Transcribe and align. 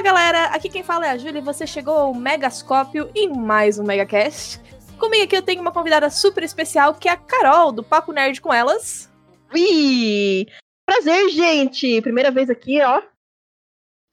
Fala 0.00 0.14
galera, 0.14 0.44
aqui 0.46 0.70
quem 0.70 0.82
fala 0.82 1.06
é 1.06 1.10
a 1.10 1.18
Júlia 1.18 1.40
e 1.40 1.44
você 1.44 1.66
chegou 1.66 1.94
ao 1.94 2.14
Megascópio 2.14 3.12
em 3.14 3.28
mais 3.28 3.78
um 3.78 3.84
Megacast. 3.84 4.58
Comigo 4.98 5.24
aqui 5.24 5.36
eu 5.36 5.42
tenho 5.42 5.60
uma 5.60 5.70
convidada 5.70 6.08
super 6.08 6.42
especial 6.42 6.94
que 6.94 7.06
é 7.06 7.12
a 7.12 7.18
Carol, 7.18 7.70
do 7.70 7.84
Papo 7.84 8.10
Nerd 8.10 8.40
com 8.40 8.50
Elas. 8.50 9.12
Ui! 9.52 10.46
Prazer, 10.86 11.28
gente! 11.28 12.00
Primeira 12.00 12.30
vez 12.30 12.48
aqui, 12.48 12.80
ó. 12.80 13.02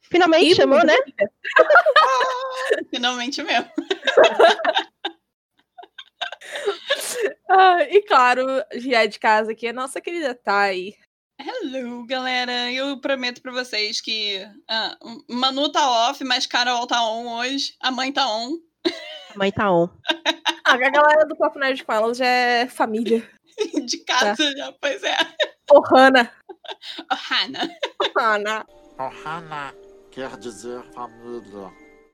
Finalmente 0.01 0.51
E 0.51 0.55
chamou, 0.55 0.83
né? 0.83 0.93
Finalmente 2.91 3.41
mesmo. 3.41 3.71
Ah, 7.49 7.83
e 7.83 8.01
claro, 8.01 8.45
já 8.73 9.03
é 9.03 9.07
de 9.07 9.17
casa 9.17 9.53
aqui, 9.53 9.69
a 9.69 9.73
nossa 9.73 10.01
querida 10.01 10.35
Thay. 10.35 10.97
Hello, 11.39 12.05
galera. 12.05 12.71
Eu 12.71 12.99
prometo 12.99 13.41
pra 13.41 13.51
vocês 13.51 14.01
que 14.01 14.39
ah, 14.67 14.97
Manu 15.29 15.71
tá 15.71 16.09
off, 16.09 16.23
mas 16.23 16.45
Carol 16.45 16.87
tá 16.87 17.01
on 17.03 17.27
hoje. 17.37 17.75
A 17.79 17.91
mãe 17.91 18.11
tá 18.11 18.27
on. 18.27 18.57
A 19.33 19.37
mãe 19.37 19.51
tá 19.51 19.71
on. 19.71 19.87
Ah, 20.69 20.73
a 20.73 20.89
galera 20.89 21.25
do 21.25 21.37
Papo 21.37 21.57
Nerd 21.57 21.85
com 21.85 22.13
já 22.13 22.25
é 22.25 22.67
família. 22.67 23.25
De 23.85 23.99
casa 23.99 24.53
já, 24.53 24.73
pois 24.81 25.01
é. 25.01 25.15
Ô, 25.71 25.79
Hannah. 25.79 26.29
Oh, 27.09 27.15
Hannah. 27.15 27.69
Hannah. 28.17 28.65
Ohana 28.99 29.73
quer 30.11 30.35
dizer 30.35 30.83
família. 30.91 31.71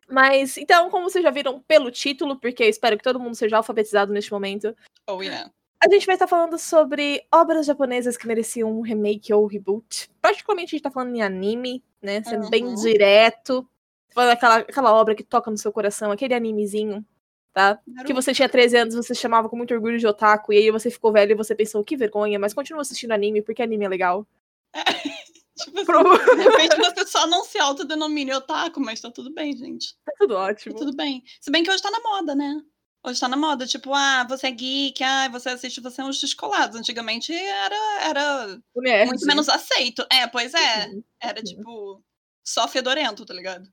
Mas, 0.08 0.56
então, 0.58 0.92
como 0.92 1.10
vocês 1.10 1.24
já 1.24 1.32
viram 1.32 1.60
pelo 1.62 1.90
título, 1.90 2.40
porque 2.40 2.64
eu 2.64 2.70
espero 2.70 2.96
que 2.96 3.04
todo 3.04 3.20
mundo 3.20 3.34
seja 3.34 3.58
alfabetizado 3.58 4.14
neste 4.14 4.32
momento, 4.32 4.76
Oh, 5.10 5.22
yeah. 5.22 5.52
A 5.84 5.90
gente 5.90 6.06
vai 6.06 6.16
estar 6.16 6.28
falando 6.28 6.58
sobre 6.58 7.26
obras 7.34 7.66
japonesas 7.66 8.16
que 8.18 8.28
mereciam 8.28 8.72
um 8.72 8.82
remake 8.82 9.34
ou 9.34 9.46
reboot. 9.46 10.10
Particularmente 10.22 10.70
a 10.70 10.72
gente 10.78 10.84
tá 10.84 10.92
falando 10.92 11.16
em 11.16 11.22
anime, 11.22 11.84
né? 12.02 12.22
Sendo 12.24 12.50
bem 12.50 12.66
Uhum. 12.66 12.76
direto. 12.76 13.68
Falando 14.14 14.32
aquela, 14.32 14.58
aquela 14.58 14.94
obra 14.94 15.16
que 15.16 15.24
toca 15.24 15.50
no 15.50 15.58
seu 15.58 15.72
coração, 15.72 16.12
aquele 16.12 16.34
animezinho, 16.36 17.04
tá? 17.52 17.78
Que 17.78 17.92
Naruto. 17.92 18.14
você 18.14 18.34
tinha 18.34 18.48
13 18.48 18.78
anos, 18.78 18.96
você 18.96 19.16
chamava 19.16 19.50
com 19.50 19.58
muito 19.58 19.74
orgulho 19.74 19.98
de 19.98 20.06
otaku, 20.06 20.54
e 20.54 20.58
aí 20.58 20.72
você 20.72 20.92
ficou 20.92 21.12
velho 21.12 21.32
e 21.32 21.36
você 21.36 21.56
pensou, 21.56 21.84
que 21.84 21.98
vergonha, 21.98 22.38
mas 22.38 22.54
continua 22.54 22.82
assistindo 22.84 23.12
anime 23.12 23.42
porque 23.42 23.62
anime 23.64 23.86
é 23.86 23.90
legal. 23.90 24.28
Tipo 25.56 25.78
assim, 25.78 25.86
Pro- 25.86 26.36
de 26.36 26.42
repente 26.44 26.76
você 26.78 27.06
só 27.06 27.28
não 27.28 27.44
se 27.46 27.60
autodenomina 27.60 28.38
otaku, 28.38 28.80
mas 28.80 29.00
tá 29.00 29.12
tudo 29.12 29.32
bem, 29.32 29.56
gente. 29.56 29.96
Tá 30.04 30.12
tudo 30.18 30.34
Tá 30.34 30.42
ótimo. 30.42 30.76
tudo 30.76 30.96
bem. 30.96 31.24
Se 31.40 31.52
bem 31.52 31.64
que 31.64 31.70
hoje 31.70 31.82
tá 31.82 31.92
na 31.92 32.00
moda, 32.00 32.34
né? 32.36 32.60
Hoje 33.06 33.20
tá 33.20 33.28
na 33.28 33.36
moda, 33.36 33.66
tipo, 33.68 33.94
ah, 33.94 34.26
você 34.30 34.48
é 34.48 34.52
geek, 34.52 35.04
ah, 35.04 35.28
você 35.30 35.50
assiste, 35.50 35.82
você 35.82 36.00
é 36.02 36.06
um 36.06 36.10
descolado. 36.10 36.78
Antigamente 36.78 37.34
era, 37.36 37.76
era 38.06 38.60
muito 39.06 39.26
menos 39.26 39.50
aceito. 39.50 40.06
É, 40.12 40.26
pois 40.28 40.54
é. 40.54 40.90
Era 41.20 41.40
Uhum. 41.40 41.44
tipo 41.44 42.04
só 42.46 42.68
fedorento, 42.68 43.26
tá 43.26 43.34
ligado? 43.34 43.68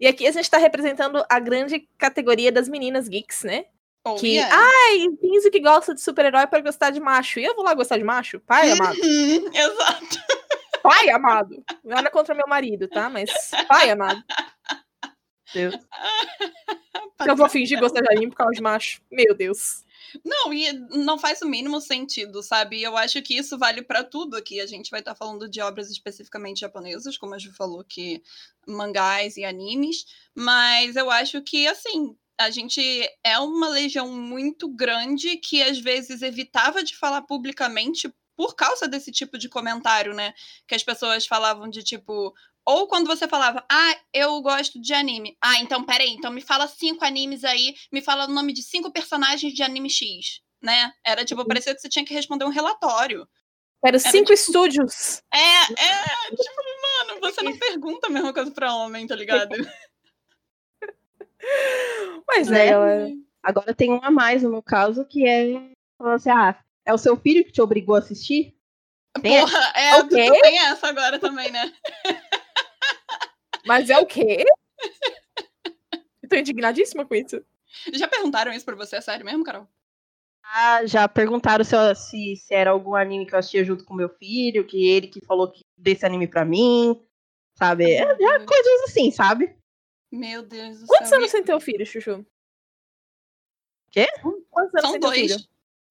E 0.00 0.06
aqui 0.06 0.26
a 0.26 0.32
gente 0.32 0.48
tá 0.50 0.58
representando 0.58 1.24
a 1.28 1.38
grande 1.40 1.88
categoria 1.98 2.50
das 2.52 2.68
meninas 2.68 3.08
geeks, 3.08 3.42
né? 3.44 3.64
Oh, 4.04 4.14
Que, 4.14 4.36
yeah. 4.36 4.56
ai, 4.56 5.08
finge 5.20 5.50
que 5.50 5.60
gosta 5.60 5.94
de 5.94 6.00
super-herói 6.00 6.46
pra 6.46 6.60
gostar 6.60 6.90
de 6.90 6.98
macho. 7.00 7.38
E 7.38 7.44
eu 7.44 7.54
vou 7.54 7.64
lá 7.64 7.74
gostar 7.74 7.98
de 7.98 8.04
macho? 8.04 8.40
Pai 8.40 8.70
amado. 8.70 8.96
Uhum, 9.00 9.50
exato. 9.54 10.16
Pai 10.82 11.10
amado. 11.10 11.62
Nada 11.84 12.10
contra 12.10 12.34
meu 12.34 12.46
marido, 12.48 12.88
tá? 12.88 13.10
Mas 13.10 13.30
pai 13.68 13.90
amado. 13.90 14.22
Deus. 15.52 15.74
Eu 17.26 17.36
vou 17.36 17.48
fingir 17.48 17.78
gostar 17.78 18.00
de 18.00 18.10
anime 18.10 18.30
por 18.30 18.36
causa 18.36 18.54
de 18.54 18.62
macho. 18.62 19.02
Meu 19.10 19.34
Deus. 19.34 19.84
Não, 20.24 20.52
e 20.52 20.72
não 20.72 21.18
faz 21.18 21.40
o 21.42 21.46
mínimo 21.48 21.80
sentido, 21.80 22.42
sabe? 22.42 22.82
Eu 22.82 22.96
acho 22.96 23.20
que 23.22 23.36
isso 23.36 23.58
vale 23.58 23.82
pra 23.82 24.02
tudo 24.02 24.36
aqui. 24.36 24.60
A 24.60 24.66
gente 24.66 24.90
vai 24.90 25.00
estar 25.00 25.14
falando 25.14 25.48
de 25.48 25.60
obras 25.60 25.90
especificamente 25.90 26.60
japonesas, 26.60 27.18
como 27.18 27.34
a 27.34 27.38
Ju 27.38 27.52
falou, 27.52 27.84
que 27.84 28.22
mangás 28.66 29.36
e 29.36 29.44
animes, 29.44 30.06
mas 30.34 30.96
eu 30.96 31.10
acho 31.10 31.42
que, 31.42 31.66
assim, 31.66 32.16
a 32.38 32.50
gente 32.50 32.80
é 33.22 33.38
uma 33.38 33.68
legião 33.68 34.08
muito 34.10 34.68
grande 34.68 35.36
que 35.36 35.62
às 35.62 35.78
vezes 35.78 36.22
evitava 36.22 36.82
de 36.82 36.96
falar 36.96 37.22
publicamente 37.22 38.12
por 38.34 38.54
causa 38.56 38.88
desse 38.88 39.12
tipo 39.12 39.36
de 39.36 39.50
comentário, 39.50 40.14
né? 40.14 40.32
Que 40.66 40.74
as 40.74 40.82
pessoas 40.82 41.26
falavam 41.26 41.68
de 41.68 41.82
tipo. 41.82 42.34
Ou 42.70 42.86
quando 42.86 43.06
você 43.06 43.26
falava, 43.28 43.64
ah, 43.70 43.96
eu 44.14 44.40
gosto 44.42 44.80
de 44.80 44.92
anime. 44.94 45.36
Ah, 45.42 45.58
então 45.60 45.84
peraí, 45.84 46.10
então 46.10 46.30
me 46.32 46.40
fala 46.40 46.66
cinco 46.68 47.04
animes 47.04 47.44
aí, 47.44 47.74
me 47.92 48.00
fala 48.00 48.24
o 48.26 48.32
nome 48.32 48.52
de 48.52 48.62
cinco 48.62 48.92
personagens 48.92 49.52
de 49.52 49.62
anime 49.62 49.90
X, 49.90 50.40
né? 50.62 50.92
Era 51.04 51.24
tipo, 51.24 51.40
Uhum. 51.42 51.48
parecia 51.48 51.74
que 51.74 51.80
você 51.80 51.88
tinha 51.88 52.04
que 52.04 52.14
responder 52.14 52.44
um 52.44 52.48
relatório. 52.50 53.26
Era 53.84 53.98
cinco 53.98 54.16
tipo- 54.26 54.32
estúdios. 54.34 55.22
É, 55.32 55.38
é, 55.38 56.30
tipo, 56.30 57.08
mano, 57.08 57.20
você 57.20 57.42
não 57.42 57.56
pergunta 57.58 58.06
a 58.08 58.10
mesma 58.10 58.32
coisa 58.32 58.50
pra 58.50 58.74
homem, 58.74 59.06
tá 59.06 59.16
ligado? 59.16 59.50
Mas 62.28 62.48
Né? 62.48 62.68
é. 62.68 63.12
Agora 63.42 63.74
tem 63.74 63.90
um 63.90 64.04
a 64.04 64.10
mais 64.10 64.42
no 64.42 64.50
meu 64.50 64.62
caso, 64.62 65.04
que 65.06 65.26
é. 65.26 65.54
falando 65.96 66.14
assim, 66.16 66.28
ah, 66.30 66.62
é 66.84 66.92
o 66.92 66.98
seu 66.98 67.16
filho 67.16 67.42
que 67.44 67.52
te 67.52 67.62
obrigou 67.62 67.96
a 67.96 68.00
assistir? 68.00 68.54
Tem 69.22 69.40
Porra, 69.40 69.72
é, 69.74 69.96
O 69.96 70.02
tu, 70.08 70.14
quê? 70.14 70.26
tu 70.26 70.40
tem 70.42 70.58
essa 70.58 70.88
agora 70.88 71.18
também, 71.18 71.50
né? 71.50 71.72
Mas 73.66 73.90
é 73.90 73.98
o 73.98 74.06
quê? 74.06 74.44
Eu 76.22 76.28
tô 76.28 76.36
indignadíssima 76.36 77.04
com 77.04 77.14
isso. 77.14 77.44
Já 77.92 78.08
perguntaram 78.08 78.52
isso 78.52 78.64
pra 78.64 78.74
você, 78.76 78.96
é 78.96 79.00
sério 79.00 79.24
mesmo, 79.24 79.44
Carol? 79.44 79.66
Ah, 80.42 80.84
já 80.86 81.08
perguntaram 81.08 81.64
se, 81.64 81.74
eu- 81.76 81.94
se, 81.94 82.36
se 82.36 82.54
era 82.54 82.70
algum 82.70 82.94
anime 82.94 83.26
que 83.26 83.34
eu 83.34 83.38
assistia 83.38 83.64
junto 83.64 83.84
com 83.84 83.94
meu 83.94 84.08
filho, 84.08 84.66
que 84.66 84.88
ele 84.88 85.06
que 85.06 85.24
falou 85.24 85.50
que 85.50 85.62
desse 85.76 86.04
anime 86.04 86.26
pra 86.26 86.44
mim, 86.44 87.00
sabe? 87.54 87.84
É, 87.84 88.00
é 88.02 88.44
coisas 88.44 88.82
assim, 88.88 89.10
sabe? 89.10 89.56
Meu 90.10 90.42
Deus 90.42 90.80
do 90.80 90.86
Quantos 90.86 91.08
céu. 91.08 91.18
anos 91.18 91.30
tem 91.30 91.44
teu 91.44 91.60
filho, 91.60 91.86
Chuchu? 91.86 92.26
Quê? 93.90 94.06
Quantos 94.50 94.74
anos 94.74 94.80
São 94.82 94.92
tem 94.92 95.00
teu 95.00 95.10
dois. 95.10 95.32
filho? 95.32 95.48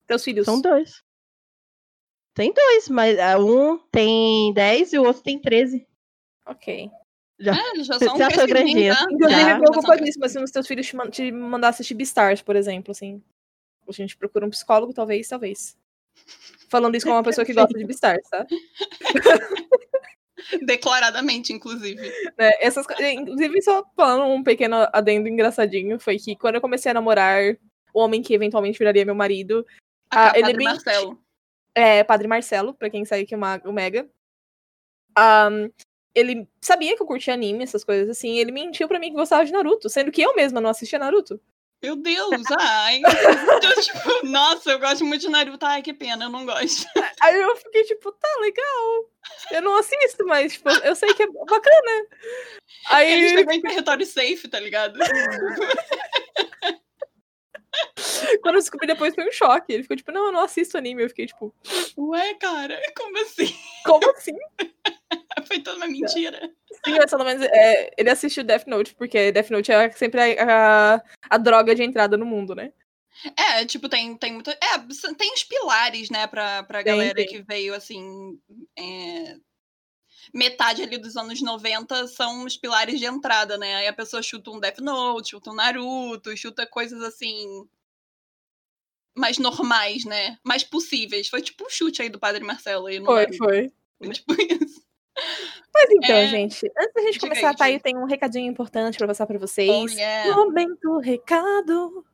Teus 0.07 0.23
filhos? 0.23 0.45
São 0.45 0.59
dois. 0.61 1.03
Tem 2.33 2.53
dois, 2.53 2.89
mas 2.89 3.17
ah, 3.19 3.37
um 3.37 3.77
tem 3.77 4.53
10 4.53 4.93
e 4.93 4.99
o 4.99 5.03
outro 5.05 5.21
tem 5.21 5.39
13. 5.39 5.87
Ok. 6.45 6.89
Já. 7.39 7.53
É, 7.55 7.83
já 7.83 7.97
são 7.99 8.17
Já 8.17 8.29
sou 8.31 8.45
grandinha. 8.47 8.93
tá? 8.95 9.05
Inclusive, 9.09 9.41
Já, 9.41 9.51
eu 9.51 9.59
preocupo 9.59 9.93
nisso, 9.95 10.19
mas 10.19 10.31
se 10.33 10.39
os 10.43 10.51
teus 10.51 10.67
filhos 10.67 10.85
te, 10.87 10.95
man- 10.95 11.09
te 11.09 11.31
mandar 11.31 11.69
assistir 11.69 11.93
Beastars, 11.93 12.41
por 12.41 12.55
exemplo, 12.55 12.91
assim. 12.91 13.23
A 13.87 13.91
gente 13.91 14.15
procura 14.17 14.45
um 14.45 14.49
psicólogo, 14.49 14.93
talvez, 14.93 15.27
talvez. 15.27 15.77
Falando 16.69 16.95
isso 16.95 17.05
como 17.05 17.15
uma 17.17 17.23
pessoa 17.23 17.45
que 17.45 17.53
gosta 17.53 17.77
de 17.77 17.85
Beastars, 17.85 18.27
tá? 18.29 18.45
Declaradamente, 20.65 21.51
inclusive. 21.53 22.01
Né, 22.37 22.51
Essas, 22.59 22.85
inclusive, 23.13 23.61
só 23.61 23.83
falando 23.95 24.25
um 24.31 24.43
pequeno 24.43 24.87
adendo 24.93 25.27
engraçadinho, 25.27 25.99
foi 25.99 26.17
que 26.17 26.35
quando 26.35 26.55
eu 26.55 26.61
comecei 26.61 26.89
a 26.91 26.93
namorar 26.93 27.41
o 27.93 27.99
homem 27.99 28.21
que 28.21 28.33
eventualmente 28.33 28.77
viraria 28.79 29.05
meu 29.05 29.15
marido, 29.15 29.65
A 30.11 30.29
Ah, 30.29 30.31
ele 30.35 30.41
Padre 30.43 30.57
me- 30.57 30.63
Marcelo. 30.65 31.23
é 31.75 32.03
Padre 32.03 32.27
Marcelo, 32.27 32.73
pra 32.73 32.89
quem 32.89 33.05
sabe 33.05 33.25
que 33.25 33.35
é 33.35 33.37
o 33.37 33.71
Mega. 33.73 34.09
Ahn, 35.15 35.69
ele 36.13 36.47
sabia 36.61 36.95
que 36.95 37.01
eu 37.01 37.07
curtia 37.07 37.33
anime, 37.33 37.63
essas 37.63 37.83
coisas 37.83 38.09
assim, 38.09 38.37
ele 38.37 38.51
mentiu 38.51 38.87
pra 38.87 38.99
mim 38.99 39.09
que 39.09 39.15
gostava 39.15 39.45
de 39.45 39.51
Naruto, 39.51 39.89
sendo 39.89 40.11
que 40.11 40.21
eu 40.21 40.35
mesma 40.35 40.59
não 40.59 40.69
assistia 40.69 40.99
Naruto. 40.99 41.39
Meu 41.81 41.95
Deus, 41.95 42.29
ai. 42.59 43.01
Eu, 43.63 43.81
tipo, 43.81 44.25
nossa, 44.27 44.71
eu 44.71 44.79
gosto 44.79 45.05
muito 45.05 45.21
de 45.21 45.29
Naruto. 45.29 45.65
Ai, 45.65 45.81
que 45.81 45.93
pena, 45.93 46.25
eu 46.25 46.29
não 46.29 46.45
gosto. 46.45 46.85
Aí 47.21 47.39
eu 47.39 47.55
fiquei 47.55 47.83
tipo, 47.83 48.11
tá 48.11 48.27
legal. 48.41 49.09
Eu 49.51 49.61
não 49.61 49.77
assisto, 49.77 50.25
mas 50.25 50.53
tipo, 50.53 50.69
eu 50.69 50.95
sei 50.95 51.13
que 51.13 51.23
é 51.23 51.27
bacana. 51.27 52.07
A 52.89 53.03
gente 53.05 53.25
Aí 53.27 53.35
pegou 53.35 53.53
em 53.53 53.61
território 53.61 54.05
safe, 54.05 54.47
tá 54.47 54.59
ligado? 54.59 54.99
quando 58.41 58.55
eu 58.55 58.61
descobri 58.61 58.87
depois 58.87 59.15
foi 59.15 59.27
um 59.27 59.31
choque. 59.31 59.73
Ele 59.73 59.83
ficou 59.83 59.97
tipo, 59.97 60.11
não, 60.11 60.27
eu 60.27 60.31
não 60.31 60.41
assisto 60.41 60.77
anime. 60.77 61.03
Eu 61.03 61.09
fiquei 61.09 61.25
tipo, 61.25 61.53
Ué, 61.97 62.33
cara, 62.35 62.79
como 62.97 63.17
assim? 63.19 63.55
como 63.85 64.09
assim? 64.11 64.35
Foi 65.47 65.59
toda 65.59 65.77
uma 65.77 65.87
mentira. 65.87 66.51
Sim, 66.85 66.97
mas 66.97 67.09
pelo 67.09 67.25
menos 67.25 67.43
é, 67.43 67.91
ele 67.97 68.09
assistiu 68.09 68.43
Death 68.43 68.67
Note, 68.67 68.93
porque 68.95 69.31
Death 69.31 69.49
Note 69.49 69.71
é 69.71 69.89
sempre 69.91 70.21
a, 70.39 70.95
a, 70.95 71.01
a 71.29 71.37
droga 71.37 71.73
de 71.73 71.83
entrada 71.83 72.15
no 72.15 72.25
mundo, 72.25 72.53
né? 72.53 72.71
É, 73.37 73.65
tipo, 73.65 73.89
tem, 73.89 74.15
tem 74.15 74.33
muito. 74.33 74.49
É, 74.49 74.77
tem 75.17 75.33
os 75.33 75.43
pilares, 75.43 76.09
né, 76.09 76.27
pra, 76.27 76.63
pra 76.63 76.83
Tem, 76.83 76.93
galera 76.93 77.15
tem. 77.15 77.27
que 77.27 77.41
veio, 77.41 77.73
assim. 77.73 78.39
é, 78.77 79.35
Metade 80.33 80.83
ali 80.83 80.97
dos 80.97 81.15
anos 81.17 81.41
90 81.41 82.07
são 82.07 82.45
os 82.45 82.55
pilares 82.55 82.99
de 82.99 83.05
entrada, 83.05 83.57
né? 83.57 83.75
Aí 83.77 83.87
a 83.87 83.93
pessoa 83.93 84.21
chuta 84.21 84.51
um 84.51 84.59
Death 84.59 84.79
Note, 84.79 85.31
chuta 85.31 85.49
um 85.51 85.55
Naruto, 85.55 86.35
chuta 86.37 86.67
coisas 86.67 87.01
assim. 87.01 87.67
Mais 89.17 89.37
normais, 89.37 90.05
né? 90.05 90.37
Mais 90.45 90.63
possíveis. 90.63 91.27
Foi 91.27 91.41
tipo 91.41 91.65
um 91.65 91.69
chute 91.69 92.01
aí 92.01 92.09
do 92.09 92.19
Padre 92.19 92.43
Marcelo 92.43 92.87
aí 92.87 93.03
Foi, 93.03 93.21
Naruto. 93.25 93.37
foi. 93.37 93.71
Foi 93.97 94.09
tipo 94.13 94.33
isso. 94.63 94.81
Mas 95.73 95.89
então, 95.91 96.15
É. 96.15 96.27
gente, 96.29 96.65
antes 96.77 96.93
da 96.93 97.01
gente 97.01 97.13
Diga 97.15 97.27
começar, 97.27 97.49
aí, 97.49 97.55
tá 97.57 97.65
aí, 97.65 97.79
tem 97.79 97.97
um 97.97 98.05
recadinho 98.05 98.49
importante 98.49 98.97
pra 98.97 99.07
passar 99.07 99.25
pra 99.27 99.35
Oh, 99.35 99.39
vocês. 99.39 99.93
yeah. 99.93 100.33
Momento 100.35 100.97
recado. 100.99 102.05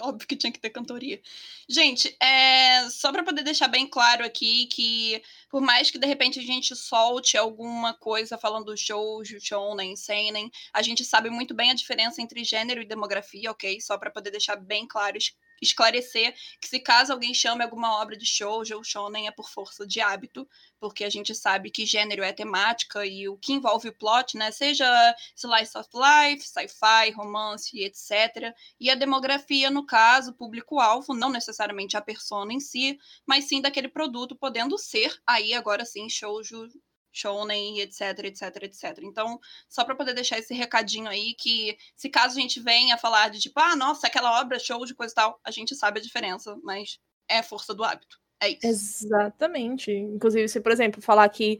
Óbvio 0.00 0.28
que 0.28 0.36
tinha 0.36 0.52
que 0.52 0.60
ter 0.60 0.70
cantoria. 0.70 1.20
Gente, 1.68 2.14
é, 2.20 2.88
só 2.90 3.10
para 3.10 3.24
poder 3.24 3.42
deixar 3.42 3.66
bem 3.68 3.86
claro 3.86 4.24
aqui 4.24 4.66
que, 4.66 5.22
por 5.48 5.62
mais 5.62 5.90
que 5.90 5.98
de 5.98 6.06
repente 6.06 6.38
a 6.38 6.42
gente 6.42 6.76
solte 6.76 7.36
alguma 7.38 7.94
coisa 7.94 8.36
falando 8.36 8.76
shoujo, 8.76 9.40
shounen, 9.40 9.96
seinen, 9.96 10.50
a 10.72 10.82
gente 10.82 11.04
sabe 11.04 11.30
muito 11.30 11.54
bem 11.54 11.70
a 11.70 11.74
diferença 11.74 12.20
entre 12.20 12.44
gênero 12.44 12.82
e 12.82 12.86
demografia, 12.86 13.50
ok? 13.50 13.80
Só 13.80 13.96
para 13.96 14.10
poder 14.10 14.30
deixar 14.30 14.56
bem 14.56 14.86
claro, 14.86 15.16
esclarecer 15.60 16.34
que 16.60 16.68
se 16.68 16.80
caso 16.80 17.12
alguém 17.12 17.34
chame 17.34 17.62
alguma 17.62 18.00
obra 18.00 18.16
de 18.16 18.26
shoujo 18.26 18.76
ou 18.76 18.84
shonen 18.84 19.26
é 19.26 19.30
por 19.30 19.48
força 19.48 19.86
de 19.86 20.00
hábito, 20.00 20.48
porque 20.78 21.04
a 21.04 21.10
gente 21.10 21.34
sabe 21.34 21.70
que 21.70 21.86
gênero 21.86 22.22
é 22.22 22.32
temática 22.32 23.04
e 23.06 23.28
o 23.28 23.36
que 23.36 23.52
envolve 23.52 23.88
o 23.88 23.96
plot, 23.96 24.36
né? 24.36 24.50
Seja 24.50 24.86
slice 25.34 25.76
of 25.78 25.88
life, 25.94 26.46
sci-fi, 26.46 27.10
romance, 27.14 27.78
etc. 27.78 28.54
E 28.78 28.90
a 28.90 28.94
demografia, 28.94 29.70
no 29.70 29.86
caso, 29.86 30.34
público-alvo, 30.34 31.14
não 31.14 31.30
necessariamente 31.30 31.96
a 31.96 32.02
persona 32.02 32.52
em 32.52 32.60
si, 32.60 32.98
mas 33.26 33.46
sim 33.46 33.60
daquele 33.60 33.88
produto, 33.88 34.36
podendo 34.36 34.78
ser 34.78 35.16
aí 35.26 35.54
agora 35.54 35.84
sim 35.84 36.08
shoujo, 36.08 36.68
shonen, 37.16 37.80
etc, 37.80 38.18
etc, 38.24 38.62
etc. 38.62 38.98
Então, 39.02 39.40
só 39.68 39.84
para 39.84 39.94
poder 39.94 40.14
deixar 40.14 40.38
esse 40.38 40.52
recadinho 40.52 41.08
aí 41.08 41.34
que 41.34 41.76
se 41.94 42.08
caso 42.08 42.38
a 42.38 42.40
gente 42.40 42.60
venha 42.60 42.98
falar 42.98 43.30
de 43.30 43.40
tipo, 43.40 43.58
ah, 43.58 43.74
nossa, 43.74 44.06
aquela 44.06 44.40
obra 44.40 44.58
shoujo, 44.58 44.94
coisa 44.94 45.12
e 45.12 45.14
tal, 45.14 45.40
a 45.44 45.50
gente 45.50 45.74
sabe 45.74 45.98
a 45.98 46.02
diferença, 46.02 46.56
mas 46.62 46.98
é 47.28 47.42
força 47.42 47.74
do 47.74 47.84
hábito. 47.84 48.20
É 48.40 48.50
isso. 48.50 48.66
Exatamente. 48.66 49.90
Inclusive, 49.90 50.48
se, 50.48 50.60
por 50.60 50.72
exemplo, 50.72 51.00
falar 51.00 51.28
que 51.30 51.58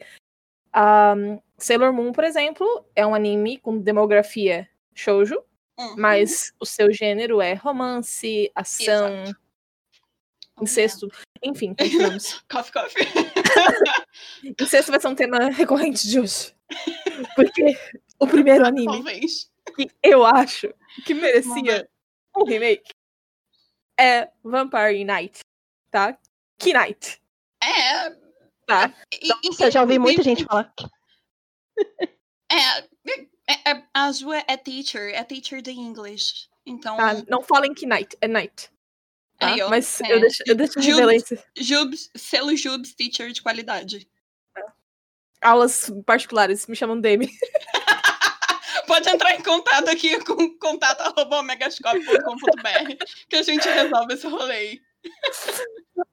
um, 0.76 1.40
Sailor 1.56 1.92
Moon, 1.92 2.12
por 2.12 2.24
exemplo, 2.24 2.84
é 2.94 3.06
um 3.06 3.14
anime 3.14 3.58
com 3.58 3.78
demografia 3.78 4.68
shoujo, 4.94 5.42
Uhum. 5.78 5.94
mas 5.98 6.54
o 6.58 6.64
seu 6.64 6.90
gênero 6.90 7.40
é 7.40 7.52
romance, 7.52 8.50
ação, 8.54 9.24
incesto, 10.60 11.06
enfim, 11.42 11.74
continuamos. 11.74 12.42
Coffee, 12.50 12.72
coffee. 12.72 13.35
incesto 14.60 14.90
vai 14.90 15.00
ser 15.00 15.08
um 15.08 15.14
tema 15.14 15.50
recorrente 15.50 16.06
de 16.08 16.20
hoje. 16.20 16.54
Porque 17.34 17.76
o 18.18 18.26
primeiro 18.26 18.64
anime 18.66 18.86
Talvez. 18.86 19.50
que 19.74 19.90
eu 20.02 20.24
acho 20.24 20.72
que 21.04 21.14
merecia 21.14 21.88
um 22.36 22.44
remake 22.44 22.92
é 23.98 24.30
Vampire 24.44 25.04
Knight, 25.04 25.40
tá? 25.90 26.18
Knight, 26.62 27.20
É. 27.62 28.10
tá? 28.66 28.92
e- 29.22 29.28
Nossa, 29.48 29.70
já 29.70 29.80
ouvi 29.82 29.98
muita 29.98 30.22
gente 30.22 30.44
falar. 30.44 30.72
É, 32.48 32.78
é, 33.48 33.70
é, 33.72 33.82
a 33.92 34.12
Ju 34.12 34.32
é, 34.32 34.44
é 34.46 34.56
teacher, 34.56 35.10
é 35.12 35.24
teacher 35.24 35.60
de 35.60 35.72
English. 35.72 36.48
Então, 36.64 36.96
Tá? 36.96 37.14
Não 37.28 37.42
falem 37.42 37.74
Knight, 37.74 38.16
é 38.20 38.28
Knight. 38.28 38.70
Tá? 39.38 39.52
Aí, 39.52 39.62
ó, 39.62 39.68
Mas 39.68 40.00
é. 40.00 40.12
eu 40.12 40.20
deixo, 40.20 40.42
eu 40.46 40.54
deixo 40.54 40.80
Jubes. 40.80 41.24
Jubes, 41.56 42.10
selo 42.16 42.56
Jubes 42.56 42.94
teacher 42.94 43.32
de 43.32 43.42
qualidade. 43.42 44.08
Aulas 45.42 45.92
particulares, 46.06 46.66
me 46.66 46.74
chamam 46.74 46.98
Demi. 47.00 47.30
Pode 48.86 49.08
entrar 49.08 49.34
em 49.34 49.42
contato 49.42 49.88
aqui 49.88 50.22
com 50.24 50.56
contato.megascope.com.br 50.58 53.04
que 53.28 53.36
a 53.36 53.42
gente 53.42 53.68
resolve 53.68 54.14
esse 54.14 54.26
rolê. 54.26 54.80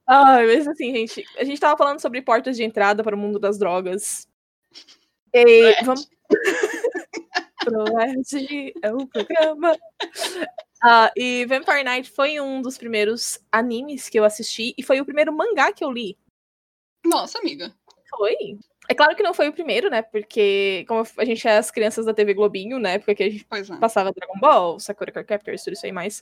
Ai, 0.08 0.48
mas 0.48 0.68
assim, 0.68 0.92
gente, 0.92 1.24
a 1.38 1.44
gente 1.44 1.60
tava 1.60 1.78
falando 1.78 2.02
sobre 2.02 2.22
portas 2.22 2.58
de 2.58 2.64
entrada 2.64 3.04
para 3.04 3.16
o 3.16 3.18
mundo 3.18 3.40
das 3.40 3.58
drogas. 3.58 4.28
E 5.34 5.84
vamos. 5.84 6.08
Proerd 7.64 8.74
é 8.82 8.94
o 8.94 9.08
programa. 9.08 9.78
Ah, 10.84 11.10
e 11.16 11.46
Vampire 11.46 11.84
Knight 11.84 12.12
foi 12.12 12.42
um 12.42 12.62
dos 12.62 12.78
primeiros 12.78 13.40
animes 13.50 14.10
que 14.10 14.20
eu 14.20 14.26
assisti 14.26 14.74
e 14.78 14.84
foi 14.84 15.00
o 15.00 15.06
primeiro 15.06 15.32
mangá 15.32 15.72
que 15.72 15.82
eu 15.84 15.90
li. 15.90 16.18
Nossa, 17.06 17.40
amiga. 17.40 17.74
Foi. 18.10 18.60
É 18.90 18.94
claro 18.94 19.16
que 19.16 19.24
não 19.24 19.34
foi 19.34 19.48
o 19.48 19.54
primeiro, 19.54 19.90
né? 19.90 20.02
Porque 20.02 20.84
como 20.88 21.08
a 21.18 21.26
gente 21.26 21.48
é 21.48 21.58
as 21.58 21.72
crianças 21.72 22.06
da 22.06 22.14
TV 22.14 22.34
Globinho, 22.34 22.80
né? 22.80 23.00
Porque 23.00 23.24
a 23.24 23.30
gente 23.30 23.48
é. 23.50 23.76
passava 23.78 24.12
Dragon 24.12 24.38
Ball, 24.40 24.78
Sakura 24.78 25.12
Card 25.12 25.28
Captors, 25.28 25.64
tudo 25.64 25.74
isso 25.74 25.86
aí 25.86 25.92
mais. 25.94 26.22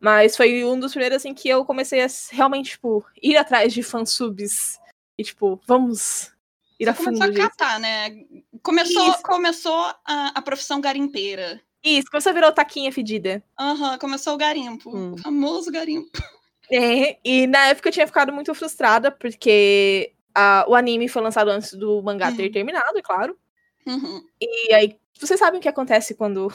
Mas 0.00 0.36
foi 0.36 0.64
um 0.64 0.80
dos 0.80 0.92
primeiros, 0.92 1.16
assim, 1.16 1.34
que 1.34 1.48
eu 1.48 1.64
comecei 1.66 2.02
a 2.02 2.06
realmente, 2.30 2.70
tipo, 2.70 3.04
ir 3.22 3.36
atrás 3.36 3.74
de 3.74 3.82
fansubs. 3.82 4.80
E, 5.18 5.24
tipo, 5.24 5.60
vamos 5.66 6.32
ir 6.78 6.88
a 6.88 6.94
fundo 6.94 7.18
começou 7.18 7.44
a 7.44 7.48
catar, 7.48 7.80
né? 7.80 8.24
Começou, 8.62 9.10
Isso. 9.10 9.22
começou 9.22 9.94
a, 10.04 10.28
a 10.34 10.40
profissão 10.40 10.80
garimpeira. 10.80 11.60
Isso, 11.84 12.10
começou 12.10 12.30
a 12.30 12.34
virar 12.34 12.48
o 12.48 12.52
taquinha 12.52 12.92
fedida. 12.92 13.42
Aham, 13.58 13.98
começou 13.98 14.34
o 14.34 14.36
garimpo. 14.38 14.94
Hum. 14.96 15.12
O 15.14 15.18
famoso 15.18 15.70
garimpo. 15.70 16.10
É, 16.70 17.16
e 17.24 17.46
na 17.46 17.68
época 17.68 17.88
eu 17.88 17.92
tinha 17.94 18.06
ficado 18.06 18.30
muito 18.30 18.54
frustrada, 18.54 19.10
porque 19.10 20.12
ah, 20.34 20.66
o 20.68 20.74
anime 20.74 21.08
foi 21.08 21.22
lançado 21.22 21.48
antes 21.48 21.72
do 21.72 22.02
mangá 22.02 22.30
ter 22.30 22.50
Hum. 22.50 22.52
terminado, 22.52 22.98
é 22.98 23.00
claro. 23.00 23.38
Uhum. 23.86 24.22
E 24.38 24.74
aí, 24.74 24.98
vocês 25.18 25.40
sabem 25.40 25.58
o 25.60 25.62
que 25.62 25.68
acontece 25.70 26.14
quando. 26.14 26.52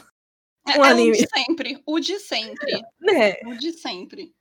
É, 0.68 0.78
Um 0.80 0.86
é 0.86 0.90
anime. 0.92 1.12
o 1.14 1.14
de 1.20 1.28
sempre. 1.28 1.82
O 1.84 2.00
de 2.00 2.20
sempre. 2.20 2.84
Né? 3.02 3.34
O 3.48 3.56
de 3.58 3.72
sempre. 3.74 4.32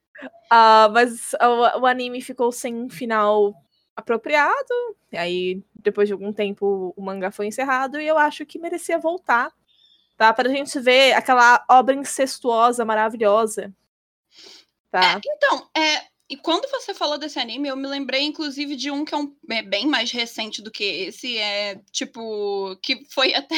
Ah, 0.51 0.91
mas 0.93 1.33
o, 1.41 1.81
o 1.81 1.87
anime 1.87 2.21
ficou 2.21 2.53
sem 2.53 2.75
um 2.75 2.91
final 2.91 3.55
apropriado. 3.97 4.75
E 5.11 5.17
aí, 5.17 5.63
depois 5.75 6.07
de 6.07 6.13
algum 6.13 6.35
tempo, 6.35 6.93
o 6.95 7.01
mangá 7.03 7.31
foi 7.31 7.47
encerrado 7.47 7.99
e 7.99 8.07
eu 8.07 8.19
acho 8.19 8.45
que 8.45 8.59
merecia 8.59 8.99
voltar. 8.99 9.51
Tá? 10.17 10.33
Pra 10.33 10.49
gente 10.49 10.79
ver 10.79 11.15
aquela 11.15 11.65
obra 11.69 11.95
incestuosa, 11.95 12.85
maravilhosa. 12.85 13.75
Tá? 14.91 15.21
Então, 15.25 15.69
é, 15.77 16.03
e 16.33 16.37
quando 16.39 16.67
você 16.71 16.95
falou 16.95 17.19
desse 17.19 17.39
anime, 17.39 17.69
eu 17.69 17.77
me 17.77 17.87
lembrei, 17.87 18.23
inclusive, 18.23 18.75
de 18.75 18.91
um 18.91 19.05
que 19.05 19.15
é, 19.15 19.19
um, 19.19 19.37
é 19.51 19.61
bem 19.61 19.87
mais 19.87 20.11
recente 20.11 20.63
do 20.63 20.71
que 20.71 20.83
esse. 20.83 21.37
É 21.37 21.79
tipo. 21.91 22.75
Que 22.83 23.05
foi 23.11 23.35
até. 23.37 23.55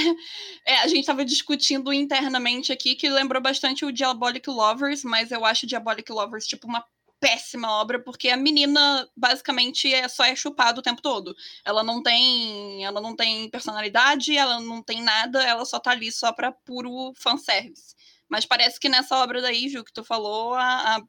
é, 0.67 0.79
a 0.79 0.89
gente 0.89 1.07
tava 1.07 1.25
discutindo 1.25 1.93
internamente 1.93 2.73
aqui, 2.73 2.97
que 2.97 3.09
lembrou 3.09 3.41
bastante 3.41 3.85
o 3.85 3.93
Diabolic 3.93 4.51
Lovers, 4.51 5.05
mas 5.05 5.31
eu 5.31 5.45
acho 5.45 5.69
Diabolic 5.69 6.11
Lovers, 6.11 6.49
tipo, 6.49 6.67
uma 6.67 6.85
péssima 7.25 7.81
obra, 7.81 7.99
porque 7.99 8.29
a 8.29 8.37
menina 8.37 9.09
basicamente 9.17 9.93
é 9.93 10.07
só 10.09 10.27
é 10.27 10.37
chupada 10.37 10.79
o 10.79 10.83
tempo 10.83 11.01
todo. 11.01 11.35
Ela 11.65 11.83
não 11.83 12.03
tem. 12.03 12.85
Ela 12.85 13.01
não 13.01 13.17
tem 13.17 13.49
personalidade, 13.49 14.37
ela 14.37 14.61
não 14.61 14.83
tem 14.83 15.03
nada, 15.03 15.43
ela 15.43 15.65
só 15.65 15.79
tá 15.79 15.93
ali 15.93 16.13
só 16.13 16.33
pra 16.33 16.53
puro 16.53 17.15
fanservice. 17.17 17.95
Mas 18.29 18.45
parece 18.45 18.79
que 18.79 18.91
nessa 18.91 19.17
obra 19.17 19.41
daí, 19.41 19.71
Ju, 19.71 19.83
que 19.83 19.93
tu 19.93 20.05
falou, 20.05 20.53
a, 20.53 20.97
a 20.97 21.03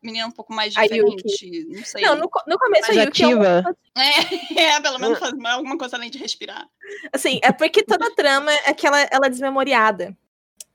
menina 0.00 0.24
é 0.24 0.28
um 0.28 0.32
pouco 0.32 0.52
mais 0.52 0.72
diferente. 0.72 1.66
Não 1.68 1.84
sei. 1.84 2.02
Não, 2.02 2.14
no, 2.14 2.30
no 2.46 2.58
começo 2.58 2.86
Mais 2.86 2.98
a 2.98 3.02
Yuki 3.02 3.22
é 3.22 3.26
ativa. 3.26 3.76
É, 3.96 4.62
é, 4.76 4.80
pelo 4.80 5.00
menos 5.00 5.18
faz 5.18 5.32
alguma 5.32 5.76
coisa 5.76 5.96
além 5.96 6.10
de 6.10 6.18
respirar. 6.18 6.68
Assim, 7.12 7.40
é 7.42 7.50
porque 7.50 7.82
toda 7.82 8.06
a 8.06 8.14
trama 8.14 8.52
é 8.52 8.72
que 8.72 8.86
ela, 8.86 9.00
ela 9.00 9.26
é 9.26 9.30
desmemoriada. 9.30 10.16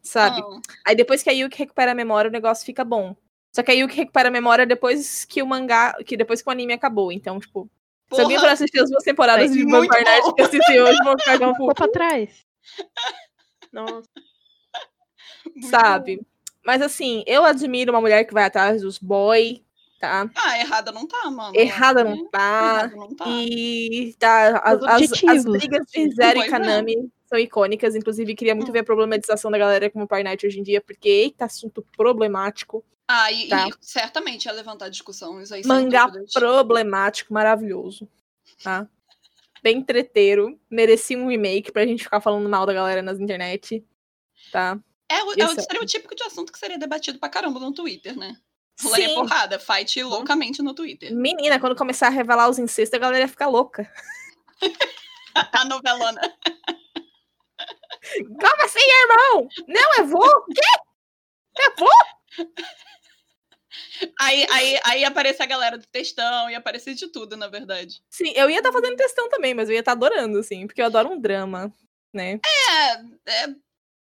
Sabe? 0.03 0.41
Ah, 0.41 0.60
Aí 0.88 0.95
depois 0.95 1.24
que 1.24 1.29
a 1.29 1.33
Yuki 1.33 1.60
recupera 1.60 1.91
a 1.91 1.95
memória, 1.95 2.27
o 2.27 2.31
negócio 2.31 2.65
fica 2.65 2.83
bom. 2.83 3.15
Só 3.51 3.62
que 3.63 3.72
a 3.72 3.74
Yuki 3.74 3.96
recupera 3.96 4.29
a 4.29 4.31
memória 4.31 4.65
depois 4.65 5.25
que 5.25 5.41
o 5.43 5.48
mangá. 5.48 5.93
que 6.05 6.15
depois 6.15 6.41
que 6.41 6.48
o 6.50 6.51
anime 6.51 6.74
acabou. 6.74 7.12
Então, 7.12 7.39
tipo, 7.39 7.70
se 8.13 8.22
alguém 8.22 8.38
for 8.38 8.43
porra, 8.43 8.53
assistir 8.53 8.79
as 8.79 8.89
duas 8.89 9.03
temporadas 9.03 9.51
É, 9.51 9.53
de 9.53 9.63
Vampire 9.65 10.03
Knight 10.03 10.22
bom. 10.24 10.34
que 10.34 10.41
eu 10.41 10.46
assisti 10.46 10.79
hoje, 10.79 10.98
vão 11.03 11.17
ficar 11.17 11.39
com 11.39 11.51
Ficou 11.53 11.74
pra 11.75 11.88
trás. 11.88 12.46
Nossa. 13.72 14.08
muito 15.46 15.67
sabe? 15.67 16.22
Mas 16.65 16.81
assim, 16.81 17.24
eu 17.25 17.43
admiro 17.43 17.91
uma 17.91 18.01
mulher 18.01 18.24
que 18.25 18.34
vai 18.34 18.43
atrás 18.46 18.81
dos 18.81 18.98
boy, 19.00 19.63
tá? 20.00 20.25
bom. 20.25 20.31
Ah, 20.36 20.60
errada 20.60 20.91
não 20.91 21.08
tá, 21.08 21.29
mano. 21.31 21.55
Errada 21.55 22.03
não 22.03 22.29
tá. 22.29 22.39
Errada 22.84 22.96
não 22.96 23.15
tá. 23.15 23.25
E 23.27 24.15
tá, 24.20 24.58
as, 24.60 24.84
as, 24.84 25.24
as 25.24 25.46
brigas 25.46 25.86
de 25.88 26.10
Zero 26.15 26.39
e 26.39 26.43
é. 26.43 26.48
Kanami 26.48 27.10
são 27.27 27.39
icônicas. 27.39 27.96
Inclusive, 27.96 28.36
queria 28.36 28.53
muito 28.55 28.70
Hum. 28.70 28.74
ver 28.74 28.79
a 28.79 28.84
problematização 28.84 29.50
da 29.50 29.58
galera 29.58 29.89
com 29.89 30.00
o 30.00 30.01
Vampire 30.03 30.24
Knight 30.24 30.46
hoje 30.46 30.60
em 30.60 30.63
dia, 30.63 30.81
porque, 30.81 31.10
eita, 31.10 31.46
assunto 31.46 31.84
problemático. 31.98 32.84
Ah, 33.13 33.30
e, 33.30 33.50
Tá. 33.50 33.68
e 33.68 33.72
certamente 33.82 34.46
ia 34.46 34.53
levantar 34.53 34.88
discussões 34.88 35.51
aí. 35.51 35.65
Mangá 35.65 36.10
problemático, 36.34 37.34
maravilhoso. 37.34 38.08
Tá? 38.63 38.88
Bem 39.62 39.84
treteiro. 39.84 40.58
Merecia 40.70 41.18
um 41.18 41.27
remake 41.27 41.74
pra 41.74 41.86
gente 41.86 42.03
ficar 42.03 42.22
falando 42.22 42.48
mal 42.48 42.65
da 42.65 42.72
galera 42.74 43.01
nas 43.01 43.20
internet. 43.20 43.86
Tá? 44.51 44.80
É, 45.10 45.24
o, 45.24 45.34
é 45.34 45.46
o 45.46 45.51
é- 45.51 45.56
estereotípico 45.56 46.15
de 46.15 46.24
assunto 46.24 46.53
que 46.53 46.58
seria 46.60 46.80
debatido 46.80 47.20
pra 47.20 47.27
caramba 47.27 47.60
no 47.60 47.74
Twitter, 47.74 48.18
né? 48.18 48.38
Rolaria 48.82 49.10
Sim. 49.10 49.15
porrada, 49.15 49.60
fight 49.60 50.01
loucamente 50.03 50.62
no 50.62 50.74
Twitter. 50.74 51.13
Menina, 51.13 51.60
quando 51.60 51.75
começar 51.75 52.08
a 52.08 52.12
revelar 52.12 52.50
os 52.50 52.58
incestos, 52.58 52.96
a 52.98 53.01
galera 53.01 53.25
ia 53.25 53.27
ficar 53.27 53.48
louca. 53.48 53.91
A 55.53 55.65
novelona. 55.65 56.22
Como 58.27 58.63
assim, 58.63 58.80
irmão? 58.80 59.48
Não, 59.68 59.94
é 60.00 60.03
vô? 60.03 60.46
Quê? 60.46 60.62
É 61.60 61.70
vô? 61.77 62.46
Aí, 64.20 64.46
aí, 64.51 64.80
aí 64.84 65.06
aparece 65.06 65.42
a 65.42 65.46
galera 65.46 65.78
do 65.78 65.86
textão 65.88 66.50
e 66.50 66.56
aparece 66.56 66.94
de 66.94 67.08
tudo, 67.08 67.38
na 67.38 67.48
verdade. 67.48 68.01
Sim, 68.10 68.32
eu 68.36 68.50
ia 68.50 68.58
estar 68.58 68.72
fazendo 68.72 68.96
textão 68.96 69.30
também, 69.30 69.54
mas 69.54 69.70
eu 69.70 69.74
ia 69.74 69.80
estar 69.80 69.94
adorando, 69.94 70.40
assim, 70.40 70.68
porque 70.68 70.82
eu 70.82 70.86
adoro 70.86 71.10
um 71.10 71.20
drama, 71.20 71.74
né? 72.13 72.40
É, 72.46 73.44
é, 73.44 73.56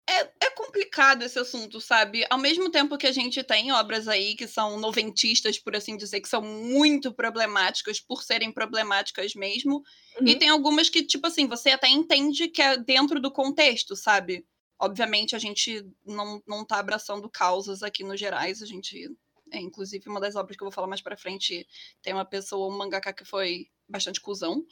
é, 0.09 0.21
é 0.41 0.49
complicado 0.55 1.21
esse 1.21 1.37
assunto, 1.37 1.79
sabe? 1.79 2.25
Ao 2.31 2.37
mesmo 2.39 2.71
tempo 2.71 2.97
que 2.97 3.05
a 3.05 3.11
gente 3.11 3.43
tem 3.43 3.71
obras 3.71 4.07
aí 4.07 4.35
que 4.35 4.47
são 4.47 4.79
noventistas, 4.79 5.59
por 5.59 5.75
assim 5.75 5.95
dizer, 5.95 6.19
que 6.19 6.27
são 6.27 6.41
muito 6.41 7.13
problemáticas 7.13 7.99
por 7.99 8.23
serem 8.23 8.51
problemáticas 8.51 9.35
mesmo. 9.35 9.83
Uhum. 10.19 10.27
E 10.27 10.35
tem 10.35 10.49
algumas 10.49 10.89
que, 10.89 11.03
tipo 11.03 11.27
assim, 11.27 11.47
você 11.47 11.69
até 11.69 11.87
entende 11.87 12.47
que 12.47 12.61
é 12.61 12.75
dentro 12.75 13.21
do 13.21 13.31
contexto, 13.31 13.95
sabe? 13.95 14.43
Obviamente, 14.79 15.35
a 15.35 15.39
gente 15.39 15.85
não, 16.03 16.41
não 16.47 16.65
tá 16.65 16.79
abraçando 16.79 17.29
causas 17.29 17.83
aqui 17.83 18.03
no 18.03 18.17
gerais, 18.17 18.63
a 18.63 18.65
gente. 18.65 19.11
É, 19.51 19.59
inclusive, 19.59 20.09
uma 20.09 20.19
das 20.19 20.35
obras 20.35 20.55
que 20.57 20.63
eu 20.63 20.67
vou 20.67 20.73
falar 20.73 20.87
mais 20.87 21.01
pra 21.01 21.17
frente 21.17 21.67
tem 22.01 22.13
uma 22.13 22.25
pessoa, 22.25 22.73
um 22.73 22.77
mangaka 22.77 23.13
que 23.13 23.25
foi 23.25 23.67
bastante 23.87 24.21
cuzão. 24.21 24.65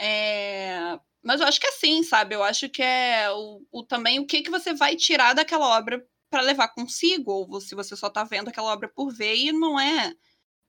É, 0.00 0.98
Mas 1.22 1.40
eu 1.40 1.46
acho 1.46 1.60
que 1.60 1.66
é 1.66 1.70
assim, 1.70 2.02
sabe? 2.02 2.34
Eu 2.34 2.42
acho 2.42 2.68
que 2.68 2.82
é 2.82 3.30
o, 3.32 3.62
o 3.72 3.84
também 3.84 4.18
o 4.20 4.26
que, 4.26 4.42
que 4.42 4.50
você 4.50 4.74
vai 4.74 4.96
tirar 4.96 5.34
daquela 5.34 5.76
obra 5.78 6.04
para 6.30 6.42
levar 6.42 6.68
consigo, 6.68 7.32
ou 7.32 7.60
se 7.60 7.74
você 7.74 7.96
só 7.96 8.10
tá 8.10 8.24
vendo 8.24 8.48
aquela 8.48 8.72
obra 8.72 8.88
por 8.88 9.10
ver 9.12 9.36
e 9.36 9.52
não 9.52 9.78
é 9.80 10.14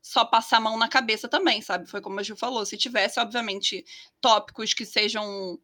só 0.02 0.26
passar 0.26 0.58
a 0.58 0.62
mão 0.62 0.78
na 0.78 0.88
cabeça 0.88 1.28
também, 1.28 1.62
sabe? 1.62 1.90
Foi 1.90 2.02
como 2.02 2.20
a 2.20 2.24
Gil 2.24 2.38
falou. 2.38 2.66
Se 2.66 2.78
tivesse, 2.78 3.20
obviamente, 3.20 3.86
tópicos 4.22 4.74
que 4.74 4.86
sejam 4.86 5.60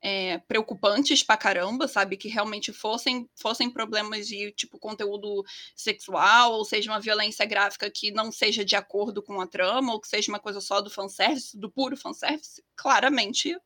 é, 0.00 0.38
preocupantes 0.38 1.22
pra 1.22 1.36
caramba, 1.36 1.88
sabe? 1.88 2.16
Que 2.16 2.28
realmente 2.28 2.72
fossem, 2.72 3.28
fossem 3.34 3.70
problemas 3.70 4.26
de, 4.26 4.52
tipo, 4.52 4.78
conteúdo 4.78 5.44
sexual, 5.76 6.52
ou 6.52 6.64
seja, 6.64 6.90
uma 6.90 7.00
violência 7.00 7.44
gráfica 7.44 7.90
que 7.90 8.10
não 8.10 8.30
seja 8.30 8.64
de 8.64 8.76
acordo 8.76 9.22
com 9.22 9.40
a 9.40 9.46
trama, 9.46 9.92
ou 9.92 10.00
que 10.00 10.08
seja 10.08 10.30
uma 10.30 10.38
coisa 10.38 10.60
só 10.60 10.80
do 10.80 10.90
fanservice, 10.90 11.56
do 11.56 11.70
puro 11.70 11.96
fanservice, 11.96 12.62
claramente 12.76 13.56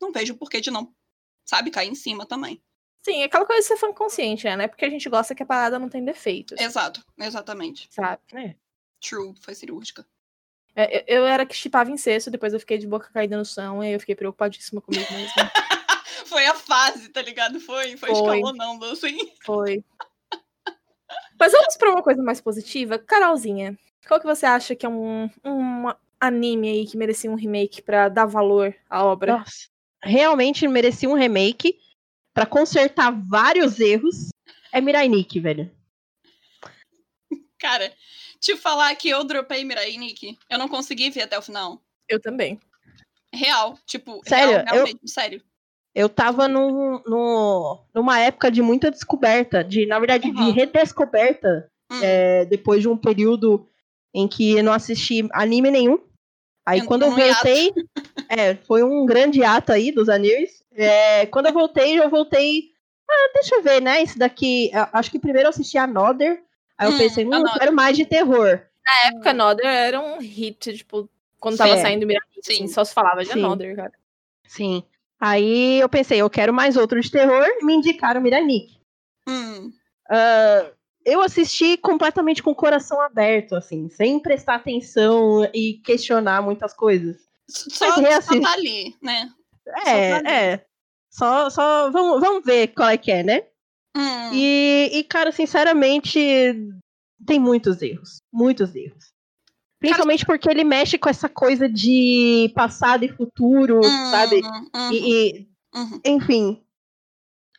não 0.00 0.12
vejo 0.12 0.36
porquê 0.36 0.60
de 0.60 0.70
não, 0.70 0.94
sabe, 1.44 1.70
cair 1.70 1.90
em 1.90 1.94
cima 1.94 2.24
também. 2.24 2.62
Sim, 3.02 3.22
aquela 3.22 3.46
coisa 3.46 3.62
de 3.62 3.68
ser 3.68 3.76
fã 3.76 3.92
consciente, 3.92 4.44
né? 4.44 4.56
Não 4.56 4.64
é 4.64 4.68
porque 4.68 4.84
a 4.84 4.90
gente 4.90 5.08
gosta 5.08 5.34
que 5.34 5.42
a 5.42 5.46
parada 5.46 5.78
não 5.78 5.88
tem 5.88 6.04
defeitos, 6.04 6.60
Exato, 6.60 7.04
exatamente. 7.18 7.88
sabe? 7.90 8.20
True, 9.00 9.34
foi 9.40 9.54
cirúrgica. 9.54 10.06
É, 10.80 11.04
eu, 11.06 11.18
eu 11.18 11.26
era 11.26 11.44
que 11.44 11.54
chipava 11.54 11.90
incesto, 11.90 12.30
depois 12.30 12.52
eu 12.52 12.60
fiquei 12.60 12.78
de 12.78 12.86
boca 12.86 13.10
caída 13.12 13.36
no 13.36 13.44
chão, 13.44 13.82
e 13.82 13.88
aí 13.88 13.92
eu 13.92 14.00
fiquei 14.00 14.14
preocupadíssima 14.14 14.80
comigo 14.80 15.12
mesma. 15.12 15.34
foi 16.24 16.46
a 16.46 16.54
fase, 16.54 17.08
tá 17.08 17.20
ligado? 17.20 17.60
Foi, 17.60 17.96
foi, 17.96 18.08
Foi. 18.10 18.38
escalonando, 18.38 18.86
assim. 18.86 19.32
Foi. 19.44 19.84
Mas 21.38 21.52
vamos 21.52 21.76
pra 21.76 21.90
uma 21.90 22.02
coisa 22.02 22.22
mais 22.22 22.40
positiva. 22.40 22.98
Carolzinha, 22.98 23.78
qual 24.06 24.20
que 24.20 24.26
você 24.26 24.46
acha 24.46 24.74
que 24.74 24.86
é 24.86 24.88
um, 24.88 25.28
um 25.44 25.92
anime 26.20 26.68
aí 26.68 26.86
que 26.86 26.96
merecia 26.96 27.30
um 27.30 27.34
remake 27.34 27.82
pra 27.82 28.08
dar 28.08 28.26
valor 28.26 28.74
à 28.88 29.04
obra? 29.04 29.38
Nossa. 29.38 29.68
Realmente 30.02 30.66
merecia 30.66 31.08
um 31.08 31.14
remake 31.14 31.78
pra 32.32 32.46
consertar 32.46 33.10
vários 33.10 33.80
erros. 33.80 34.30
É 34.72 34.80
Mirai 34.80 35.08
Nikki, 35.08 35.40
velho. 35.40 35.70
Cara, 37.58 37.92
te 38.40 38.56
falar 38.56 38.94
que 38.96 39.08
eu 39.08 39.22
dropei 39.24 39.64
Mirai 39.64 39.96
Nikki, 39.96 40.38
eu 40.48 40.58
não 40.58 40.68
consegui 40.68 41.10
ver 41.10 41.22
até 41.22 41.38
o 41.38 41.42
final. 41.42 41.80
Eu 42.08 42.18
também. 42.20 42.58
Real, 43.32 43.78
tipo, 43.86 44.20
Sério, 44.26 44.54
real, 44.54 44.64
real 44.64 44.76
eu- 44.78 44.84
mesmo, 44.84 45.00
sério. 45.08 45.42
Eu 45.94 46.08
tava 46.08 46.46
num, 46.48 47.00
num- 47.04 47.78
numa 47.94 48.18
época 48.20 48.50
de 48.50 48.62
muita 48.62 48.90
descoberta, 48.90 49.62
de, 49.62 49.86
na 49.86 49.98
verdade, 49.98 50.30
de 50.30 50.40
Uhum. 50.40 50.52
redescoberta, 50.52 51.68
Hum. 51.90 52.00
é, 52.02 52.44
depois 52.44 52.80
de 52.80 52.88
um 52.88 52.96
período 52.96 53.68
em 54.14 54.26
que 54.28 54.52
eu 54.56 54.62
não 54.64 54.72
assisti 54.72 55.28
anime 55.32 55.70
nenhum. 55.70 55.98
Aí 56.64 56.84
quando 56.86 57.02
eu 57.02 57.10
voltei, 57.10 57.72
é, 58.28 58.54
foi 58.54 58.82
um 58.84 59.04
grande 59.04 59.42
ato 59.42 59.72
aí 59.72 59.90
dos 59.90 60.08
animes. 60.08 60.62
É, 60.72 61.26
quando 61.26 61.46
eu 61.46 61.52
voltei, 61.52 61.98
eu 61.98 62.08
voltei. 62.08 62.70
Ah, 63.10 63.30
deixa 63.34 63.56
eu 63.56 63.62
ver, 63.62 63.80
né? 63.82 64.02
Esse 64.02 64.16
daqui. 64.16 64.70
Acho 64.92 65.10
que 65.10 65.18
primeiro 65.18 65.46
eu 65.46 65.50
assisti 65.50 65.76
Another. 65.76 66.40
Aí 66.80 66.88
eu 66.88 66.94
Hum, 66.94 66.96
pensei, 66.96 67.26
hum, 67.26 67.34
eu 67.34 67.52
quero 67.58 67.72
mais 67.74 67.94
de 67.94 68.06
terror. 68.06 68.62
Na 68.86 69.08
época, 69.08 69.30
Another 69.30 69.66
era 69.66 70.00
um 70.00 70.18
hit, 70.18 70.78
tipo, 70.78 71.06
quando 71.38 71.58
tava 71.58 71.76
Sim. 71.76 71.82
saindo 71.82 72.06
Mirai, 72.06 72.22
Sim. 72.42 72.54
assim, 72.54 72.68
só 72.68 72.82
se 72.82 72.94
falava 72.94 73.22
de 73.22 73.30
Sim. 73.30 73.44
Another, 73.44 73.76
cara. 73.76 73.92
Sim. 74.48 74.82
Aí 75.20 75.78
eu 75.78 75.90
pensei, 75.90 76.22
eu 76.22 76.30
quero 76.30 76.54
mais 76.54 76.78
outro 76.78 76.98
de 76.98 77.10
terror. 77.10 77.46
Me 77.60 77.74
indicaram 77.74 78.22
Miranik. 78.22 78.80
Hum. 79.28 79.70
Ah, 80.08 80.70
eu 81.04 81.20
assisti 81.20 81.76
completamente 81.76 82.42
com 82.42 82.52
o 82.52 82.56
coração 82.56 82.98
aberto, 83.02 83.54
assim, 83.54 83.90
sem 83.90 84.18
prestar 84.18 84.54
atenção 84.54 85.46
e 85.52 85.74
questionar 85.84 86.40
muitas 86.40 86.72
coisas. 86.72 87.16
Só, 87.46 87.94
só 88.22 88.40
tá 88.40 88.52
ali, 88.52 88.96
né? 89.02 89.28
É, 89.84 90.18
pra 90.18 90.32
é. 90.32 90.64
Só, 91.10 91.50
só 91.50 91.90
vamos, 91.90 92.20
vamos 92.20 92.42
ver 92.42 92.68
qual 92.68 92.88
é 92.88 92.96
que 92.96 93.12
é, 93.12 93.22
né? 93.22 93.42
Hum. 93.96 94.30
E, 94.32 94.90
e, 94.92 95.04
cara, 95.04 95.32
sinceramente, 95.32 96.18
tem 97.26 97.38
muitos 97.38 97.82
erros. 97.82 98.20
Muitos 98.32 98.74
erros. 98.74 99.12
Principalmente 99.78 100.26
porque 100.26 100.48
ele 100.50 100.62
mexe 100.62 100.98
com 100.98 101.08
essa 101.08 101.28
coisa 101.28 101.68
de 101.68 102.52
passado 102.54 103.04
e 103.04 103.08
futuro, 103.08 103.80
Hum, 103.84 104.10
sabe? 104.10 104.42
uhum, 104.42 104.92
E, 104.92 105.12
e, 105.38 105.48
uhum. 105.74 106.00
enfim. 106.04 106.62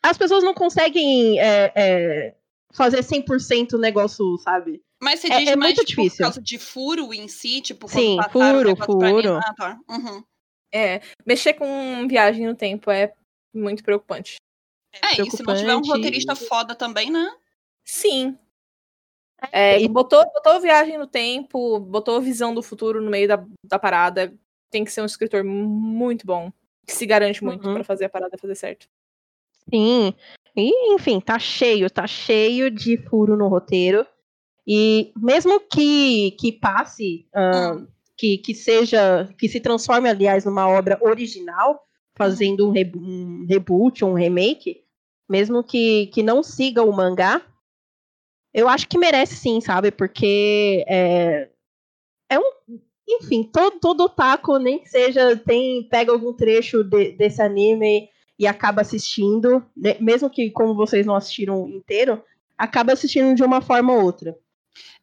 As 0.04 0.18
pessoas 0.18 0.44
não 0.44 0.54
conseguem 0.54 1.40
é, 1.40 1.72
é, 1.76 2.36
fazer 2.74 3.04
100% 3.04 3.74
o 3.74 3.78
negócio, 3.80 4.38
sabe? 4.40 4.82
Mas 5.02 5.20
você 5.20 5.28
É- 5.34 5.38
diz 5.40 5.50
é 5.50 5.56
mais 5.56 5.74
muito 5.74 5.82
por 5.82 5.88
difícil. 5.88 6.26
causa 6.26 6.42
de 6.42 6.58
furo 6.60 7.12
em 7.14 7.28
si, 7.28 7.60
tipo, 7.62 7.88
Sim, 7.88 8.18
furo, 8.32 8.76
furo. 8.76 9.16
mim? 9.16 9.40
Ah, 9.44 9.54
tá. 9.56 9.80
Uhum. 9.90 10.24
É, 10.74 11.02
mexer 11.26 11.54
com 11.56 12.08
viagem 12.08 12.46
no 12.48 12.56
tempo 12.56 12.90
é 12.92 13.12
muito 13.54 13.84
preocupante. 13.84 14.36
É, 14.94 15.22
e 15.22 15.32
se 15.32 15.44
não 15.44 15.56
tiver 15.56 15.76
um 15.76 15.82
roteirista 15.82 16.36
foda 16.36 16.76
também, 16.76 17.10
né? 17.10 17.32
Sim. 17.84 18.38
É, 19.52 19.82
e- 19.82 19.88
botou, 19.88 20.24
botou 20.34 20.60
viagem 20.60 20.98
no 20.98 21.08
tempo, 21.08 21.80
botou 21.80 22.22
visão 22.22 22.54
do 22.54 22.62
futuro 22.62 23.02
no 23.02 23.10
meio 23.10 23.28
da, 23.28 23.44
da 23.66 23.80
parada. 23.80 24.34
Tem 24.70 24.84
que 24.86 24.92
ser 24.92 25.02
um 25.02 25.06
escritor 25.06 25.44
muito 25.44 26.26
bom, 26.26 26.52
que 26.86 26.94
se 26.94 27.06
garante 27.06 27.44
muito 27.44 27.68
Uhum. 27.68 27.74
pra 27.76 27.84
fazer 27.84 28.06
a 28.06 28.10
parada 28.10 28.38
fazer 28.38 28.56
certo. 28.56 28.88
Sim. 29.74 30.14
E, 30.56 30.94
enfim, 30.94 31.20
tá 31.20 31.40
cheio, 31.40 31.90
tá 31.90 32.06
cheio 32.06 32.70
de 32.70 32.98
furo 32.98 33.36
no 33.38 33.48
roteiro. 33.48 34.06
E 34.68 35.12
mesmo 35.16 35.60
que, 35.62 36.32
que 36.32 36.52
passe, 36.52 37.28
Hum. 37.36 37.88
que, 38.16 38.38
que 38.38 38.54
seja, 38.54 39.28
que 39.40 39.50
se 39.50 39.60
transforme, 39.60 40.08
aliás, 40.10 40.46
numa 40.46 40.68
obra 40.70 41.00
original, 41.02 41.84
fazendo 42.22 42.68
um, 42.68 42.72
re- 42.72 42.92
um 42.96 43.46
reboot, 43.48 44.06
um 44.06 44.14
remake, 44.14 44.84
mesmo 45.28 45.64
que, 45.64 46.08
que 46.08 46.22
não 46.22 46.44
siga 46.44 46.84
o 46.84 46.92
mangá, 46.92 47.42
eu 48.54 48.68
acho 48.70 48.88
que 48.88 48.98
merece 48.98 49.36
sim, 49.36 49.60
sabe? 49.62 49.92
Porque 49.92 50.86
é, 50.88 51.50
é 52.30 52.38
um. 52.40 52.52
Enfim, 53.10 53.44
todo, 53.44 53.80
todo 53.80 54.02
otaku, 54.04 54.58
nem 54.58 54.80
que 54.80 54.88
seja, 54.90 55.36
tem, 55.36 55.84
pega 55.90 56.12
algum 56.12 56.32
trecho 56.34 56.84
de- 56.84 57.12
desse 57.14 57.42
anime 57.42 58.08
e 58.38 58.46
acaba 58.48 58.82
assistindo, 58.82 59.66
né, 59.76 59.98
mesmo 60.00 60.30
que 60.30 60.50
como 60.52 60.76
vocês 60.76 61.06
não 61.06 61.16
assistiram 61.16 61.68
inteiro, 61.68 62.24
acaba 62.58 62.94
assistindo 62.94 63.36
de 63.36 63.44
uma 63.44 63.62
forma 63.62 63.94
ou 63.94 64.04
outra. 64.04 64.38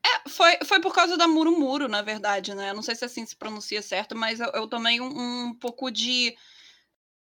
É, 0.04 0.28
foi, 0.28 0.56
foi 0.64 0.80
por 0.80 0.94
causa 0.94 1.16
da 1.16 1.26
Murumuro, 1.26 1.88
na 1.88 2.00
verdade, 2.00 2.54
né? 2.54 2.70
Eu 2.70 2.74
Não 2.74 2.82
sei 2.82 2.94
se 2.94 3.04
assim 3.04 3.26
se 3.26 3.36
pronuncia 3.36 3.82
certo, 3.82 4.16
mas 4.16 4.40
eu, 4.40 4.46
eu 4.54 4.66
tomei 4.68 5.00
um, 5.00 5.48
um 5.48 5.54
pouco 5.54 5.90
de. 5.90 6.34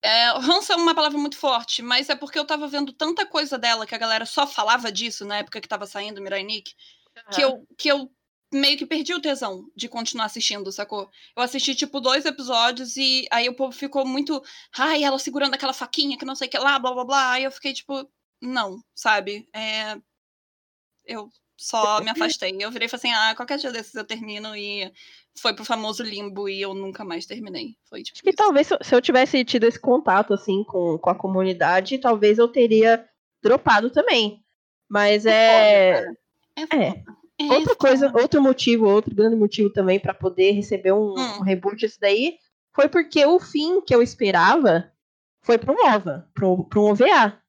É, 0.02 0.30
ranço 0.40 0.72
é 0.72 0.76
uma 0.76 0.94
palavra 0.94 1.18
muito 1.18 1.38
forte, 1.38 1.82
mas 1.82 2.10
é 2.10 2.16
porque 2.16 2.38
eu 2.38 2.46
tava 2.46 2.68
vendo 2.68 2.94
tanta 2.94 3.26
coisa 3.26 3.58
dela 3.58 3.86
que 3.86 3.96
a 3.96 3.98
galera 3.98 4.26
só 4.26 4.46
falava 4.46 4.92
disso 4.92 5.26
na 5.26 5.38
época 5.38 5.60
que 5.60 5.68
tava 5.68 5.86
saindo 5.88 6.22
Mirai 6.22 6.44
Nikki, 6.44 6.76
que, 7.34 7.42
eu, 7.42 7.68
que 7.78 7.90
eu 7.90 8.12
meio 8.54 8.78
que 8.78 8.86
perdi 8.86 9.14
o 9.14 9.22
tesão 9.22 9.66
de 9.76 9.90
continuar 9.90 10.26
assistindo, 10.26 10.72
sacou? 10.72 11.10
Eu 11.36 11.44
assisti, 11.44 11.76
tipo, 11.76 12.00
dois 12.00 12.26
episódios 12.26 12.96
e 12.96 13.28
aí 13.32 13.50
o 13.50 13.56
povo 13.56 13.72
ficou 13.72 14.06
muito. 14.06 14.42
Ai, 14.78 15.04
ela 15.04 15.20
segurando 15.20 15.54
aquela 15.56 15.74
faquinha 15.74 16.18
que 16.18 16.26
não 16.26 16.36
sei 16.36 16.48
o 16.48 16.52
que 16.52 16.58
lá, 16.58 16.80
blá 16.80 16.94
blá 16.94 17.04
blá. 17.06 17.32
Aí 17.32 17.44
eu 17.44 17.52
fiquei, 17.52 17.74
tipo, 17.74 18.10
não, 18.42 18.82
sabe? 18.96 19.48
É, 19.54 19.98
eu 21.06 21.30
só 21.58 22.00
me 22.02 22.10
afastei. 22.12 22.56
Eu 22.60 22.72
virei 22.72 22.86
e 22.86 22.90
falei 22.90 23.12
assim: 23.12 23.14
ah, 23.14 23.34
qualquer 23.36 23.58
dia 23.58 23.72
desses 23.72 23.94
eu 23.96 24.04
termino 24.06 24.56
e 24.56 24.92
foi 25.40 25.54
pro 25.54 25.66
famoso 25.66 26.04
limbo 26.04 26.48
e 26.48 26.62
eu 26.62 26.74
nunca 26.74 27.04
mais 27.04 27.26
terminei. 27.26 27.76
Foi 27.90 28.04
tipo. 28.04 28.16
Acho 28.18 28.24
que 28.24 28.30
isso. 28.30 28.38
talvez 28.38 28.68
se 28.68 28.74
eu- 28.76 28.80
se 28.82 28.96
eu 28.96 29.02
tivesse 29.02 29.44
tido 29.44 29.64
esse 29.66 29.80
contato 29.80 30.34
assim 30.34 30.64
com, 30.64 30.98
com 30.98 31.10
a 31.10 31.16
comunidade, 31.16 31.98
talvez 31.98 32.38
eu 32.38 32.48
teria 32.48 33.06
dropado 33.42 33.90
também. 33.90 34.44
Mas 34.88 35.26
é, 35.26 35.94
Foda, 35.96 36.06
cara. 36.06 36.18
É, 36.56 36.92
foda. 36.92 37.18
É 37.40 37.44
outra 37.54 37.76
coisa, 37.76 38.12
outro 38.16 38.42
motivo, 38.42 38.88
outro 38.88 39.14
grande 39.14 39.36
motivo 39.36 39.70
também 39.72 40.00
pra 40.00 40.14
poder 40.14 40.52
receber 40.54 40.92
um, 40.92 41.14
Hum. 41.14 41.38
um 41.40 41.42
reboot 41.44 41.86
isso 41.86 42.00
daí, 42.00 42.38
foi 42.74 42.88
porque 42.90 43.24
o 43.26 43.40
fim 43.40 43.80
que 43.82 43.94
eu 43.94 44.02
esperava 44.02 44.92
foi 45.44 45.58
pro 45.60 45.74
OVA, 45.74 46.28
pro, 46.34 46.64
pro 46.66 46.82
OVA. 46.84 47.40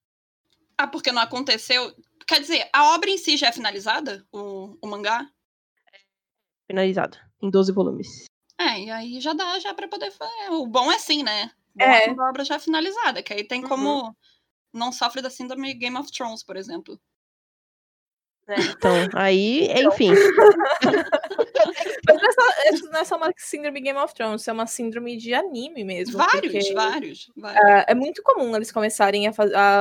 Ah, 0.76 0.86
porque 0.86 1.10
não 1.10 1.22
aconteceu. 1.22 1.90
Quer 2.28 2.40
dizer, 2.40 2.68
a 2.74 2.94
obra 2.94 3.08
em 3.08 3.16
si 3.16 3.38
já 3.38 3.48
é 3.48 3.52
finalizada? 3.52 4.22
O, 4.30 4.76
o 4.82 4.86
mangá? 4.86 5.26
Finalizado, 6.70 7.16
em 7.42 7.50
12 7.50 7.72
volumes. 7.72 8.26
É, 8.60 8.80
e 8.82 8.90
aí 8.90 9.18
já 9.18 9.32
dá 9.32 9.58
já 9.58 9.72
pra 9.72 9.88
poder 9.88 10.10
fazer. 10.10 10.50
O 10.50 10.66
bom 10.66 10.92
é 10.92 10.96
assim, 10.96 11.22
né? 11.22 11.50
O 11.74 11.78
bom 11.78 11.84
É. 11.84 12.04
é 12.04 12.10
a 12.10 12.28
obra 12.28 12.44
já 12.44 12.56
é 12.56 12.58
finalizada, 12.58 13.22
que 13.22 13.32
aí 13.32 13.44
tem 13.44 13.62
como 13.62 14.14
não 14.74 14.92
sofre 14.92 15.22
da 15.22 15.30
síndrome 15.30 15.72
Game 15.72 15.96
of 15.96 16.12
Thrones, 16.12 16.42
por 16.44 16.56
exemplo. 16.56 17.00
Então, 18.56 18.94
aí, 19.14 19.68
enfim. 19.82 20.10
Mas 22.06 22.16
não 22.16 22.28
é, 22.28 22.32
só, 22.32 22.42
isso 22.72 22.90
não 22.90 23.00
é 23.00 23.04
só 23.04 23.16
uma 23.16 23.32
síndrome 23.36 23.80
Game 23.80 23.98
of 23.98 24.14
Thrones, 24.14 24.40
isso 24.40 24.50
é 24.50 24.52
uma 24.52 24.66
síndrome 24.66 25.16
de 25.16 25.34
anime 25.34 25.84
mesmo. 25.84 26.16
Vários, 26.16 26.52
porque, 26.52 26.72
vários, 26.72 27.30
vários. 27.36 27.62
ah, 27.62 27.84
é 27.86 27.94
muito 27.94 28.22
comum 28.22 28.56
eles 28.56 28.72
começarem 28.72 29.26
a, 29.26 29.32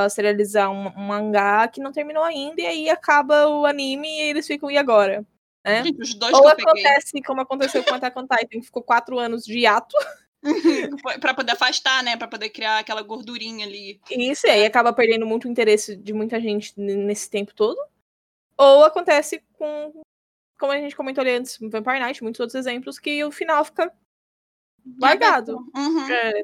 a 0.04 0.08
serializar 0.10 0.70
um, 0.70 0.88
um 0.88 1.06
mangá 1.06 1.66
que 1.68 1.80
não 1.80 1.92
terminou 1.92 2.22
ainda, 2.22 2.60
e 2.60 2.66
aí 2.66 2.90
acaba 2.90 3.48
o 3.48 3.64
anime 3.64 4.08
e 4.08 4.20
eles 4.22 4.46
ficam, 4.46 4.70
e 4.70 4.76
agora? 4.76 5.24
Né? 5.64 5.84
Gente, 5.84 6.02
os 6.02 6.14
dois 6.14 6.34
Ou 6.34 6.42
que 6.42 6.48
eu 6.48 6.56
peguei 6.56 6.84
acontece 6.84 7.22
como 7.22 7.40
aconteceu 7.40 7.82
com 7.82 7.94
Attack 7.94 8.18
on 8.18 8.26
Titan, 8.26 8.60
que 8.60 8.66
ficou 8.66 8.82
quatro 8.82 9.18
anos 9.18 9.44
de 9.44 9.60
hiato, 9.60 9.96
pra 11.20 11.34
poder 11.34 11.52
afastar, 11.52 12.02
né? 12.02 12.16
Pra 12.16 12.28
poder 12.28 12.50
criar 12.50 12.78
aquela 12.78 13.02
gordurinha 13.02 13.66
ali. 13.66 14.00
isso 14.10 14.46
e 14.46 14.50
aí 14.50 14.64
acaba 14.64 14.92
perdendo 14.92 15.26
muito 15.26 15.46
o 15.46 15.50
interesse 15.50 15.96
de 15.96 16.12
muita 16.12 16.40
gente 16.40 16.72
nesse 16.76 17.28
tempo 17.30 17.54
todo. 17.54 17.78
Ou 18.58 18.84
acontece 18.84 19.42
com, 19.54 20.02
como 20.58 20.72
a 20.72 20.78
gente 20.78 20.96
comentou 20.96 21.22
ali 21.22 21.32
antes, 21.32 21.58
Vampire 21.60 22.00
Night, 22.00 22.22
muitos 22.22 22.40
outros 22.40 22.56
exemplos, 22.56 22.98
que 22.98 23.24
o 23.24 23.30
final 23.30 23.64
fica 23.64 23.92
largado. 25.00 25.58
Uhum. 25.76 26.10
É, 26.10 26.42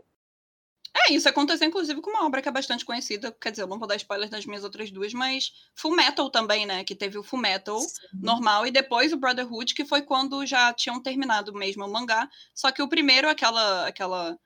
É, 0.96 1.12
isso 1.12 1.28
aconteceu 1.28 1.66
inclusive 1.66 2.00
com 2.00 2.10
uma 2.10 2.24
obra 2.24 2.40
que 2.40 2.48
é 2.48 2.52
bastante 2.52 2.84
conhecida. 2.84 3.32
Quer 3.40 3.50
dizer, 3.50 3.62
eu 3.62 3.66
não 3.66 3.78
vou 3.78 3.88
dar 3.88 3.96
spoilers 3.96 4.30
das 4.30 4.46
minhas 4.46 4.62
outras 4.62 4.90
duas, 4.92 5.12
mas 5.12 5.52
Full 5.74 5.96
Metal 5.96 6.30
também, 6.30 6.66
né? 6.66 6.84
Que 6.84 6.94
teve 6.94 7.18
o 7.18 7.22
Full 7.22 7.40
Metal 7.40 7.80
normal 8.22 8.66
e 8.66 8.70
depois 8.70 9.12
o 9.12 9.16
Brotherhood, 9.16 9.74
que 9.74 9.84
foi 9.84 10.02
quando 10.02 10.46
já 10.46 10.72
tinham 10.72 11.02
terminado 11.02 11.52
mesmo 11.52 11.84
o 11.84 11.92
mangá. 11.92 12.28
Só 12.54 12.70
que 12.70 12.80
o 12.82 12.88
primeiro, 12.88 13.28
aquela, 13.28 13.86
aquela 13.88 14.38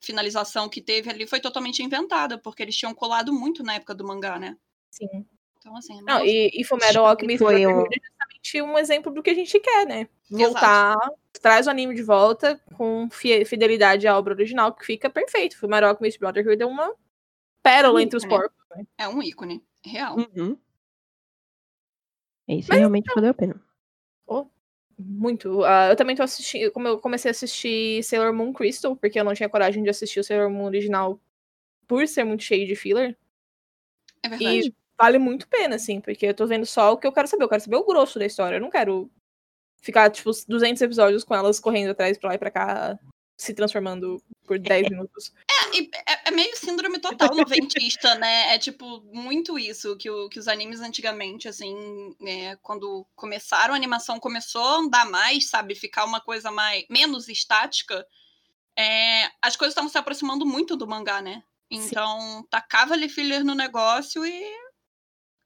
finalização 0.00 0.68
que 0.68 0.82
teve 0.82 1.10
ali, 1.10 1.26
foi 1.26 1.40
totalmente 1.40 1.82
inventada, 1.82 2.38
porque 2.38 2.62
eles 2.62 2.76
tinham 2.76 2.94
colado 2.94 3.32
muito 3.32 3.62
na 3.62 3.74
época 3.74 3.94
do 3.94 4.06
mangá, 4.06 4.38
né? 4.38 4.56
sim. 4.90 5.26
Então, 5.66 5.76
assim. 5.76 5.96
Não, 6.02 6.18
nossa, 6.18 6.24
e, 6.24 6.50
e 6.54 6.64
Fullmetal 6.64 7.06
Alchemist 7.06 7.38
Foi 7.42 7.60
Brotherhood 7.60 7.88
é 7.96 8.00
justamente 8.00 8.62
um 8.62 8.78
exemplo 8.78 9.12
do 9.12 9.20
que 9.20 9.30
a 9.30 9.34
gente 9.34 9.58
quer, 9.58 9.84
né? 9.84 10.08
Voltar, 10.30 10.96
traz 11.42 11.66
o 11.66 11.70
anime 11.70 11.92
de 11.92 12.04
volta 12.04 12.60
com 12.76 13.08
fi- 13.10 13.44
fidelidade 13.44 14.06
à 14.06 14.16
obra 14.16 14.32
original, 14.34 14.72
que 14.72 14.86
fica 14.86 15.10
perfeito. 15.10 15.58
Fullmetal 15.58 15.90
Alchemist 15.90 16.20
Brotherhood 16.20 16.62
é 16.62 16.66
uma 16.66 16.94
pérola 17.64 18.00
entre 18.00 18.16
os 18.16 18.24
porcos. 18.24 18.56
Né? 18.76 18.86
é 18.96 19.08
um 19.08 19.20
ícone. 19.20 19.60
Real. 19.84 20.16
Uhum. 20.16 20.56
Isso 22.46 22.72
realmente 22.72 23.12
valeu 23.12 23.30
a 23.30 23.34
pena. 23.34 23.60
Muito. 24.98 25.62
Ah, 25.64 25.88
eu 25.90 25.96
também 25.96 26.16
tô 26.16 26.22
assistindo, 26.22 26.70
como 26.72 26.88
eu 26.88 26.98
comecei 26.98 27.28
a 27.28 27.32
assistir 27.32 28.02
Sailor 28.02 28.32
Moon 28.32 28.52
Crystal, 28.52 28.96
porque 28.96 29.20
eu 29.20 29.24
não 29.24 29.34
tinha 29.34 29.48
coragem 29.48 29.82
de 29.82 29.90
assistir 29.90 30.20
o 30.20 30.24
Sailor 30.24 30.48
Moon 30.48 30.64
original 30.64 31.20
por 31.86 32.08
ser 32.08 32.24
muito 32.24 32.42
cheio 32.42 32.66
de 32.66 32.74
filler. 32.74 33.14
É 34.22 34.28
verdade. 34.30 34.68
E 34.68 34.85
vale 34.98 35.18
muito 35.18 35.46
pena, 35.48 35.76
assim, 35.76 36.00
porque 36.00 36.26
eu 36.26 36.34
tô 36.34 36.46
vendo 36.46 36.66
só 36.66 36.92
o 36.92 36.96
que 36.98 37.06
eu 37.06 37.12
quero 37.12 37.28
saber. 37.28 37.44
Eu 37.44 37.48
quero 37.48 37.62
saber 37.62 37.76
o 37.76 37.84
grosso 37.84 38.18
da 38.18 38.26
história. 38.26 38.56
Eu 38.56 38.60
não 38.60 38.70
quero 38.70 39.10
ficar, 39.82 40.10
tipo, 40.10 40.30
200 40.48 40.80
episódios 40.82 41.22
com 41.24 41.34
elas 41.34 41.60
correndo 41.60 41.90
atrás 41.90 42.18
pra 42.18 42.30
lá 42.30 42.34
e 42.34 42.38
pra 42.38 42.50
cá, 42.50 42.98
se 43.38 43.52
transformando 43.54 44.20
por 44.46 44.58
10 44.58 44.88
minutos. 44.88 45.32
E 45.74 45.90
é, 46.08 46.28
é 46.28 46.30
meio 46.30 46.56
síndrome 46.56 46.98
total 46.98 47.34
noventista, 47.36 48.14
né? 48.14 48.54
É 48.54 48.58
tipo 48.58 49.02
muito 49.12 49.58
isso 49.58 49.96
que, 49.96 50.08
o- 50.08 50.28
que 50.30 50.38
os 50.38 50.48
animes 50.48 50.80
antigamente, 50.80 51.46
assim, 51.46 52.16
é, 52.26 52.56
quando 52.62 53.06
começaram, 53.14 53.74
a 53.74 53.76
animação 53.76 54.18
começou 54.18 54.62
a 54.62 54.76
andar 54.78 55.04
mais, 55.10 55.50
sabe? 55.50 55.74
Ficar 55.74 56.04
uma 56.06 56.20
coisa 56.20 56.50
mais 56.50 56.84
menos 56.88 57.28
estática. 57.28 58.06
é, 58.78 59.24
as 59.42 59.56
coisas 59.56 59.72
estavam 59.72 59.88
se 59.90 59.96
aproximando 59.98 60.44
muito 60.46 60.76
do 60.76 60.86
mangá, 60.86 61.20
né? 61.22 61.42
Então, 61.70 62.46
tacava 62.50 62.94
ali 62.94 63.08
filler 63.08 63.44
no 63.44 63.54
negócio 63.54 64.24
e 64.24 64.44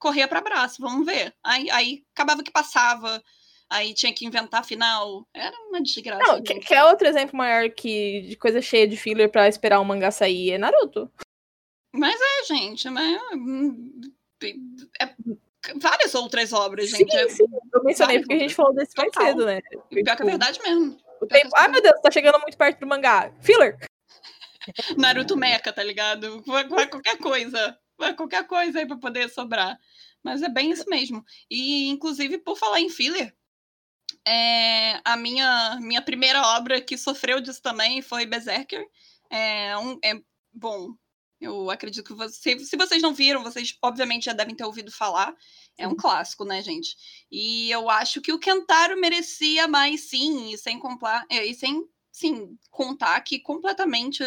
corria 0.00 0.26
pra 0.26 0.40
braço, 0.40 0.80
vamos 0.80 1.06
ver. 1.06 1.32
Aí, 1.44 1.70
aí 1.70 2.02
acabava 2.12 2.42
que 2.42 2.50
passava, 2.50 3.22
aí 3.68 3.94
tinha 3.94 4.12
que 4.12 4.26
inventar 4.26 4.64
final. 4.64 5.28
Era 5.32 5.56
uma 5.68 5.80
desgraça. 5.80 6.24
Não, 6.26 6.36
gente. 6.38 6.54
que, 6.54 6.60
que 6.60 6.74
é 6.74 6.82
outro 6.84 7.06
exemplo 7.06 7.36
maior 7.36 7.70
que 7.70 8.22
de 8.22 8.36
coisa 8.36 8.60
cheia 8.60 8.88
de 8.88 8.96
filler 8.96 9.30
pra 9.30 9.46
esperar 9.46 9.78
o 9.78 9.84
mangá 9.84 10.10
sair 10.10 10.52
é 10.52 10.58
Naruto. 10.58 11.08
Mas 11.92 12.18
é, 12.20 12.44
gente, 12.46 12.88
mas 12.88 13.20
hum, 13.34 14.00
é 15.00 15.14
várias 15.76 16.14
outras 16.14 16.52
obras, 16.52 16.88
gente. 16.88 17.14
é, 17.14 17.28
Sim, 17.28 17.46
sim. 17.46 17.58
Eu 17.74 17.84
mencionei 17.84 18.16
Várias 18.16 18.26
porque 18.26 18.34
a 18.34 18.38
gente 18.38 18.54
falou 18.54 18.74
desse 18.74 18.96
mais 18.96 19.10
cedo, 19.12 19.44
né? 19.44 19.60
pior 19.60 20.04
que 20.04 20.10
é 20.10 20.14
Tipo, 20.14 20.26
verdade 20.26 20.60
mesmo. 20.62 20.98
O 21.20 21.26
que 21.26 21.34
tempo... 21.34 21.56
é 21.56 21.60
Ai, 21.60 21.68
meu 21.68 21.82
Deus, 21.82 22.00
tá 22.00 22.10
chegando 22.10 22.40
muito 22.40 22.56
perto 22.56 22.80
do 22.80 22.86
mangá. 22.86 23.30
Filler! 23.40 23.76
Naruto 24.96 25.36
Mecha, 25.36 25.72
tá 25.72 25.82
ligado? 25.82 26.42
Qualquer 26.42 27.18
coisa. 27.18 27.78
Qualquer 28.16 28.46
coisa 28.46 28.78
aí 28.78 28.86
pra 28.86 28.96
poder 28.96 29.28
sobrar. 29.30 29.78
Mas 30.22 30.42
é 30.42 30.48
bem 30.48 30.70
isso 30.70 30.84
mesmo. 30.88 31.24
E, 31.50 31.88
inclusive, 31.88 32.38
por 32.38 32.56
falar 32.56 32.80
em 32.80 32.90
filler, 32.90 33.34
é, 34.26 35.00
a 35.04 35.16
minha, 35.16 35.78
minha 35.80 36.02
primeira 36.02 36.42
obra 36.56 36.80
que 36.80 36.96
sofreu 36.98 37.40
disso 37.40 37.62
também 37.62 38.02
foi 38.02 38.26
Berserker. 38.26 38.84
É, 39.30 39.76
um, 39.78 39.98
é 40.04 40.20
bom. 40.52 40.94
Eu 41.40 41.70
acredito 41.70 42.04
que 42.04 42.12
você, 42.12 42.58
se 42.58 42.76
vocês 42.76 43.00
não 43.00 43.14
viram, 43.14 43.42
vocês 43.42 43.74
obviamente 43.82 44.26
já 44.26 44.34
devem 44.34 44.54
ter 44.54 44.64
ouvido 44.64 44.92
falar. 44.92 45.34
É 45.78 45.88
um 45.88 45.96
clássico, 45.96 46.44
né, 46.44 46.62
gente? 46.62 46.94
E 47.30 47.70
eu 47.70 47.88
acho 47.88 48.20
que 48.20 48.32
o 48.32 48.38
Kentaro 48.38 49.00
merecia 49.00 49.66
mais, 49.66 50.10
sim, 50.10 50.52
e 50.52 50.58
sem, 50.58 50.78
complar, 50.78 51.24
é, 51.30 51.46
e 51.46 51.54
sem 51.54 51.82
sim, 52.12 52.58
contar 52.70 53.18
que 53.22 53.38
completamente. 53.40 54.22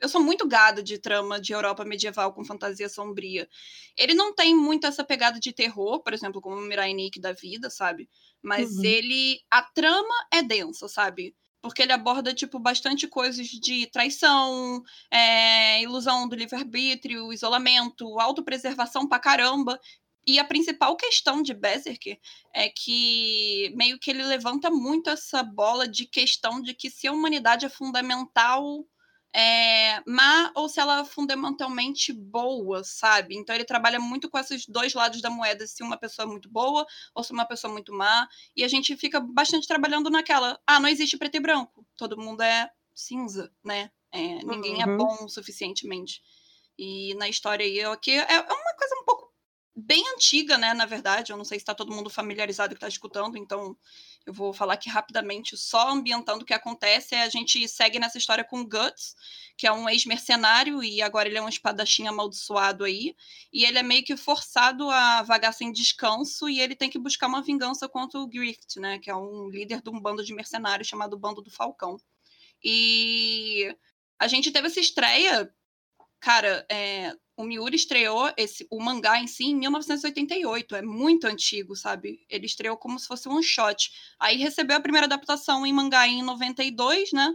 Eu 0.00 0.08
sou 0.08 0.22
muito 0.22 0.46
gado 0.48 0.82
de 0.82 0.98
trama 0.98 1.40
de 1.40 1.52
Europa 1.52 1.84
medieval 1.84 2.32
com 2.32 2.44
fantasia 2.44 2.88
sombria. 2.88 3.48
Ele 3.96 4.14
não 4.14 4.34
tem 4.34 4.54
muito 4.54 4.86
essa 4.86 5.04
pegada 5.04 5.38
de 5.38 5.52
terror, 5.52 6.02
por 6.02 6.12
exemplo, 6.14 6.40
como 6.40 6.56
o 6.56 6.60
Mirai 6.62 6.92
Nikki 6.94 7.20
da 7.20 7.32
vida, 7.32 7.70
sabe? 7.70 8.08
Mas 8.42 8.70
Uhum. 8.70 8.82
ele. 8.82 9.40
A 9.50 9.62
trama 9.62 10.14
é 10.32 10.42
densa, 10.42 10.88
sabe? 10.88 11.34
Porque 11.62 11.82
ele 11.82 11.92
aborda, 11.92 12.32
tipo, 12.32 12.58
bastante 12.58 13.06
coisas 13.06 13.46
de 13.48 13.86
traição, 13.88 14.82
é, 15.10 15.82
ilusão 15.82 16.26
do 16.26 16.34
livre-arbítrio, 16.34 17.32
isolamento, 17.32 18.18
autopreservação 18.18 19.06
pra 19.06 19.18
caramba. 19.18 19.78
E 20.26 20.38
a 20.38 20.44
principal 20.44 20.96
questão 20.96 21.42
de 21.42 21.52
Berserker 21.54 22.18
é 22.54 22.68
que 22.68 23.72
meio 23.76 23.98
que 23.98 24.10
ele 24.10 24.22
levanta 24.22 24.70
muito 24.70 25.10
essa 25.10 25.42
bola 25.42 25.88
de 25.88 26.06
questão 26.06 26.60
de 26.62 26.74
que 26.74 26.90
se 26.90 27.06
a 27.06 27.12
humanidade 27.12 27.66
é 27.66 27.68
fundamental 27.68 28.86
é, 29.34 30.02
má 30.06 30.52
ou 30.56 30.68
se 30.68 30.80
ela 30.80 31.00
é 31.00 31.04
fundamentalmente 31.04 32.12
boa, 32.12 32.82
sabe? 32.84 33.36
Então 33.36 33.54
ele 33.54 33.64
trabalha 33.64 34.00
muito 34.00 34.28
com 34.28 34.38
esses 34.38 34.66
dois 34.66 34.94
lados 34.94 35.20
da 35.20 35.30
moeda, 35.30 35.66
se 35.66 35.82
uma 35.82 35.96
pessoa 35.96 36.26
é 36.26 36.30
muito 36.30 36.48
boa 36.50 36.86
ou 37.14 37.22
se 37.22 37.32
uma 37.32 37.44
pessoa 37.46 37.70
é 37.70 37.74
muito 37.74 37.92
má. 37.92 38.28
E 38.56 38.64
a 38.64 38.68
gente 38.68 38.96
fica 38.96 39.20
bastante 39.20 39.66
trabalhando 39.68 40.10
naquela, 40.10 40.58
ah, 40.66 40.80
não 40.80 40.88
existe 40.88 41.16
preto 41.18 41.36
e 41.36 41.40
branco, 41.40 41.86
todo 41.96 42.18
mundo 42.18 42.42
é 42.42 42.70
cinza, 42.94 43.52
né? 43.64 43.90
É, 44.12 44.44
ninguém 44.44 44.82
é 44.82 44.86
Uhum. 44.86 44.96
bom 44.96 45.24
o 45.24 45.28
suficientemente. 45.28 46.20
E 46.78 47.14
na 47.14 47.28
história 47.28 47.64
aí, 47.64 47.80
aqui, 47.84 48.12
é, 48.12 48.32
é 48.32 48.40
uma 48.40 48.74
coisa 48.78 48.94
um 49.00 49.04
pouco 49.04 49.19
bem 49.74 50.02
antiga, 50.14 50.58
né, 50.58 50.74
na 50.74 50.86
verdade. 50.86 51.32
Eu 51.32 51.36
não 51.36 51.44
sei 51.44 51.58
se 51.58 51.62
está 51.62 51.74
todo 51.74 51.92
mundo 51.92 52.10
familiarizado 52.10 52.74
que 52.74 52.76
está 52.76 52.88
escutando, 52.88 53.36
então 53.36 53.76
eu 54.26 54.32
vou 54.32 54.52
falar 54.52 54.74
aqui 54.74 54.88
rapidamente, 54.88 55.56
só 55.56 55.90
ambientando 55.90 56.42
o 56.42 56.46
que 56.46 56.52
acontece. 56.52 57.14
É, 57.14 57.22
a 57.22 57.28
gente 57.28 57.66
segue 57.68 57.98
nessa 57.98 58.18
história 58.18 58.44
com 58.44 58.64
Guts, 58.64 59.16
que 59.56 59.66
é 59.66 59.72
um 59.72 59.88
ex-mercenário 59.88 60.82
e 60.82 61.00
agora 61.00 61.28
ele 61.28 61.38
é 61.38 61.42
um 61.42 61.48
espadachim 61.48 62.06
amaldiçoado 62.06 62.84
aí. 62.84 63.14
E 63.52 63.64
ele 63.64 63.78
é 63.78 63.82
meio 63.82 64.04
que 64.04 64.16
forçado 64.16 64.90
a 64.90 65.22
vagar 65.22 65.52
sem 65.52 65.72
descanso 65.72 66.48
e 66.48 66.60
ele 66.60 66.76
tem 66.76 66.90
que 66.90 66.98
buscar 66.98 67.28
uma 67.28 67.42
vingança 67.42 67.88
contra 67.88 68.20
o 68.20 68.26
Grift, 68.26 68.78
né, 68.78 68.98
que 68.98 69.10
é 69.10 69.16
um 69.16 69.48
líder 69.48 69.82
de 69.82 69.90
um 69.90 70.00
bando 70.00 70.24
de 70.24 70.34
mercenários 70.34 70.88
chamado 70.88 71.18
Bando 71.18 71.42
do 71.42 71.50
Falcão. 71.50 71.98
E 72.62 73.74
a 74.18 74.28
gente 74.28 74.50
teve 74.52 74.66
essa 74.66 74.80
estreia, 74.80 75.52
cara, 76.20 76.66
é, 76.68 77.16
o 77.40 77.44
Miura 77.44 77.74
estreou 77.74 78.30
esse, 78.36 78.66
o 78.70 78.82
mangá 78.82 79.18
em 79.18 79.26
si 79.26 79.44
em 79.44 79.56
1988, 79.56 80.76
é 80.76 80.82
muito 80.82 81.26
antigo, 81.26 81.74
sabe? 81.74 82.24
Ele 82.28 82.44
estreou 82.44 82.76
como 82.76 82.98
se 82.98 83.06
fosse 83.06 83.28
um 83.28 83.42
shot. 83.42 83.90
Aí 84.18 84.36
recebeu 84.36 84.76
a 84.76 84.80
primeira 84.80 85.06
adaptação 85.06 85.64
em 85.66 85.72
mangá 85.72 86.06
em 86.06 86.22
92, 86.22 87.12
né? 87.12 87.34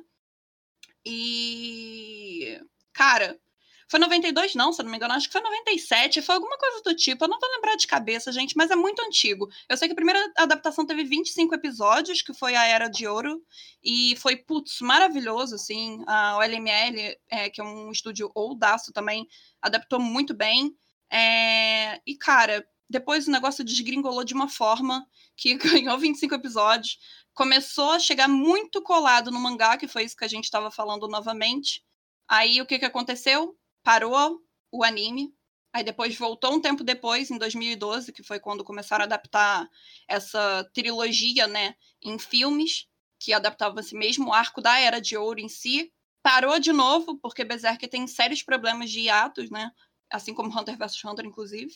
E. 1.03 2.59
Cara, 2.93 3.39
foi 3.87 3.99
92, 3.99 4.55
não, 4.55 4.73
se 4.73 4.81
eu 4.81 4.83
não 4.83 4.91
me 4.91 4.97
engano, 4.97 5.13
acho 5.13 5.27
que 5.27 5.33
foi 5.33 5.41
97, 5.41 6.21
foi 6.21 6.35
alguma 6.35 6.57
coisa 6.57 6.81
do 6.81 6.95
tipo, 6.95 7.23
eu 7.23 7.29
não 7.29 7.39
vou 7.39 7.49
lembrar 7.51 7.75
de 7.75 7.85
cabeça, 7.85 8.31
gente, 8.31 8.57
mas 8.57 8.71
é 8.71 8.75
muito 8.75 9.01
antigo. 9.01 9.47
Eu 9.69 9.77
sei 9.77 9.87
que 9.87 9.91
a 9.91 9.95
primeira 9.95 10.19
adaptação 10.37 10.85
teve 10.85 11.03
25 11.03 11.53
episódios, 11.53 12.21
que 12.21 12.33
foi 12.33 12.55
a 12.55 12.65
Era 12.65 12.87
de 12.87 13.07
Ouro, 13.07 13.43
e 13.83 14.15
foi, 14.17 14.35
putz, 14.37 14.81
maravilhoso, 14.81 15.55
assim. 15.55 16.03
A 16.07 16.37
OLML, 16.37 17.15
é, 17.29 17.49
que 17.49 17.61
é 17.61 17.63
um 17.63 17.91
estúdio 17.91 18.31
oldaço 18.33 18.91
também, 18.91 19.27
adaptou 19.61 19.99
muito 19.99 20.33
bem. 20.33 20.75
É, 21.11 22.01
e, 22.07 22.17
cara, 22.17 22.67
depois 22.89 23.27
o 23.27 23.31
negócio 23.31 23.63
desgringolou 23.63 24.23
de 24.23 24.33
uma 24.33 24.49
forma 24.49 25.05
que 25.37 25.55
ganhou 25.85 25.97
25 25.99 26.33
episódios, 26.33 26.97
começou 27.35 27.91
a 27.91 27.99
chegar 27.99 28.27
muito 28.27 28.81
colado 28.81 29.29
no 29.29 29.39
mangá, 29.39 29.77
que 29.77 29.87
foi 29.87 30.03
isso 30.05 30.15
que 30.15 30.25
a 30.25 30.29
gente 30.29 30.45
estava 30.45 30.71
falando 30.71 31.07
novamente. 31.07 31.83
Aí 32.27 32.59
o 32.61 32.65
que, 32.65 32.79
que 32.79 32.85
aconteceu? 32.85 33.55
Parou 33.85 34.41
o 34.71 34.83
anime. 34.83 35.31
Aí 35.71 35.83
depois 35.83 36.17
voltou 36.17 36.55
um 36.55 36.59
tempo 36.59 36.83
depois, 36.83 37.29
em 37.29 37.37
2012, 37.37 38.11
que 38.11 38.23
foi 38.23 38.39
quando 38.39 38.63
começaram 38.63 39.03
a 39.03 39.05
adaptar 39.05 39.69
essa 40.07 40.67
trilogia, 40.73 41.45
né, 41.45 41.75
em 42.01 42.17
filmes, 42.17 42.87
que 43.19 43.31
adaptava 43.31 43.81
esse 43.81 43.95
mesmo 43.95 44.33
arco 44.33 44.59
da 44.59 44.79
Era 44.79 44.99
de 44.99 45.15
Ouro 45.15 45.39
em 45.39 45.47
si. 45.47 45.93
Parou 46.23 46.57
de 46.59 46.73
novo, 46.73 47.19
porque 47.19 47.43
Berserk 47.43 47.87
tem 47.87 48.07
sérios 48.07 48.41
problemas 48.41 48.89
de 48.89 49.01
hiatos, 49.01 49.51
né? 49.51 49.69
Assim 50.11 50.33
como 50.33 50.49
Hunter 50.49 50.77
vs 50.77 51.03
Hunter, 51.03 51.25
inclusive, 51.25 51.73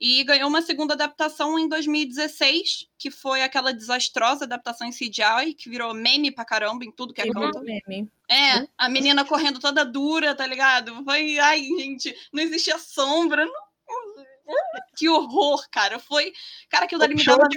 e 0.00 0.22
ganhou 0.24 0.48
uma 0.48 0.62
segunda 0.62 0.94
adaptação 0.94 1.58
em 1.58 1.68
2016, 1.68 2.88
que 2.98 3.10
foi 3.10 3.42
aquela 3.42 3.72
desastrosa 3.72 4.44
adaptação 4.44 4.86
em 4.86 4.92
CGI, 4.92 5.54
que 5.56 5.70
virou 5.70 5.94
meme 5.94 6.30
pra 6.30 6.44
caramba 6.44 6.84
em 6.84 6.90
tudo 6.90 7.14
que 7.14 7.20
é 7.20 7.30
canto. 7.30 7.60
meme. 7.60 8.10
É, 8.30 8.68
a 8.76 8.88
menina 8.88 9.24
correndo 9.24 9.58
toda 9.58 9.84
dura, 9.84 10.34
tá 10.34 10.46
ligado? 10.46 11.02
Foi, 11.04 11.38
ai, 11.38 11.62
gente, 11.62 12.14
não 12.32 12.42
existia 12.42 12.78
sombra, 12.78 13.46
não... 13.46 13.68
Que 14.96 15.08
horror, 15.08 15.68
cara. 15.70 15.98
Foi. 15.98 16.32
Cara, 16.68 16.84
aquilo 16.84 17.00
dali 17.00 17.14
me 17.14 17.24
dava. 17.24 17.48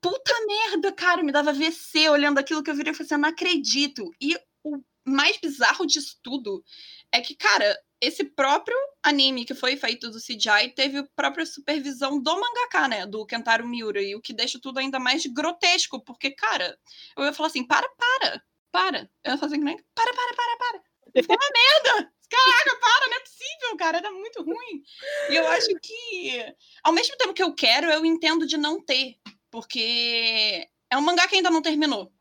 Puta 0.00 0.32
merda, 0.46 0.92
cara, 0.92 1.22
me 1.22 1.30
dava 1.30 1.52
VC 1.52 2.08
olhando 2.08 2.38
aquilo 2.38 2.62
que 2.62 2.70
eu 2.70 2.74
virei 2.74 2.92
e 2.92 2.94
falei 2.94 3.06
assim, 3.06 3.14
eu 3.14 3.18
não 3.18 3.28
acredito. 3.28 4.10
E 4.18 4.34
o 4.64 4.80
mais 5.04 5.36
bizarro 5.36 5.86
disso 5.86 6.18
tudo 6.22 6.64
é 7.12 7.20
que, 7.20 7.34
cara, 7.34 7.78
esse 8.00 8.24
próprio 8.24 8.76
anime 9.02 9.44
que 9.44 9.54
foi 9.54 9.76
feito 9.76 10.10
do 10.10 10.18
CGI 10.18 10.72
teve 10.74 10.98
a 10.98 11.08
própria 11.14 11.44
supervisão 11.44 12.20
do 12.20 12.40
mangaka, 12.40 12.88
né? 12.88 13.06
Do 13.06 13.26
Kentaro 13.26 13.66
Miura. 13.66 14.02
E 14.02 14.14
o 14.14 14.20
que 14.20 14.32
deixa 14.32 14.58
tudo 14.60 14.78
ainda 14.78 14.98
mais 14.98 15.26
grotesco, 15.26 16.02
porque, 16.02 16.30
cara, 16.30 16.78
eu 17.16 17.24
ia 17.24 17.32
falar 17.32 17.48
assim: 17.48 17.66
para, 17.66 17.88
para, 17.90 18.42
para. 18.72 19.10
Eu 19.24 19.32
ia 19.32 19.38
fazer 19.38 19.56
assim, 19.56 19.64
para, 19.64 20.12
para, 20.12 20.34
para, 20.34 20.56
para. 20.56 20.82
Ficou 21.22 21.36
uma 21.36 21.50
merda! 21.52 22.12
Caraca, 22.30 22.76
para, 22.80 23.08
não 23.08 23.16
é 23.16 23.20
possível, 23.20 23.76
cara, 23.76 23.98
era 23.98 24.12
muito 24.12 24.42
ruim. 24.42 24.82
E 25.30 25.34
eu 25.34 25.48
acho 25.48 25.68
que, 25.82 26.54
ao 26.84 26.92
mesmo 26.92 27.16
tempo 27.16 27.34
que 27.34 27.42
eu 27.42 27.52
quero, 27.52 27.90
eu 27.90 28.06
entendo 28.06 28.46
de 28.46 28.56
não 28.56 28.80
ter, 28.80 29.16
porque 29.50 30.68
é 30.88 30.96
um 30.96 31.00
mangá 31.00 31.26
que 31.26 31.34
ainda 31.34 31.50
não 31.50 31.60
terminou 31.60 32.12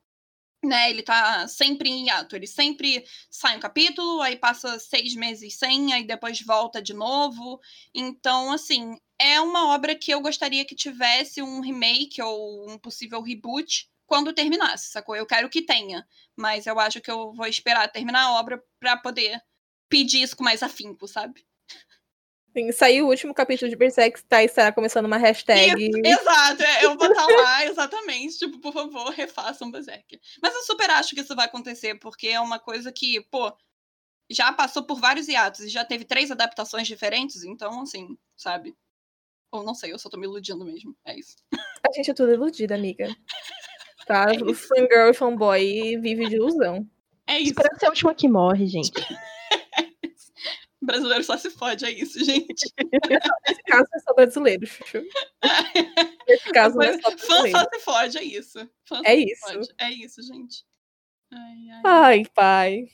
né? 0.64 0.90
Ele 0.90 1.04
tá 1.04 1.48
sempre 1.48 1.90
em 1.90 2.08
hiato. 2.08 2.36
Ele 2.36 2.48
sempre 2.48 3.06
sai 3.30 3.58
um 3.58 3.60
capítulo, 3.60 4.22
aí 4.22 4.36
passa 4.36 4.80
seis 4.80 5.16
meses 5.16 5.56
sem, 5.58 5.94
aí 5.94 6.06
depois 6.06 6.42
volta 6.42 6.82
de 6.82 6.94
novo. 6.94 7.60
Então, 7.94 8.52
assim, 8.52 8.98
é 9.20 9.40
uma 9.42 9.74
obra 9.74 9.96
que 9.96 10.12
eu 10.12 10.22
gostaria 10.22 10.66
que 10.66 10.76
tivesse 10.76 11.42
um 11.42 11.62
remake 11.62 12.22
ou 12.22 12.70
um 12.70 12.78
possível 12.78 13.22
reboot 13.22 13.90
quando 14.06 14.34
terminasse, 14.34 14.90
sacou? 14.90 15.16
Eu 15.16 15.26
quero 15.26 15.50
que 15.50 15.62
tenha, 15.62 16.06
mas 16.36 16.66
eu 16.66 16.80
acho 16.80 17.00
que 17.00 17.12
eu 17.12 17.32
vou 17.34 17.46
esperar 17.46 17.88
terminar 17.92 18.24
a 18.24 18.40
obra 18.40 18.62
para 18.80 18.98
poder 18.98 19.40
pedir 19.88 20.24
isso 20.24 20.36
com 20.36 20.44
mais 20.44 20.64
afinco, 20.64 21.08
sabe? 21.08 21.46
Sim, 22.52 22.72
saiu 22.72 23.06
o 23.06 23.10
último 23.10 23.34
capítulo 23.34 23.70
de 23.70 23.76
Berserk, 23.76 24.24
tá, 24.24 24.44
estará 24.44 24.72
começando 24.72 25.06
uma 25.06 25.18
hashtag. 25.18 25.90
Isso, 25.90 26.02
exato, 26.04 26.64
é, 26.64 26.86
eu 26.86 26.98
vou 26.98 27.08
estar 27.08 27.26
lá, 27.26 27.66
exatamente. 27.68 28.40
Tipo, 28.40 28.60
por 28.60 28.74
favor, 28.74 29.10
refaçam 29.12 29.70
Berserk. 29.70 30.20
Mas 30.42 30.56
eu 30.56 30.62
super 30.64 30.90
acho 30.90 31.14
que 31.14 31.22
isso 31.22 31.36
vai 31.36 31.46
acontecer, 31.46 31.96
porque 32.00 32.28
é 32.28 32.40
uma 32.40 32.58
coisa 32.58 32.92
que, 32.92 33.22
pô, 33.30 33.56
já 34.30 34.52
passou 34.52 34.84
por 34.84 35.00
vários 35.00 35.28
hiatos 35.28 35.62
e 35.62 35.70
já 35.70 35.86
teve 35.86 36.06
três 36.06 36.32
adaptações 36.32 36.88
diferentes, 36.88 37.44
então, 37.44 37.82
assim, 37.82 38.18
sabe? 38.36 38.76
Ou 39.52 39.64
não 39.64 39.76
sei, 39.76 39.94
eu 39.94 40.00
só 40.00 40.10
tô 40.10 40.18
me 40.18 40.26
iludindo 40.26 40.66
mesmo. 40.66 40.96
É 41.06 41.18
isso. 41.18 41.36
A 41.54 41.92
gente 41.94 42.12
é 42.12 42.14
tudo 42.14 42.34
iludida, 42.34 42.76
amiga. 42.76 43.08
Tá? 44.08 44.34
É 44.34 44.42
o 44.42 44.56
fangirl 44.56 45.12
e 45.12 45.14
fanboy 45.14 45.98
vive 46.00 46.28
de 46.30 46.38
ilusão. 46.38 46.84
É 47.28 47.38
isso. 47.38 47.52
Espera 47.52 47.78
ser 47.78 47.86
a 47.86 47.90
última 47.90 48.16
que 48.16 48.28
morre, 48.28 48.66
gente. 48.66 48.92
brasileiro 50.82 51.24
só 51.24 51.38
se 51.38 51.50
fode, 51.50 51.86
é 51.86 51.92
isso, 51.92 52.24
gente. 52.24 52.72
Nesse 53.48 53.64
caso 53.64 53.88
é 53.94 54.00
só 54.00 54.14
brasileiro, 54.14 54.66
Chuchu. 54.66 55.04
Nesse 56.28 56.52
caso 56.52 56.76
não 56.76 56.84
é 56.84 57.02
só 57.02 57.10
brasileiro. 57.10 57.52
Fã 57.52 57.64
só 57.64 57.70
se 57.70 57.80
fode, 57.80 58.18
é 58.18 58.24
isso. 58.24 58.70
Fã 58.86 59.02
é 59.06 59.16
isso. 59.16 59.42
Fode. 59.42 59.70
É 59.80 59.92
isso, 59.92 60.22
gente. 60.22 60.66
Ai, 61.32 61.70
ai. 61.72 61.82
ai, 61.84 62.24
pai. 62.34 62.88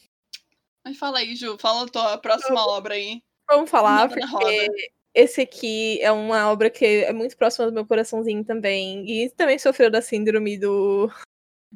Mas 0.84 0.98
fala 0.98 1.20
aí, 1.20 1.36
Ju, 1.36 1.58
fala 1.58 1.84
a 1.84 1.88
tua 1.88 2.18
próxima 2.18 2.66
obra 2.68 2.94
aí. 2.94 3.22
Vamos 3.48 3.70
falar, 3.70 4.10
porque 4.10 4.68
esse 5.14 5.42
aqui 5.42 6.02
é 6.02 6.12
uma 6.12 6.52
obra 6.52 6.70
que 6.70 6.86
é 6.86 7.14
muito 7.14 7.38
próxima 7.38 7.68
do 7.68 7.74
meu 7.74 7.86
coraçãozinho 7.86 8.44
também. 8.44 9.10
E 9.10 9.30
também 9.32 9.58
sofreu 9.58 9.90
da 9.90 10.02
síndrome 10.02 10.58
do 10.58 11.10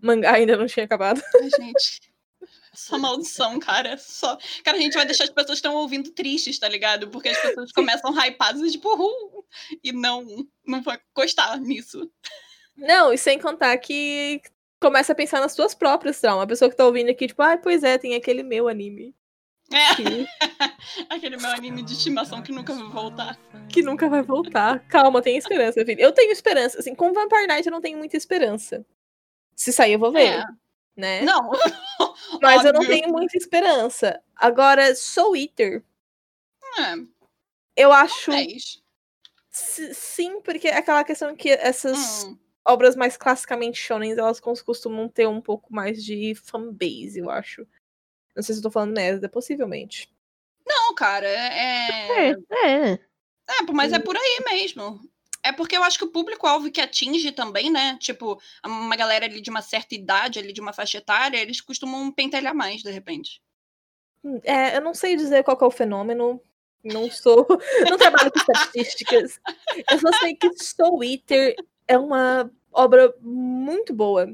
mangá 0.02 0.34
ainda 0.34 0.58
não 0.58 0.68
tinha 0.68 0.86
acabado. 0.86 1.22
Ai, 1.36 1.50
gente. 1.50 2.02
Só 2.80 2.98
maldição, 2.98 3.60
cara. 3.60 3.98
Só. 3.98 4.38
Cara, 4.64 4.78
a 4.78 4.80
gente 4.80 4.94
vai 4.94 5.06
deixar 5.06 5.26
as 5.26 5.30
pessoas 5.30 5.60
que 5.60 5.68
estão 5.68 5.76
ouvindo 5.76 6.12
tristes, 6.12 6.58
tá 6.58 6.70
ligado? 6.70 7.10
Porque 7.10 7.28
as 7.28 7.38
pessoas 7.38 7.72
começam 7.74 8.14
hypadas 8.18 8.62
e 8.62 8.72
tipo, 8.72 8.90
uh, 8.96 9.46
e 9.84 9.92
não, 9.92 10.26
não 10.66 10.82
vai 10.82 10.98
gostar 11.14 11.60
nisso. 11.60 12.10
Não, 12.78 13.12
e 13.12 13.18
sem 13.18 13.38
contar 13.38 13.78
que 13.80 14.42
começa 14.80 15.12
a 15.12 15.16
pensar 15.16 15.42
nas 15.42 15.52
suas 15.52 15.76
próprias 15.76 16.22
traumas. 16.22 16.46
A 16.46 16.48
pessoa 16.48 16.72
que 16.72 16.78
tá 16.78 16.86
ouvindo 16.86 17.10
aqui, 17.10 17.28
tipo, 17.28 17.42
ah, 17.42 17.58
pois 17.58 17.84
é, 17.84 17.98
tem 17.98 18.16
aquele 18.16 18.44
meu 18.44 18.70
anime. 18.70 19.14
É. 19.72 19.96
Que... 19.96 20.04
aquele 21.10 21.36
meu 21.36 21.50
anime 21.50 21.84
de 21.84 21.94
estimação 21.94 22.42
que 22.42 22.54
nunca 22.54 22.74
vai 22.74 22.88
voltar. 22.88 23.38
Que 23.68 23.82
nunca 23.82 24.08
vai 24.08 24.24
voltar. 24.24 24.80
Calma, 24.88 25.22
tem 25.22 25.36
esperança, 25.36 25.84
filho. 25.86 26.00
Eu 26.00 26.14
tenho 26.14 26.32
esperança. 26.32 26.80
Assim, 26.80 26.96
com 26.96 27.12
Vampire 27.12 27.46
Night 27.46 27.68
eu 27.68 27.74
não 27.74 27.82
tenho 27.82 27.98
muita 27.98 28.16
esperança. 28.16 28.86
Se 29.54 29.74
sair, 29.74 29.94
eu 29.94 30.00
vou 30.00 30.14
ver. 30.14 30.40
É 30.40 30.46
né? 31.00 31.22
Não. 31.22 31.52
Mas 32.42 32.64
eu 32.64 32.74
não 32.74 32.86
tenho 32.86 33.10
muita 33.10 33.38
esperança. 33.38 34.22
Agora, 34.36 34.94
Soul 34.96 35.36
Eater. 35.36 35.84
É. 36.78 36.96
Eu 37.76 37.92
acho. 37.92 38.32
Sim, 39.52 40.42
porque 40.42 40.68
é 40.68 40.78
aquela 40.78 41.04
questão 41.04 41.36
que 41.36 41.50
essas 41.50 42.26
hum. 42.26 42.38
obras 42.68 42.96
mais 42.96 43.18
classicamente 43.18 43.82
shonen, 43.82 44.12
elas 44.12 44.40
costumam 44.40 45.10
ter 45.10 45.28
um 45.28 45.42
pouco 45.42 45.74
mais 45.74 46.04
de 46.04 46.36
fanbase, 46.36 47.20
eu 47.20 47.30
acho. 47.30 47.66
Não 48.36 48.44
sei 48.44 48.54
se 48.54 48.60
eu 48.60 48.64
tô 48.64 48.72
falando 48.72 48.96
merda, 48.96 49.28
possivelmente. 49.28 50.14
Não, 50.66 50.94
cara, 50.94 51.28
é. 51.28 52.30
É, 52.30 52.36
é. 52.54 52.92
É, 52.94 53.72
mas 53.74 53.92
é 53.92 54.00
por 54.00 54.16
aí 54.16 54.40
mesmo. 54.46 55.02
É 55.44 55.52
porque 55.52 55.76
eu 55.78 55.84
acho 55.84 55.98
que 55.98 56.04
o 56.04 56.12
público-alvo 56.12 56.70
que 56.70 56.82
atinge 56.82 57.32
também, 57.32 57.72
né? 57.72 57.98
Tipo, 58.00 58.40
uma 58.66 58.96
galera 58.96 59.26
ali 59.26 59.42
de 59.42 59.50
uma 59.50 59.62
certa 59.62 59.96
idade, 59.96 60.40
ali 60.40 60.52
de 60.52 60.60
uma 60.60 60.74
faixa 60.74 60.98
etária, 60.98 61.38
eles 61.38 61.62
costumam 61.62 62.12
pentelhar 62.12 62.54
mais, 62.54 62.82
de 62.82 62.92
repente. 62.92 63.42
Hum, 64.24 64.40
é, 64.44 64.76
eu 64.76 64.82
não 64.82 64.94
sei 64.94 65.16
dizer 65.16 65.44
qual 65.44 65.58
é 65.62 65.66
o 65.66 65.72
fenômeno. 65.72 66.42
Não 66.84 67.10
sou. 67.10 67.46
não 67.90 67.98
trabalho 67.98 68.32
com 68.32 68.40
estatísticas. 68.40 69.40
Eu 69.90 70.00
só 70.00 70.12
sei 70.20 70.36
que 70.36 70.52
Soul 70.58 71.04
Eater 71.04 71.56
é 71.88 71.98
uma 71.98 72.52
obra 72.72 73.14
muito 73.22 73.94
boa. 73.94 74.34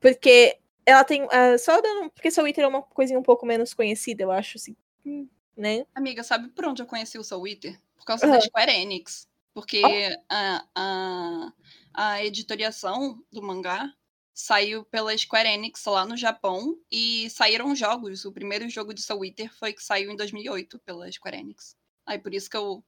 Porque 0.00 0.58
ela 0.84 1.04
tem. 1.04 1.24
Uh, 1.24 1.58
só 1.58 1.80
dando. 1.80 2.10
Porque 2.10 2.30
Soul 2.30 2.48
Eater 2.48 2.64
é 2.64 2.68
uma 2.68 2.82
coisinha 2.82 3.18
um 3.18 3.22
pouco 3.22 3.46
menos 3.46 3.74
conhecida, 3.74 4.22
eu 4.22 4.30
acho, 4.30 4.58
assim. 4.58 4.76
Hum, 5.04 5.28
né? 5.56 5.86
Amiga, 5.94 6.22
sabe 6.22 6.48
por 6.48 6.66
onde 6.66 6.82
eu 6.82 6.86
conheci 6.86 7.18
o 7.18 7.24
Soul 7.24 7.46
Eater? 7.46 7.78
Por 7.96 8.04
causa 8.04 8.26
uhum. 8.26 8.32
da 8.32 8.40
Square 8.40 8.72
Enix. 8.72 9.28
Porque 9.54 9.82
oh. 9.84 10.16
a, 10.28 10.64
a, 10.74 11.52
a 11.94 12.24
editoriação 12.24 13.22
do 13.30 13.42
mangá 13.42 13.92
saiu 14.34 14.84
pela 14.84 15.16
Square 15.16 15.48
Enix 15.48 15.84
lá 15.84 16.06
no 16.06 16.16
Japão 16.16 16.76
e 16.90 17.28
saíram 17.30 17.74
jogos. 17.76 18.24
O 18.24 18.32
primeiro 18.32 18.68
jogo 18.68 18.94
de 18.94 19.02
Soul 19.02 19.24
Eater 19.24 19.52
foi 19.54 19.72
que 19.72 19.84
saiu 19.84 20.10
em 20.10 20.16
2008 20.16 20.78
pela 20.80 21.10
Square 21.10 21.38
Enix. 21.38 21.76
Aí 22.06 22.18
por 22.18 22.34
isso 22.34 22.48
que 22.48 22.56
eu. 22.56 22.82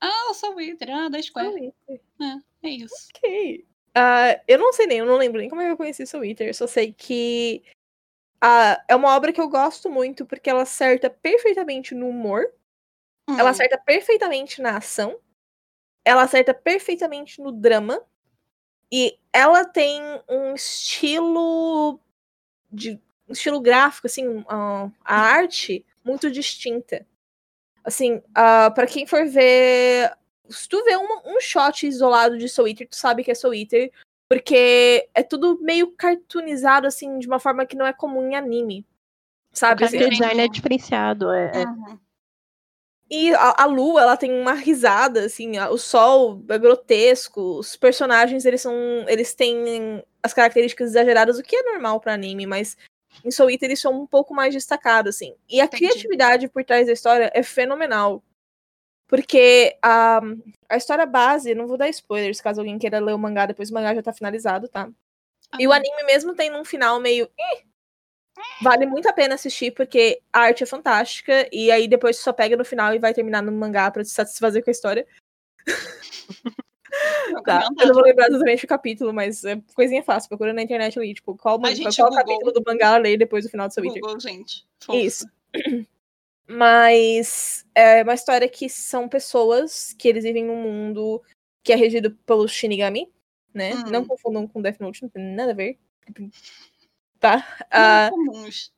Ah, 0.00 0.30
o 0.30 0.34
Soul 0.34 0.60
Eater, 0.60 0.90
ah, 0.90 1.08
da 1.08 1.20
Square. 1.20 1.72
É, 1.88 2.68
é 2.68 2.70
isso. 2.70 3.08
Ok. 3.16 3.66
Uh, 3.96 4.42
eu 4.46 4.58
não 4.58 4.72
sei 4.72 4.86
nem, 4.86 4.98
eu 4.98 5.06
não 5.06 5.16
lembro 5.16 5.40
nem 5.40 5.48
como 5.48 5.62
é 5.62 5.66
que 5.66 5.72
eu 5.72 5.76
conheci 5.76 6.06
Soul 6.06 6.24
Eater. 6.24 6.48
Eu 6.48 6.54
só 6.54 6.66
sei 6.66 6.92
que 6.92 7.62
uh, 8.42 8.82
é 8.88 8.94
uma 8.94 9.14
obra 9.16 9.32
que 9.32 9.40
eu 9.40 9.48
gosto 9.48 9.90
muito 9.90 10.26
porque 10.26 10.50
ela 10.50 10.62
acerta 10.62 11.08
perfeitamente 11.08 11.94
no 11.94 12.08
humor. 12.08 12.44
Uhum. 13.28 13.38
Ela 13.38 13.50
acerta 13.50 13.78
perfeitamente 13.78 14.60
na 14.60 14.76
ação 14.76 15.18
ela 16.04 16.22
acerta 16.22 16.52
perfeitamente 16.52 17.40
no 17.40 17.50
drama. 17.50 18.00
E 18.92 19.18
ela 19.32 19.64
tem 19.64 20.00
um 20.28 20.54
estilo 20.54 21.98
de 22.70 23.00
um 23.28 23.32
estilo 23.32 23.60
gráfico, 23.60 24.06
assim, 24.06 24.26
uh, 24.26 24.92
a 25.02 25.16
arte 25.16 25.84
muito 26.04 26.30
distinta. 26.30 27.06
Assim, 27.82 28.16
uh, 28.16 28.22
ah, 28.34 28.70
para 28.70 28.86
quem 28.86 29.06
for 29.06 29.26
ver, 29.26 30.12
se 30.48 30.68
tu 30.68 30.82
vê 30.84 30.96
um, 30.96 31.36
um 31.36 31.40
shot 31.40 31.86
isolado 31.86 32.38
de 32.38 32.48
Soul 32.48 32.68
Eater, 32.68 32.88
tu 32.88 32.96
sabe 32.96 33.24
que 33.24 33.30
é 33.30 33.34
Soul 33.34 33.54
Eater, 33.54 33.90
porque 34.28 35.08
é 35.14 35.22
tudo 35.22 35.58
meio 35.60 35.90
cartoonizado, 35.92 36.86
assim, 36.86 37.18
de 37.18 37.26
uma 37.26 37.38
forma 37.38 37.66
que 37.66 37.76
não 37.76 37.86
é 37.86 37.92
comum 37.92 38.28
em 38.28 38.36
anime. 38.36 38.86
Sabe? 39.52 39.82
O 39.82 39.86
assim, 39.86 40.08
design 40.08 40.40
é 40.40 40.48
diferenciado, 40.48 41.30
é. 41.30 41.64
Uhum. 41.64 41.98
E 43.10 43.34
a, 43.34 43.62
a, 43.62 43.66
lua, 43.66 44.00
ela 44.02 44.16
tem 44.16 44.32
uma 44.32 44.54
risada, 44.54 45.24
assim, 45.26 45.58
a, 45.58 45.70
o 45.70 45.76
sol 45.76 46.42
é 46.48 46.58
grotesco, 46.58 47.58
os 47.58 47.76
personagens, 47.76 48.44
eles 48.44 48.62
são. 48.62 48.74
Eles 49.08 49.34
têm 49.34 50.02
as 50.22 50.32
características 50.32 50.90
exageradas, 50.90 51.38
o 51.38 51.42
que 51.42 51.54
é 51.54 51.62
normal 51.62 52.00
para 52.00 52.14
anime, 52.14 52.46
mas 52.46 52.76
em 53.24 53.30
Soul 53.30 53.50
Eater 53.50 53.68
eles 53.68 53.80
são 53.80 53.92
um 53.92 54.06
pouco 54.06 54.34
mais 54.34 54.54
destacados, 54.54 55.14
assim. 55.16 55.34
E 55.48 55.60
a 55.60 55.64
Entendi. 55.64 55.84
criatividade 55.86 56.48
por 56.48 56.64
trás 56.64 56.86
da 56.86 56.92
história 56.92 57.30
é 57.34 57.42
fenomenal. 57.42 58.22
Porque 59.06 59.76
a, 59.82 60.20
a 60.68 60.76
história 60.76 61.06
base, 61.06 61.54
não 61.54 61.66
vou 61.66 61.76
dar 61.76 61.88
spoilers 61.90 62.40
caso 62.40 62.60
alguém 62.60 62.78
queira 62.78 63.00
ler 63.00 63.14
o 63.14 63.18
mangá, 63.18 63.46
depois 63.46 63.70
o 63.70 63.74
mangá 63.74 63.94
já 63.94 64.02
tá 64.02 64.12
finalizado, 64.12 64.68
tá? 64.68 64.88
E 65.58 65.68
o 65.68 65.72
Ah, 65.72 65.76
anime 65.76 66.04
mesmo 66.04 66.34
tem 66.34 66.52
um 66.54 66.64
final 66.64 66.98
meio. 67.00 67.28
"Ih". 67.38 67.64
Vale 68.62 68.86
muito 68.86 69.08
a 69.08 69.12
pena 69.12 69.34
assistir, 69.34 69.70
porque 69.72 70.20
a 70.32 70.40
arte 70.40 70.62
é 70.62 70.66
fantástica, 70.66 71.48
e 71.52 71.70
aí 71.70 71.86
depois 71.86 72.16
só 72.18 72.32
pega 72.32 72.56
no 72.56 72.64
final 72.64 72.94
e 72.94 72.98
vai 72.98 73.12
terminar 73.14 73.42
no 73.42 73.52
mangá 73.52 73.90
pra 73.90 74.04
se 74.04 74.10
satisfazer 74.10 74.62
com 74.64 74.70
a 74.70 74.72
história. 74.72 75.06
Tá? 77.44 77.68
Eu 77.80 77.86
não 77.88 77.94
vou 77.94 78.02
lembrar 78.04 78.28
exatamente 78.28 78.64
o 78.64 78.68
capítulo, 78.68 79.12
mas 79.12 79.44
é 79.44 79.60
coisinha 79.74 80.02
fácil. 80.02 80.28
Procura 80.28 80.52
na 80.52 80.62
internet 80.62 80.98
ali, 80.98 81.14
tipo, 81.14 81.36
qual, 81.36 81.58
man- 81.58 81.74
qual 81.74 82.08
Google. 82.08 82.16
capítulo 82.16 82.52
do 82.52 82.62
mangá 82.64 82.96
lê 82.96 83.16
depois 83.16 83.44
do 83.44 83.50
final 83.50 83.66
do 83.68 83.74
seu 83.74 83.82
Witcher. 83.82 84.00
Google, 84.00 84.20
gente. 84.20 84.64
Força. 84.80 85.00
Isso. 85.00 85.26
Mas 86.46 87.64
é 87.74 88.02
uma 88.02 88.14
história 88.14 88.48
que 88.48 88.68
são 88.68 89.08
pessoas 89.08 89.94
que 89.98 90.06
eles 90.06 90.24
vivem 90.24 90.44
num 90.44 90.60
mundo 90.62 91.22
que 91.62 91.72
é 91.72 91.76
regido 91.76 92.10
pelo 92.26 92.46
Shinigami, 92.46 93.10
né? 93.52 93.74
Hum. 93.74 93.90
Não 93.90 94.04
confundam 94.04 94.46
com 94.46 94.60
Death 94.60 94.78
Note, 94.78 95.02
não 95.02 95.08
tem 95.08 95.22
nada 95.22 95.52
a 95.52 95.54
ver. 95.54 95.78
Tá? 97.24 97.38
Não 97.38 97.66
Ah, 97.70 98.10
comuns. 98.10 98.70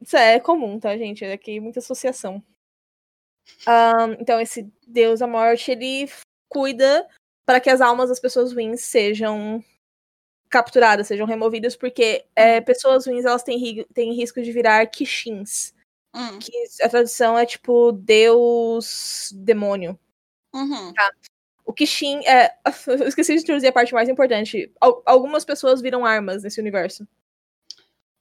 isso 0.00 0.16
é 0.16 0.40
comum, 0.40 0.80
tá, 0.80 0.96
gente? 0.96 1.22
É 1.22 1.32
aqui 1.34 1.60
muita 1.60 1.80
associação. 1.80 2.42
Então, 4.18 4.40
esse 4.40 4.70
deus 4.86 5.20
da 5.20 5.26
morte, 5.26 5.70
ele 5.70 6.08
cuida 6.48 7.06
para 7.46 7.60
que 7.60 7.68
as 7.68 7.80
almas 7.80 8.08
das 8.08 8.18
pessoas 8.20 8.52
ruins 8.52 8.80
sejam 8.80 9.62
capturadas, 10.48 11.06
sejam 11.06 11.26
removidas, 11.26 11.76
porque 11.76 12.24
é, 12.34 12.60
pessoas 12.60 13.06
ruins 13.06 13.24
elas 13.24 13.42
têm, 13.42 13.58
ri- 13.58 13.86
têm 13.94 14.14
risco 14.14 14.40
de 14.42 14.50
virar 14.50 14.86
Kishins. 14.86 15.74
Hum, 16.14 16.38
Que 16.40 16.52
a 16.82 16.88
tradução 16.88 17.38
é 17.38 17.46
tipo 17.46 17.92
deus 17.92 19.30
demônio. 19.36 19.98
uhum. 20.54 20.92
O 21.64 21.72
Kishin 21.72 22.20
é. 22.26 22.56
Eu 22.88 23.06
esqueci 23.06 23.34
de 23.36 23.42
introduzir 23.42 23.68
a 23.68 23.72
parte 23.72 23.92
mais 23.94 24.08
importante. 24.08 24.72
Al- 24.80 25.02
Algumas 25.06 25.44
pessoas 25.44 25.80
viram 25.80 26.04
armas 26.04 26.42
nesse 26.42 26.60
universo. 26.60 27.06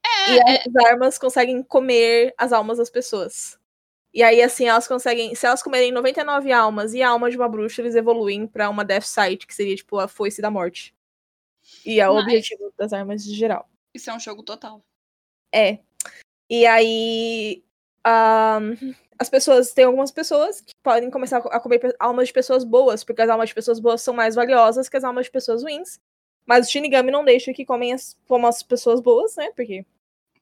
É, 0.06 0.32
E 0.34 0.40
é, 0.40 0.64
as 0.68 0.86
armas 0.86 1.18
conseguem 1.18 1.62
comer 1.64 2.34
as 2.38 2.52
almas 2.54 2.78
das 2.78 2.90
pessoas. 2.90 3.58
E 4.14 4.24
aí, 4.24 4.42
assim, 4.42 4.68
elas 4.68 4.88
conseguem. 4.88 5.36
Se 5.36 5.46
elas 5.46 5.62
comerem 5.62 5.92
99 5.92 6.52
almas 6.52 6.94
e 6.94 7.02
a 7.04 7.10
alma 7.10 7.30
de 7.30 7.38
uma 7.38 7.48
bruxa, 7.48 7.82
eles 7.82 7.96
evoluem 7.96 8.48
pra 8.48 8.70
uma 8.70 8.84
Death 8.84 9.04
Sight, 9.04 9.46
que 9.46 9.54
seria 9.54 9.76
tipo 9.76 10.00
a 10.00 10.08
foice 10.08 10.42
da 10.42 10.50
morte. 10.50 10.96
E 11.86 12.00
é 12.00 12.10
o 12.10 12.14
Nice. 12.16 12.24
objetivo 12.26 12.74
das 12.78 12.92
armas 12.94 13.24
de 13.24 13.36
geral. 13.36 13.70
isso 13.94 14.10
é 14.10 14.14
um 14.16 14.20
jogo 14.20 14.42
total. 14.44 14.84
É. 15.54 15.80
E 16.50 16.66
aí. 16.66 17.64
ahn, 18.06 18.76
as 19.20 19.30
pessoas. 19.30 19.74
Tem 19.74 19.86
algumas 19.86 20.12
pessoas 20.12 20.62
que 20.62 20.74
podem 20.84 21.12
começar 21.12 21.38
a 21.38 21.60
comer 21.60 21.96
almas 22.00 22.28
de 22.30 22.34
pessoas 22.34 22.64
boas, 22.64 23.04
porque 23.04 23.22
as 23.22 23.30
almas 23.30 23.50
de 23.50 23.56
pessoas 23.56 23.80
boas 23.80 24.02
são 24.02 24.14
mais 24.14 24.34
valiosas 24.36 24.90
que 24.90 24.98
as 24.98 25.04
almas 25.04 25.26
de 25.26 25.32
pessoas 25.32 25.62
ruins. 25.62 26.00
Mas 26.50 26.68
o 26.68 26.72
Shinigami 26.72 27.12
não 27.12 27.24
deixa 27.24 27.54
que 27.54 27.64
comem 27.64 27.94
as, 27.94 28.18
como 28.28 28.48
as 28.48 28.64
pessoas 28.64 29.00
boas, 29.00 29.36
né? 29.36 29.52
Porque, 29.56 29.86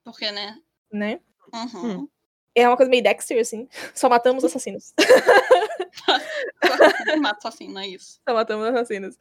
Porque, 0.05 0.31
né? 0.31 0.57
né? 0.89 1.19
Uhum. 1.53 2.07
É 2.55 2.65
uma 2.65 2.77
coisa 2.77 2.89
meio 2.89 3.03
Dexter, 3.03 3.41
assim. 3.41 3.67
Só 3.93 4.07
matamos 4.07 4.45
assassinos. 4.45 4.93
Mata 7.19 7.51
só 7.51 7.65
não 7.65 7.81
é 7.81 7.87
isso. 7.87 8.21
Só 8.27 8.33
matamos 8.33 8.67
assassinos. 8.67 9.17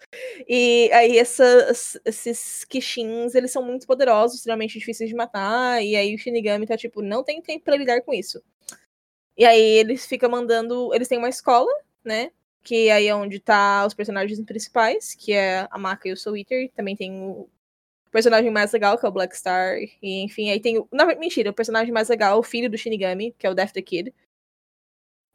E 0.47 0.89
aí 0.93 1.19
essas, 1.19 1.99
esses 2.05 2.65
Kishins, 2.65 3.35
eles 3.35 3.51
são 3.51 3.63
muito 3.63 3.87
poderosos, 3.87 4.37
extremamente 4.37 4.79
difíceis 4.79 5.11
de 5.11 5.17
matar. 5.17 5.83
E 5.83 5.97
aí 5.97 6.15
o 6.15 6.19
Shinigami 6.19 6.67
tá 6.67 6.77
tipo, 6.77 7.03
não 7.03 7.25
tem 7.25 7.43
tempo 7.43 7.65
pra 7.65 7.77
lidar 7.77 8.01
com 8.03 8.15
isso. 8.15 8.41
E 9.37 9.45
aí 9.45 9.61
eles 9.61 10.07
ficam 10.07 10.31
mandando. 10.31 10.95
Eles 10.95 11.09
têm 11.09 11.19
uma 11.19 11.29
escola, 11.29 11.73
né? 12.05 12.31
Que 12.67 12.91
aí 12.91 13.07
é 13.07 13.15
onde 13.15 13.39
tá 13.39 13.87
os 13.87 13.95
personagens 13.95 14.41
principais, 14.41 15.15
que 15.15 15.33
é 15.33 15.69
a 15.71 15.79
Maka 15.79 16.09
e 16.09 16.13
o 16.13 16.17
Soul 16.17 16.37
Eater. 16.37 16.69
Também 16.75 16.97
tem 16.97 17.13
o 17.23 17.49
personagem 18.11 18.51
mais 18.51 18.73
legal, 18.73 18.99
que 18.99 19.07
é 19.07 19.09
o 19.09 19.13
Black 19.13 19.37
Star. 19.37 19.77
E 20.03 20.23
enfim, 20.25 20.51
aí 20.51 20.59
tem 20.59 20.77
o. 20.77 20.89
Não, 20.91 21.07
mentira, 21.17 21.51
o 21.51 21.55
personagem 21.55 21.93
mais 21.93 22.09
legal, 22.09 22.41
o 22.41 22.43
filho 22.43 22.69
do 22.69 22.77
Shinigami, 22.77 23.33
que 23.39 23.47
é 23.47 23.51
o 23.51 23.55
Death 23.55 23.71
the 23.73 23.83
Kid. 23.83 24.13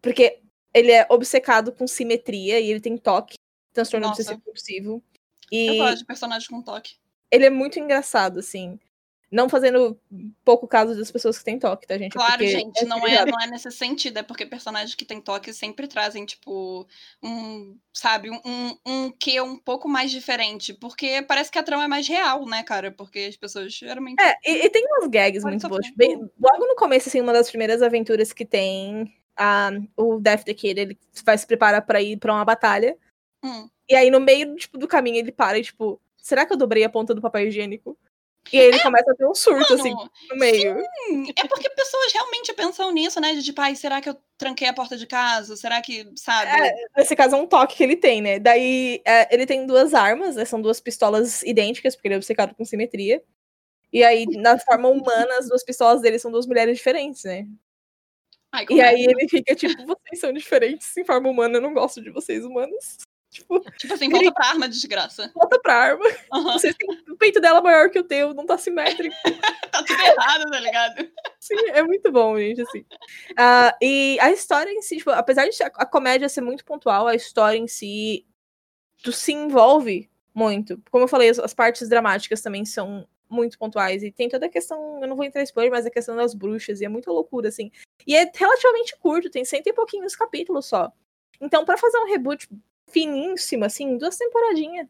Porque 0.02 0.42
ele 0.74 0.92
é 0.92 1.08
obcecado 1.10 1.72
com 1.72 1.88
simetria 1.88 2.60
e 2.60 2.70
ele 2.70 2.82
tem 2.82 2.98
toque, 2.98 3.36
transtorno 3.72 4.08
obsessivo 4.10 4.42
compulsivo. 4.42 5.04
Eu 5.50 5.74
E 5.74 5.78
gosto 5.78 6.00
de 6.00 6.06
personagem 6.06 6.50
com 6.50 6.62
toque. 6.62 6.96
ele 7.32 7.46
é 7.46 7.50
muito 7.50 7.80
engraçado, 7.80 8.40
assim. 8.40 8.78
Não 9.32 9.48
fazendo 9.48 9.98
pouco 10.44 10.68
caso 10.68 10.94
das 10.94 11.10
pessoas 11.10 11.38
que 11.38 11.46
têm 11.46 11.58
toque, 11.58 11.88
tá, 11.88 11.98
gente? 11.98 12.12
Claro, 12.12 12.46
gente, 12.46 12.84
não 12.84 13.08
é, 13.08 13.26
não 13.26 13.40
é 13.40 13.48
nesse 13.48 13.72
sentido, 13.72 14.18
é 14.18 14.24
porque 14.24 14.46
personagens 14.46 14.94
que 14.94 15.06
têm 15.06 15.22
toque 15.22 15.54
sempre 15.54 15.88
trazem, 15.88 16.26
tipo, 16.26 16.86
um, 17.24 17.78
sabe, 17.94 18.30
um, 18.30 18.78
um, 18.86 19.10
quê 19.10 19.40
um 19.40 19.58
pouco 19.58 19.88
mais 19.88 20.12
diferente. 20.12 20.74
Porque 20.74 21.22
parece 21.22 21.50
que 21.50 21.58
a 21.58 21.64
trama 21.64 21.86
é 21.86 21.88
mais 21.88 22.10
real, 22.10 22.46
né, 22.46 22.62
cara? 22.62 22.92
Porque 22.92 23.20
as 23.20 23.38
pessoas 23.38 23.74
geralmente. 23.74 24.22
É, 24.22 24.36
e, 24.46 24.66
e 24.66 24.70
tem 24.70 24.86
umas 24.86 25.08
gags 25.08 25.44
Pode 25.44 25.54
muito 25.54 25.70
boas. 25.70 25.90
Bem- 25.96 26.18
logo 26.18 26.68
no 26.68 26.76
começo, 26.76 27.08
assim, 27.08 27.22
uma 27.22 27.32
das 27.32 27.50
primeiras 27.50 27.82
aventuras 27.82 28.34
que 28.34 28.44
tem, 28.44 29.16
a, 29.38 29.72
o 29.96 30.20
Death 30.20 30.44
the 30.44 30.54
Kid, 30.54 30.78
ele 30.78 31.00
vai 31.24 31.38
se 31.38 31.48
preparar 31.48 31.86
pra 31.86 32.02
ir 32.02 32.18
pra 32.18 32.34
uma 32.34 32.44
batalha. 32.44 32.98
Hum. 33.42 33.70
E 33.88 33.96
aí, 33.96 34.12
no 34.12 34.20
meio 34.20 34.54
tipo, 34.56 34.78
do 34.78 34.90
caminho, 34.90 35.18
ele 35.18 35.32
para 35.32 35.58
e, 35.58 35.64
tipo, 35.64 36.02
será 36.18 36.46
que 36.46 36.52
eu 36.52 36.58
dobrei 36.58 36.84
a 36.84 36.90
ponta 36.90 37.16
do 37.16 37.22
papel 37.22 37.48
higiênico? 37.48 37.98
E 38.52 38.60
aí 38.60 38.66
ele 38.68 38.80
começa 38.80 39.12
a 39.12 39.16
ter 39.16 39.26
um 39.26 39.36
surto, 39.36 39.74
assim, 39.74 39.94
Mano, 39.94 40.12
no 40.30 40.36
meio. 40.36 40.78
Hum, 40.78 41.26
é 41.38 41.48
porque 41.48 41.70
pessoas 41.70 42.12
realmente 42.12 42.54
pensam 42.54 42.92
nisso, 42.92 43.20
né? 43.22 43.34
De 43.34 43.44
tipo, 43.44 43.62
ai, 43.62 43.76
será 43.76 44.02
que 44.02 44.10
eu 44.10 44.18
tranquei 44.38 44.68
a 44.68 44.74
porta 44.74 44.98
de 44.98 45.06
casa? 45.06 45.56
Será 45.56 45.82
que, 45.82 46.10
sabe? 46.16 46.50
Nesse 46.98 47.16
caso, 47.16 47.36
é 47.36 47.40
um 47.40 47.48
toque 47.48 47.78
que 47.78 47.84
ele 47.84 47.96
tem, 47.96 48.22
né? 48.22 48.40
Daí, 48.40 49.02
é, 49.06 49.34
ele 49.34 49.46
tem 49.46 49.66
duas 49.66 49.94
armas, 49.94 50.36
né? 50.36 50.46
São 50.46 50.62
duas 50.62 50.80
pistolas 50.82 51.44
idênticas, 51.44 51.96
porque 51.96 52.08
ele 52.08 52.16
é 52.16 52.18
obcecado 52.18 52.56
com 52.56 52.66
simetria. 52.66 53.24
E 53.94 54.04
aí, 54.04 54.26
na 54.38 54.58
forma 54.58 54.90
humana, 54.90 55.38
as 55.38 55.48
duas 55.48 55.64
pistolas 55.64 56.02
dele 56.02 56.18
são 56.20 56.32
duas 56.32 56.48
mulheres 56.48 56.78
diferentes, 56.78 57.24
né? 57.24 57.48
Ai, 58.52 58.66
E 58.70 58.82
é? 58.82 58.86
aí 58.88 59.04
ele 59.06 59.30
fica 59.30 59.56
tipo, 59.56 59.86
vocês 59.86 60.20
são 60.20 60.34
diferentes 60.34 60.96
em 60.98 61.06
forma 61.06 61.30
humana, 61.30 61.58
eu 61.58 61.62
não 61.62 61.74
gosto 61.74 62.02
de 62.02 62.10
vocês 62.10 62.44
humanos. 62.44 62.98
Tipo, 63.32 63.62
Tipo 63.78 63.94
assim, 63.94 64.10
volta 64.10 64.32
pra 64.34 64.48
arma, 64.48 64.68
desgraça. 64.68 65.32
volta 65.34 65.58
pra 65.62 65.74
arma. 65.74 66.04
Aham, 66.34 66.54
Vocês 66.54 66.76
têm 66.76 66.90
o 67.10 67.16
peito 67.16 67.40
dela 67.40 67.62
maior 67.62 67.90
que 67.90 67.98
o 67.98 68.04
teu, 68.04 68.34
não 68.34 68.46
tá 68.46 68.58
simétrico. 68.58 69.16
Tá 69.72 69.82
tudo 69.86 70.02
errado, 70.02 70.52
tá 70.52 70.60
ligado? 70.60 71.10
Sim, 71.40 71.56
é 71.70 71.82
muito 71.82 72.12
bom, 72.12 72.38
gente, 72.38 72.62
assim. 72.62 72.86
Ah, 73.38 73.74
e 73.82 74.18
a 74.20 74.30
história 74.30 74.70
em 74.70 74.82
si, 74.82 74.98
tipo, 74.98 75.10
apesar 75.12 75.48
de 75.48 75.64
a, 75.64 75.86
comédia 75.86 76.28
ser 76.28 76.42
muito 76.42 76.66
pontual, 76.66 77.08
a 77.08 77.16
história 77.16 77.58
em 77.58 77.70
si 77.70 78.28
tu 79.02 79.14
se 79.14 79.32
envolve 79.32 80.12
muito. 80.34 80.78
Como 80.92 81.06
eu 81.06 81.08
falei, 81.08 81.30
as, 81.30 81.40
as 81.40 81.54
partes 81.54 81.88
dramáticas 81.88 82.42
também 82.42 82.66
são 82.66 83.08
muito 83.30 83.58
pontuais. 83.58 84.04
E 84.04 84.12
tem 84.12 84.28
toda 84.28 84.46
a 84.48 84.50
questão, 84.50 85.00
eu 85.02 85.08
não 85.08 85.16
vou 85.16 85.24
entrar 85.24 85.40
em 85.40 85.46
spoiler, 85.46 85.72
mas 85.72 85.86
a 85.86 85.90
questão 85.90 86.18
das 86.18 86.34
bruxas, 86.34 86.82
e 86.82 86.86
é 86.86 86.90
muito 86.90 87.10
loucura, 87.10 87.48
assim. 87.48 87.72
E 88.06 88.14
é 88.14 88.30
relativamente 88.36 88.98
curto, 89.00 89.30
tem 89.30 89.46
cento 89.46 89.68
e 89.68 89.74
pouquinhos 89.74 90.18
capítulos 90.18 90.66
só. 90.66 90.92
Então, 91.40 91.64
pra 91.64 91.78
fazer 91.78 91.98
um 92.00 92.08
reboot 92.08 92.46
finíssimo, 92.92 93.66
assim, 93.66 93.98
duas 93.98 94.18
temporadinhas. 94.18 94.88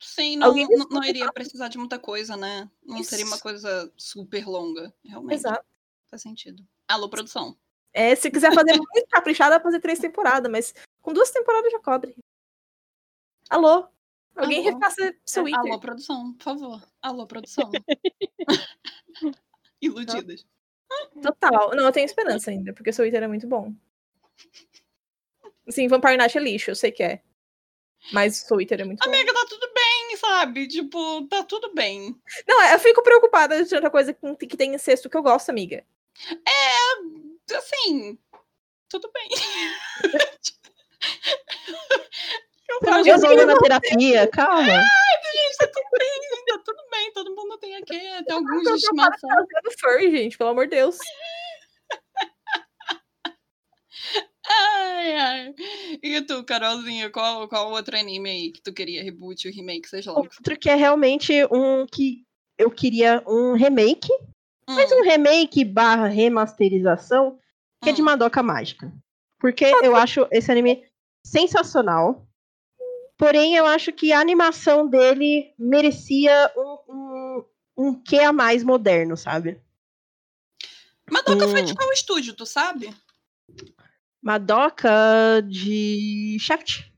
Sim, 0.00 0.36
não, 0.36 0.52
não, 0.52 0.88
não 0.90 1.04
iria 1.04 1.32
precisar 1.32 1.68
de 1.68 1.78
muita 1.78 1.98
coisa, 1.98 2.36
né? 2.36 2.68
Não 2.84 3.04
seria 3.04 3.24
uma 3.24 3.34
Isso. 3.36 3.42
coisa 3.42 3.92
super 3.96 4.46
longa, 4.46 4.92
realmente. 5.04 5.38
Exato. 5.38 5.64
Faz 6.10 6.22
sentido. 6.22 6.66
Alô, 6.88 7.08
produção. 7.08 7.56
É, 7.92 8.14
se 8.14 8.30
quiser 8.30 8.52
fazer 8.52 8.72
muito 8.72 9.06
pra 9.08 9.60
fazer 9.60 9.80
três 9.80 9.98
temporadas, 9.98 10.50
mas 10.50 10.74
com 11.00 11.12
duas 11.12 11.30
temporadas 11.30 11.70
já 11.70 11.78
cobre. 11.78 12.16
Alô? 13.48 13.86
Alguém 14.34 14.66
Alô? 14.66 14.78
refaça 14.78 15.14
seu 15.24 15.44
Twitter. 15.44 15.60
Alô, 15.60 15.78
produção, 15.78 16.32
por 16.34 16.42
favor. 16.42 16.82
Alô, 17.00 17.26
produção. 17.26 17.70
Iludidas. 19.80 20.44
Total. 21.22 21.74
Não, 21.74 21.84
eu 21.84 21.92
tenho 21.92 22.06
esperança 22.06 22.50
ainda, 22.50 22.72
porque 22.72 22.92
seu 22.92 23.04
Twitter 23.04 23.22
é 23.22 23.28
muito 23.28 23.46
bom. 23.46 23.74
Sim, 25.68 25.88
Vampire 25.88 26.16
Night 26.16 26.36
é 26.36 26.40
lixo, 26.40 26.70
eu 26.70 26.74
sei 26.74 26.90
que 26.90 27.02
é. 27.02 27.22
Mas 28.10 28.42
o 28.42 28.48
Twitter 28.48 28.80
é 28.80 28.84
muito 28.84 28.98
bom. 28.98 29.08
Amiga, 29.08 29.32
tá 29.32 29.46
tudo 29.48 29.70
bem, 29.72 30.16
sabe? 30.16 30.66
Tipo, 30.66 31.28
tá 31.28 31.44
tudo 31.44 31.72
bem. 31.72 32.20
Não, 32.48 32.60
eu 32.72 32.78
fico 32.80 33.00
preocupada 33.02 33.62
de 33.62 33.70
tanta 33.70 33.90
coisa 33.90 34.12
que, 34.12 34.46
que 34.46 34.56
tem 34.56 34.74
incesto 34.74 35.08
que 35.08 35.16
eu 35.16 35.22
gosto, 35.22 35.50
amiga. 35.50 35.84
Assim, 37.54 38.18
tudo 38.88 39.08
bem. 39.12 39.28
eu 42.82 42.92
acho 42.92 43.04
resolve 43.04 43.44
na 43.44 43.58
terapia, 43.58 44.26
calma. 44.28 44.64
gente, 44.64 45.56
tá 45.58 45.68
tudo 45.68 45.88
bem, 45.98 46.20
tá 46.46 46.58
tudo 46.64 46.82
bem. 46.90 47.12
Todo 47.12 47.36
mundo 47.36 47.58
tem 47.58 47.76
aqui, 47.76 48.24
tem 48.24 48.34
alguns 48.34 48.64
de 48.64 48.72
estimação. 48.74 49.30
Furry, 49.78 50.10
gente, 50.10 50.38
pelo 50.38 50.50
amor 50.50 50.66
de 50.66 50.76
Deus. 50.76 50.98
Ai, 54.46 55.14
ai. 55.14 55.54
E 56.02 56.20
tu, 56.22 56.42
Carolzinha, 56.44 57.10
qual, 57.10 57.48
qual 57.48 57.70
outro 57.70 57.96
anime 57.96 58.30
aí 58.30 58.50
que 58.50 58.60
tu 58.60 58.72
queria 58.72 59.02
reboot 59.02 59.46
ou 59.46 59.54
remake, 59.54 59.88
seja 59.88 60.12
lá? 60.12 60.18
Outro 60.18 60.58
que 60.58 60.68
é 60.68 60.74
realmente 60.74 61.32
um 61.50 61.86
que 61.86 62.24
eu 62.58 62.70
queria 62.70 63.22
um 63.26 63.54
remake, 63.54 64.08
mas 64.68 64.90
Hum, 64.90 64.96
um 65.00 65.02
remake 65.02 65.64
barra 65.64 66.06
remasterização, 66.06 67.38
que 67.82 67.90
é 67.90 67.92
de 67.92 68.02
hum. 68.02 68.04
Madoka 68.04 68.42
Mágica. 68.42 68.92
Porque 69.38 69.64
eu 69.64 69.96
acho 69.96 70.26
esse 70.30 70.50
anime 70.50 70.84
sensacional. 71.24 72.26
Porém, 73.16 73.54
eu 73.54 73.66
acho 73.66 73.92
que 73.92 74.12
a 74.12 74.20
animação 74.20 74.88
dele 74.88 75.52
merecia 75.58 76.52
um, 76.56 76.78
um, 76.88 77.44
um 77.76 77.94
quê 78.02 78.18
a 78.18 78.32
mais 78.32 78.64
moderno, 78.64 79.16
sabe? 79.16 79.60
Madoka 81.10 81.46
foi 81.48 81.62
de 81.62 81.72
Hum. 81.72 81.76
qual 81.76 81.92
estúdio, 81.92 82.34
tu 82.34 82.46
sabe? 82.46 82.92
Madoka 84.22 84.90
de 85.48 86.36
Shaft. 86.40 86.90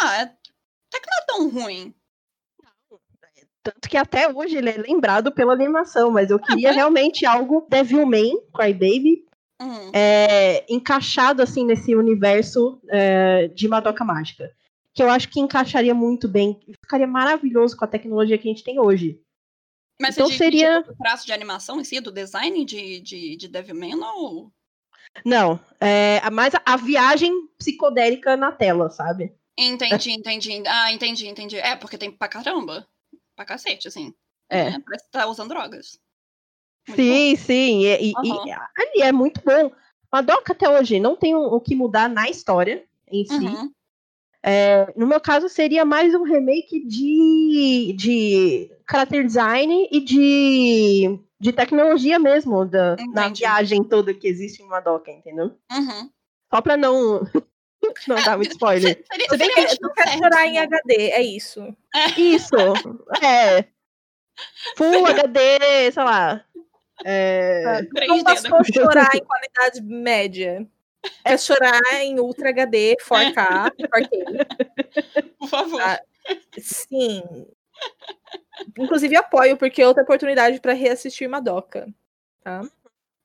Ah, 0.00 0.16
é... 0.16 0.22
até 0.22 1.00
que 1.00 1.06
não 1.10 1.18
é 1.20 1.26
tão 1.26 1.48
ruim. 1.50 1.94
Tanto 3.62 3.88
que 3.88 3.96
até 3.96 4.32
hoje 4.32 4.56
ele 4.56 4.70
é 4.70 4.78
lembrado 4.78 5.30
pela 5.32 5.52
animação, 5.52 6.10
mas 6.10 6.30
eu 6.30 6.38
queria 6.38 6.68
mas- 6.68 6.76
realmente 6.76 7.26
algo 7.26 7.66
Devilman, 7.68 8.40
Crybaby, 8.54 9.26
Hum. 9.60 9.90
é, 9.92 10.64
encaixado 10.72 11.42
assim 11.42 11.64
nesse 11.64 11.92
universo 11.92 12.80
é, 12.88 13.48
de 13.48 13.66
Madoka 13.66 14.04
Mágica. 14.04 14.54
Que 14.94 15.02
eu 15.02 15.10
acho 15.10 15.28
que 15.28 15.40
encaixaria 15.40 15.92
muito 15.92 16.28
bem, 16.28 16.60
ficaria 16.80 17.08
maravilhoso 17.08 17.76
com 17.76 17.84
a 17.84 17.88
tecnologia 17.88 18.38
que 18.38 18.48
a 18.48 18.52
gente 18.52 18.62
tem 18.62 18.78
hoje. 18.78 19.20
Mas 20.00 20.14
então 20.14 20.26
você 20.28 20.30
diz, 20.30 20.38
seria- 20.38 20.80
tipo, 20.82 20.92
do 20.92 20.98
traço 20.98 21.26
de 21.26 21.32
animação 21.32 21.80
em 21.80 21.84
si, 21.84 21.98
do 22.00 22.12
design 22.12 22.64
de, 22.64 23.00
de, 23.00 23.36
de 23.36 23.48
Devilman 23.48 23.96
ou... 24.14 24.52
Não, 25.24 25.58
é 25.80 26.28
mais 26.30 26.54
a, 26.54 26.62
a 26.64 26.76
viagem 26.76 27.48
psicodélica 27.58 28.36
na 28.36 28.52
tela, 28.52 28.90
sabe? 28.90 29.34
Entendi, 29.58 30.12
entendi. 30.12 30.62
Ah, 30.66 30.92
entendi, 30.92 31.26
entendi. 31.26 31.56
É, 31.56 31.74
porque 31.74 31.98
tem 31.98 32.10
pra 32.10 32.28
caramba. 32.28 32.86
Pra 33.34 33.44
cacete, 33.44 33.88
assim. 33.88 34.14
É. 34.48 34.78
Parece 34.80 35.04
que 35.04 35.10
tá 35.10 35.26
usando 35.26 35.48
drogas. 35.48 35.98
Muito 36.88 37.00
Sim, 37.00 37.36
sim. 37.36 37.84
E, 37.84 38.12
Aham. 38.16 38.46
e 38.46 38.52
ali 38.52 39.02
é 39.02 39.12
muito 39.12 39.40
bom. 39.44 39.72
Madoka 40.12 40.52
até 40.52 40.68
hoje 40.68 40.98
não 40.98 41.16
tem 41.16 41.34
o, 41.34 41.40
o 41.40 41.60
que 41.60 41.74
mudar 41.74 42.08
na 42.08 42.28
história 42.28 42.84
em 43.10 43.24
bom. 43.26 43.38
si. 43.38 43.46
Uhum. 43.46 43.72
É, 44.42 44.92
no 44.96 45.06
meu 45.06 45.20
caso, 45.20 45.48
seria 45.48 45.84
mais 45.84 46.14
um 46.14 46.22
remake 46.22 46.86
de, 46.86 47.94
de 47.96 48.70
character 48.88 49.26
design 49.26 49.88
e 49.90 50.00
de, 50.00 51.20
de 51.40 51.52
tecnologia 51.52 52.18
mesmo, 52.18 52.64
da, 52.64 52.96
na 53.12 53.28
viagem 53.28 53.84
toda 53.84 54.12
que 54.12 54.26
existe 54.26 54.62
em 54.62 54.66
Madoka, 54.66 55.10
entendeu? 55.10 55.56
Uhum. 55.70 56.10
Só 56.52 56.60
pra 56.60 56.76
não, 56.76 57.20
não 58.08 58.16
dar 58.24 58.36
muito 58.36 58.52
spoiler. 58.52 59.02
Seria, 59.10 59.28
seria 59.28 59.54
que 59.54 59.60
mais 59.60 59.72
Eu 59.72 59.78
não 59.82 60.18
chorar 60.18 60.46
em 60.46 60.54
né? 60.54 60.60
HD, 60.60 60.94
é 61.10 61.22
isso. 61.22 61.76
Isso, 62.16 62.56
é. 63.22 63.64
Full 64.76 65.06
HD, 65.06 65.92
sei 65.92 66.02
lá. 66.04 66.44
É, 67.04 67.82
Não 68.06 68.18
3D, 68.18 68.22
bastou 68.24 68.64
chorar 68.64 69.14
em 69.14 69.24
qualidade 69.24 69.80
média. 69.82 70.66
É 71.24 71.36
chorar 71.36 71.80
em 72.02 72.18
Ultra 72.18 72.50
HD, 72.50 72.96
4K, 72.96 73.72
4K. 73.78 75.34
Por 75.38 75.48
favor. 75.48 75.80
Ah, 75.80 76.00
Sim. 76.58 77.22
Inclusive 78.78 79.16
apoio, 79.16 79.56
porque 79.56 79.82
é 79.82 79.86
outra 79.86 80.02
oportunidade 80.02 80.60
para 80.60 80.72
reassistir 80.72 81.28
Madoka. 81.28 81.88
Tá? 82.42 82.62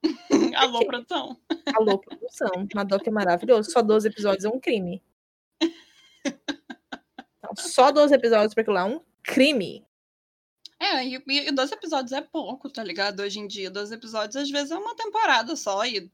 Alô, 0.58 0.86
produção. 0.86 1.38
Alô, 1.76 1.98
produção. 1.98 2.68
Madoka 2.76 3.10
é 3.10 3.14
maravilhoso. 3.14 3.72
Só 3.72 3.82
12 3.82 4.08
episódios 4.08 4.46
é 4.46 4.50
um 4.50 4.60
crime. 4.60 5.02
Então, 7.38 7.56
só 7.58 7.92
12 7.92 8.14
episódios 8.14 8.54
para 8.54 8.62
aquilo 8.62 8.76
lá 8.76 8.82
é 8.82 8.86
um 8.86 9.02
crime. 9.22 9.86
É, 10.80 11.06
e, 11.06 11.24
e 11.28 11.52
12 11.52 11.74
episódios 11.74 12.12
é 12.12 12.22
pouco, 12.22 12.70
tá 12.70 12.84
ligado? 12.84 13.22
Hoje 13.22 13.40
em 13.40 13.48
dia, 13.48 13.72
12 13.72 13.94
episódios 13.94 14.36
às 14.36 14.50
vezes 14.50 14.72
é 14.72 14.78
uma 14.78 14.96
temporada 14.96 15.56
só. 15.56 15.86
E, 15.86 16.12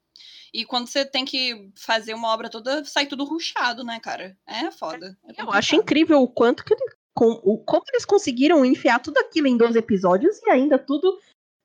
e 0.54 0.64
quando 0.64 0.88
você 0.88 1.04
tem 1.04 1.26
que 1.26 1.72
fazer 1.76 2.14
uma 2.14 2.28
obra 2.30 2.50
toda, 2.50 2.86
sai 2.86 3.08
tudo 3.08 3.24
ruchado, 3.24 3.84
né, 3.84 4.00
cara? 4.00 4.38
É 4.46 4.70
foda. 4.70 5.18
é 5.28 5.42
eu 5.42 5.52
acho 5.52 5.76
incrível 5.76 6.22
o 6.22 6.28
quanto 6.28 6.64
que 6.64 6.74
ele, 6.74 6.84
com, 7.14 7.32
o, 7.44 7.58
como 7.58 7.84
eles 7.90 8.06
conseguiram 8.06 8.64
enfiar 8.66 9.00
tudo 9.00 9.18
aquilo 9.20 9.48
em 9.48 9.58
12 9.58 9.78
episódios 9.78 10.42
e 10.44 10.50
ainda 10.50 10.78
tudo 10.80 11.20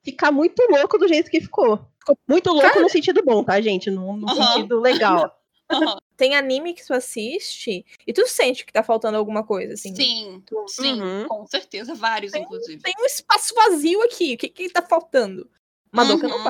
ficar 0.04 0.30
muito 0.32 0.60
louco 0.70 0.98
do 0.98 1.06
jeito 1.08 1.30
que 1.30 1.40
ficou. 1.40 1.86
Muito 2.28 2.50
louco 2.50 2.68
Cara- 2.68 2.80
no 2.80 2.88
sentido 2.88 3.22
bom, 3.24 3.42
tá, 3.44 3.60
gente? 3.60 3.90
No, 3.90 4.16
no 4.16 4.28
Aham. 4.28 4.52
sentido 4.54 4.80
legal. 4.80 5.40
Aham. 5.70 5.98
Tem 6.16 6.36
anime 6.36 6.74
que 6.74 6.86
tu 6.86 6.92
assiste 6.94 7.84
e 8.06 8.12
tu 8.12 8.26
sente 8.28 8.64
que 8.64 8.72
tá 8.72 8.82
faltando 8.84 9.16
alguma 9.16 9.42
coisa, 9.44 9.74
assim. 9.74 9.94
Sim, 9.96 10.42
Tu- 10.46 10.68
sim, 10.68 11.00
Uhum. 11.02 11.26
com 11.26 11.46
certeza. 11.46 11.94
Vários, 11.94 12.32
Tem- 12.32 12.42
inclusive. 12.42 12.80
Tem 12.82 12.94
um 13.00 13.04
espaço 13.06 13.54
vazio 13.54 14.00
aqui. 14.02 14.34
O 14.34 14.38
que 14.38 14.48
que 14.48 14.68
tá 14.70 14.82
faltando? 14.82 15.50
Madoka 15.92 16.28
não 16.28 16.36
Uhum. 16.38 16.44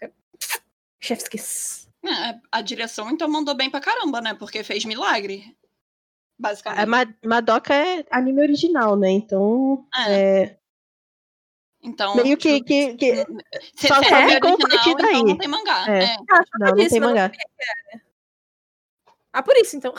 tá. 0.00 0.10
Chef's 1.00 1.28
Kiss. 1.28 1.88
É, 2.04 2.38
a 2.52 2.60
direção, 2.60 3.10
então, 3.10 3.28
mandou 3.28 3.54
bem 3.54 3.70
pra 3.70 3.80
caramba, 3.80 4.20
né? 4.20 4.34
Porque 4.34 4.62
fez 4.62 4.84
milagre. 4.84 5.56
A 6.38 6.42
Basicamente. 6.42 6.88
Ma- 6.88 7.14
Madoka 7.24 7.74
é 7.74 8.04
anime 8.10 8.40
original, 8.42 8.96
né? 8.96 9.10
Então, 9.10 9.86
É, 10.08 10.42
é, 10.42 10.58
então. 11.82 12.16
meio 12.16 12.36
que, 12.36 12.54
tipo, 12.62 12.66
que, 12.66 12.94
que 12.96 13.16
Se, 13.76 13.88
só- 13.88 14.02
se 14.02 14.12
é 14.12 14.16
original, 14.18 14.36
então 14.36 15.24
não 15.26 15.38
tem 15.38 15.48
mangá. 15.48 15.84
É. 15.88 16.04
É. 16.04 16.16
não, 16.58 16.68
não 16.68 16.74
disse, 16.74 16.90
tem 16.90 17.00
não 17.00 17.08
mangá. 17.08 17.30
Ah, 19.32 19.42
por 19.42 19.56
isso, 19.56 19.76
então. 19.76 19.92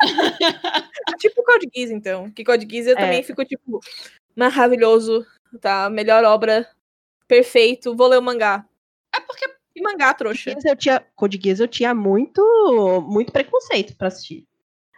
tipo 1.18 1.42
Code 1.44 1.68
Geass, 1.74 1.90
então. 1.90 2.30
Que 2.30 2.44
Code 2.44 2.66
Geass 2.70 2.86
eu 2.86 2.96
É. 2.96 3.00
também 3.00 3.22
fico, 3.22 3.44
tipo, 3.44 3.80
maravilhoso, 4.36 5.26
tá? 5.60 5.90
Melhor 5.90 6.24
obra, 6.24 6.68
perfeito, 7.28 7.94
vou 7.96 8.06
ler 8.08 8.18
o 8.18 8.22
mangá. 8.22 8.66
É 9.14 9.20
porque 9.20 9.46
E 9.76 9.82
mangá, 9.82 10.12
trouxa. 10.14 10.50
Geass 10.52 10.64
eu 10.64 10.76
tinha, 10.76 11.00
Code 11.14 11.38
Geass 11.42 11.60
eu 11.60 11.68
tinha 11.68 11.94
muito, 11.94 12.42
muito 13.06 13.32
preconceito 13.32 13.94
pra 13.96 14.08
assistir. 14.08 14.46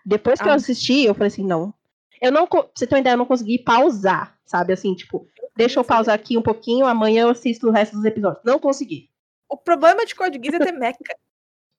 Depois 0.05 0.41
que 0.41 0.49
eu 0.49 0.53
Ah. 0.53 0.57
assisti, 0.57 1.05
eu 1.05 1.15
falei 1.15 1.29
assim, 1.29 1.45
não. 1.45 1.73
Eu 2.21 2.31
não, 2.33 2.47
pra 2.47 2.69
você 2.75 2.87
ter 2.87 2.95
uma 2.95 3.01
ideia, 3.01 3.15
eu 3.15 3.19
não 3.19 3.27
consegui 3.27 3.59
pausar, 3.59 4.39
sabe? 4.45 4.73
Assim, 4.73 4.95
tipo, 4.95 5.27
deixa 5.57 5.81
eu 5.81 5.85
pausar 5.85 6.15
aqui 6.15 6.37
um 6.37 6.43
pouquinho, 6.43 6.87
amanhã 6.87 7.23
eu 7.23 7.31
assisto 7.31 7.69
o 7.69 7.73
resto 7.73 7.97
dos 7.97 8.05
episódios. 8.05 8.45
Não 8.45 8.59
consegui. 8.59 9.11
O 9.49 9.57
problema 9.57 10.07
de 10.07 10.15
Code 10.15 10.39
Geass 10.43 10.55
é 10.55 10.65
ter 10.65 10.73
mecha. 10.73 10.99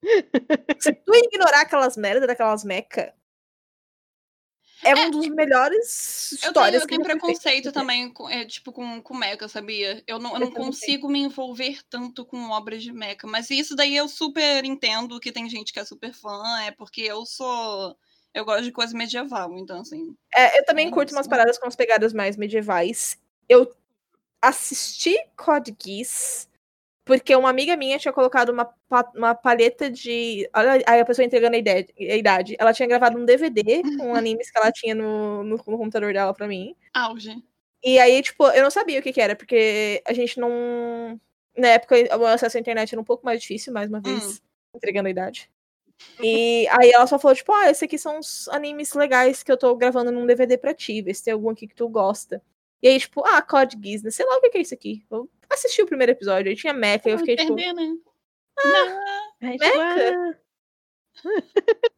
Se 0.79 0.93
tu 0.93 1.15
ignorar 1.15 1.61
aquelas 1.61 1.95
merdas 1.95 2.27
daquelas 2.27 2.63
mecha, 2.63 3.13
é 4.83 4.93
um 4.95 5.11
dos 5.11 5.27
melhores 5.29 6.33
eu 6.33 6.37
tenho, 6.39 6.49
histórias 6.49 6.81
eu 6.81 6.87
tenho 6.87 7.01
já 7.03 7.09
foi 7.11 7.19
preconceito 7.19 7.63
feita. 7.63 7.71
também, 7.71 8.11
com, 8.11 8.29
é, 8.29 8.45
tipo, 8.45 8.73
com, 8.73 9.01
com 9.01 9.15
mecha, 9.15 9.47
sabia? 9.47 10.03
Eu 10.05 10.19
não, 10.19 10.31
eu 10.31 10.35
Eu 10.35 10.39
não 10.41 10.51
também 10.51 10.65
consigo 10.65 11.07
me 11.07 11.19
envolver 11.19 11.79
tanto 11.89 12.25
com 12.25 12.49
obras 12.49 12.83
de 12.83 12.91
mecha. 12.91 13.25
Mas 13.25 13.49
isso 13.49 13.75
daí 13.75 13.95
eu 13.95 14.09
super 14.09 14.65
entendo 14.65 15.19
que 15.21 15.31
tem 15.31 15.49
gente 15.49 15.71
que 15.71 15.79
é 15.79 15.85
super 15.85 16.13
fã, 16.13 16.59
é 16.61 16.71
porque 16.71 17.01
eu 17.01 17.25
sou. 17.25 17.97
Eu 18.33 18.45
gosto 18.45 18.63
de 18.63 18.71
coisa 18.71 18.97
medieval, 18.97 19.57
então 19.57 19.81
assim. 19.81 20.15
É, 20.35 20.59
eu 20.59 20.65
também 20.65 20.87
É 20.87 20.91
curto 20.91 21.13
umas 21.13 21.27
paradas 21.27 21.57
com 21.57 21.67
as 21.67 21.75
pegadas 21.75 22.13
mais 22.13 22.35
medievais. 22.35 23.17
Eu 23.47 23.71
assisti 24.41 25.15
Code 25.35 25.75
Geass 25.81 26.49
porque 27.05 27.35
uma 27.35 27.49
amiga 27.49 27.75
minha 27.75 27.99
tinha 27.99 28.13
colocado 28.13 28.49
uma, 28.49 28.73
uma 29.13 29.35
palheta 29.35 29.89
de. 29.89 30.49
Olha 30.55 30.81
aí 30.87 31.01
a 31.01 31.05
pessoa 31.05 31.25
entregando 31.25 31.55
a, 31.55 31.59
ideia, 31.59 31.85
a 31.99 32.15
idade. 32.15 32.55
Ela 32.57 32.73
tinha 32.73 32.87
gravado 32.87 33.17
um 33.17 33.25
DVD 33.25 33.81
com 33.97 34.15
animes 34.15 34.49
que 34.49 34.57
ela 34.57 34.71
tinha 34.71 34.95
no, 34.95 35.43
no, 35.43 35.61
computador 35.61 36.13
dela 36.13 36.33
pra 36.33 36.47
mim. 36.47 36.75
Auge. 36.93 37.35
E 37.83 37.99
aí, 37.99 38.21
tipo, 38.21 38.47
eu 38.47 38.63
não 38.63 38.71
sabia 38.71 38.99
o 38.99 39.03
que, 39.03 39.11
que 39.11 39.19
era, 39.19 39.35
porque 39.35 40.01
a 40.07 40.13
gente 40.13 40.39
não. 40.39 41.19
Na 41.57 41.67
época, 41.67 41.95
o 42.17 42.25
acesso 42.25 42.57
à 42.57 42.59
internet 42.59 42.93
era 42.93 43.01
um 43.01 43.05
pouco 43.05 43.25
mais 43.25 43.41
difícil, 43.41 43.73
mais 43.73 43.89
uma 43.89 43.99
vez, 43.99 44.41
entregando 44.73 45.07
a 45.07 45.11
idade. 45.11 45.51
E 46.21 46.67
aí 46.69 46.91
ela 46.91 47.07
só 47.07 47.17
falou, 47.17 47.35
tipo, 47.35 47.51
ah, 47.51 47.69
esse 47.69 47.85
aqui 47.85 47.97
são 47.97 48.19
os 48.19 48.47
animes 48.49 48.93
legais 48.93 49.43
que 49.43 49.51
eu 49.51 49.57
tô 49.57 49.75
gravando 49.75 50.11
num 50.11 50.25
DVD 50.25 50.57
pra 50.57 50.73
ti, 50.73 51.01
vê 51.01 51.13
se 51.13 51.23
tem 51.23 51.33
algum 51.33 51.49
aqui 51.49 51.67
que 51.67 51.75
tu 51.75 51.87
gosta. 51.89 52.41
E 52.81 52.87
aí, 52.87 52.99
tipo, 52.99 53.23
ah, 53.25 53.41
Code 53.41 53.77
Geass, 53.81 54.03
né? 54.03 54.11
sei 54.11 54.25
lá 54.25 54.37
o 54.37 54.41
que 54.41 54.57
é 54.57 54.61
isso 54.61 54.73
aqui. 54.73 55.05
Eu 55.09 55.29
assisti 55.49 55.81
o 55.81 55.85
primeiro 55.85 56.11
episódio, 56.11 56.49
aí 56.49 56.55
tinha 56.55 56.73
Mecha, 56.73 57.09
eu 57.09 57.17
fiquei, 57.17 57.35
tipo, 57.35 57.55
perder, 57.55 57.73
né? 57.73 57.97
Aí, 59.41 59.57
Mecha? 59.57 59.65
tipo, 59.65 59.79
ah, 59.79 60.43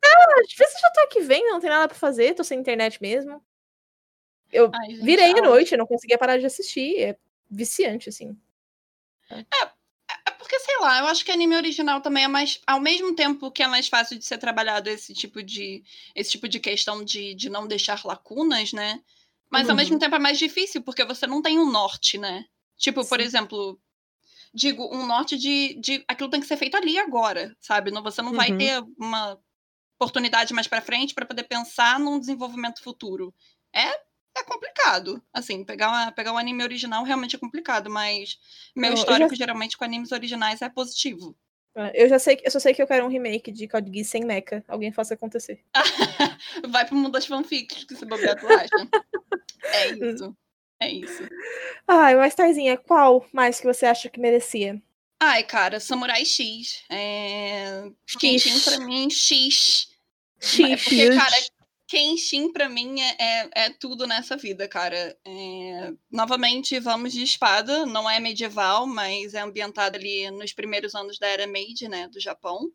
ah, 0.06 0.42
às 0.42 0.54
vezes 0.54 0.76
eu 0.76 0.80
já 0.82 0.92
tô 0.92 1.02
aqui 1.02 1.22
vendo, 1.22 1.52
não 1.52 1.60
tem 1.60 1.70
nada 1.70 1.88
pra 1.88 1.98
fazer, 1.98 2.34
tô 2.34 2.44
sem 2.44 2.60
internet 2.60 3.02
mesmo. 3.02 3.44
Eu 4.52 4.72
Ai, 4.74 4.92
gente, 4.92 5.04
virei 5.04 5.32
à 5.32 5.42
noite, 5.42 5.74
eu 5.74 5.78
não 5.78 5.88
conseguia 5.88 6.18
parar 6.18 6.38
de 6.38 6.46
assistir, 6.46 7.02
é 7.02 7.18
viciante, 7.50 8.10
assim. 8.10 8.38
É 9.32 9.46
porque, 10.32 10.60
sei 10.60 10.78
lá, 10.80 11.00
eu 11.00 11.08
acho 11.08 11.24
que 11.26 11.32
anime 11.32 11.56
original 11.56 12.02
também 12.02 12.24
é 12.24 12.28
mais. 12.28 12.60
Ao 12.66 12.80
mesmo 12.80 13.16
tempo 13.16 13.52
que 13.52 13.64
é 13.64 13.68
mais 13.68 13.88
fácil 13.88 14.18
de 14.18 14.26
ser 14.26 14.38
trabalhado 14.38 14.90
esse 14.90 15.14
tipo 15.14 15.42
de. 15.44 15.84
Esse 16.16 16.32
tipo 16.32 16.48
de 16.48 16.60
questão 16.60 17.04
de, 17.04 17.34
de 17.36 17.50
não 17.50 17.68
deixar 17.68 18.04
lacunas, 18.06 18.74
né? 18.74 19.02
Mas 19.50 19.70
ao 19.70 19.76
Uhum. 19.76 19.78
mesmo 19.78 20.00
tempo 20.00 20.16
é 20.16 20.20
mais 20.20 20.40
difícil, 20.40 20.82
porque 20.84 21.06
você 21.06 21.28
não 21.28 21.42
tem 21.42 21.60
um 21.60 21.70
norte, 21.72 22.18
né? 22.18 22.46
Tipo, 22.78 23.06
por 23.06 23.20
Sim. 23.20 23.26
exemplo, 23.26 23.80
digo, 24.54 24.90
um 24.96 25.06
norte 25.06 25.38
de, 25.38 25.76
de. 25.76 26.04
Aquilo 26.08 26.30
tem 26.30 26.42
que 26.42 26.48
ser 26.48 26.58
feito 26.58 26.76
ali 26.78 26.98
agora, 27.00 27.56
sabe? 27.60 27.92
Não, 27.92 28.04
você 28.04 28.22
não 28.22 28.34
vai 28.34 28.52
Uhum. 28.52 28.58
ter 28.58 28.84
uma 28.98 29.40
oportunidade 30.00 30.54
mais 30.54 30.68
pra 30.68 30.82
frente 30.82 31.14
pra 31.14 31.26
poder 31.26 31.44
pensar 31.44 32.00
num 32.00 32.20
desenvolvimento 32.20 32.82
futuro. 32.84 33.34
É. 33.74 33.92
É 34.38 34.44
complicado. 34.44 35.22
Assim, 35.34 35.64
pegar, 35.64 35.88
uma, 35.90 36.12
pegar 36.12 36.34
um 36.34 36.38
anime 36.38 36.64
original 36.64 37.04
realmente 37.04 37.36
é 37.36 37.40
complicado, 37.40 37.90
mas 37.90 38.38
meu 38.76 38.86
Eu- 38.86 38.92
eu 38.92 38.98
já- 38.98 39.02
histórico 39.04 39.36
geralmente 39.36 39.78
com 39.78 39.84
animes 39.86 40.12
originais 40.12 40.62
é 40.62 40.70
positivo. 40.70 41.36
Eu 41.94 42.08
já 42.08 42.18
sei, 42.20 42.38
que- 42.38 42.48
eu 42.48 42.52
só 42.52 42.60
sei 42.60 42.74
que 42.74 42.82
eu 42.82 42.88
quero 42.88 43.06
um 43.06 43.10
remake 43.10 43.52
de 43.52 43.68
Code 43.68 43.92
Geass 43.92 44.08
sem 44.10 44.24
mecha. 44.24 44.64
Alguém 44.68 44.94
faça 44.94 45.14
acontecer. 45.14 45.62
Vai 46.70 46.86
pro 46.86 46.96
mundo 46.96 47.12
das 47.12 47.26
fanfics 47.26 47.84
que 47.84 47.96
se 47.96 48.06
bobear 48.06 48.40
tu 48.40 48.48
acha. 48.48 48.90
É 49.64 49.88
isso. 49.92 50.38
É 50.80 50.90
isso. 50.90 51.24
Ai, 51.88 52.16
mas 52.16 52.34
Tarzinha, 52.36 52.78
qual 52.78 53.26
mais 53.34 53.60
que 53.60 53.66
você 53.66 53.86
acha 53.86 54.10
que 54.10 54.20
merecia? 54.20 54.82
Ai, 55.22 55.44
cara, 55.44 55.80
Samurai 55.80 56.26
X. 56.26 56.84
É... 56.90 57.90
Kenshin 58.20 58.60
pra 58.62 58.80
mim, 58.80 59.10
X. 59.10 59.90
É 60.62 60.76
porque, 60.78 61.10
cara, 61.16 61.36
Kenshin 61.88 62.52
pra 62.52 62.68
mim 62.68 63.00
é, 63.00 63.16
é, 63.20 63.50
é 63.66 63.70
tudo 63.70 64.08
nessa 64.08 64.36
vida, 64.36 64.68
cara. 64.68 65.18
É, 65.26 65.94
Novamente, 66.12 66.80
vamos 66.80 67.14
de 67.14 67.24
espada. 67.24 67.86
Não 67.86 68.10
é 68.10 68.20
medieval, 68.20 68.88
mas 68.88 69.34
é 69.34 69.42
ambientado 69.42 69.96
ali 69.96 70.30
nos 70.32 70.52
primeiros 70.54 70.96
anos 70.96 71.20
da 71.20 71.28
Era 71.28 71.46
Meiji, 71.46 71.88
né, 71.88 72.08
do 72.08 72.20
Japão. 72.20 72.72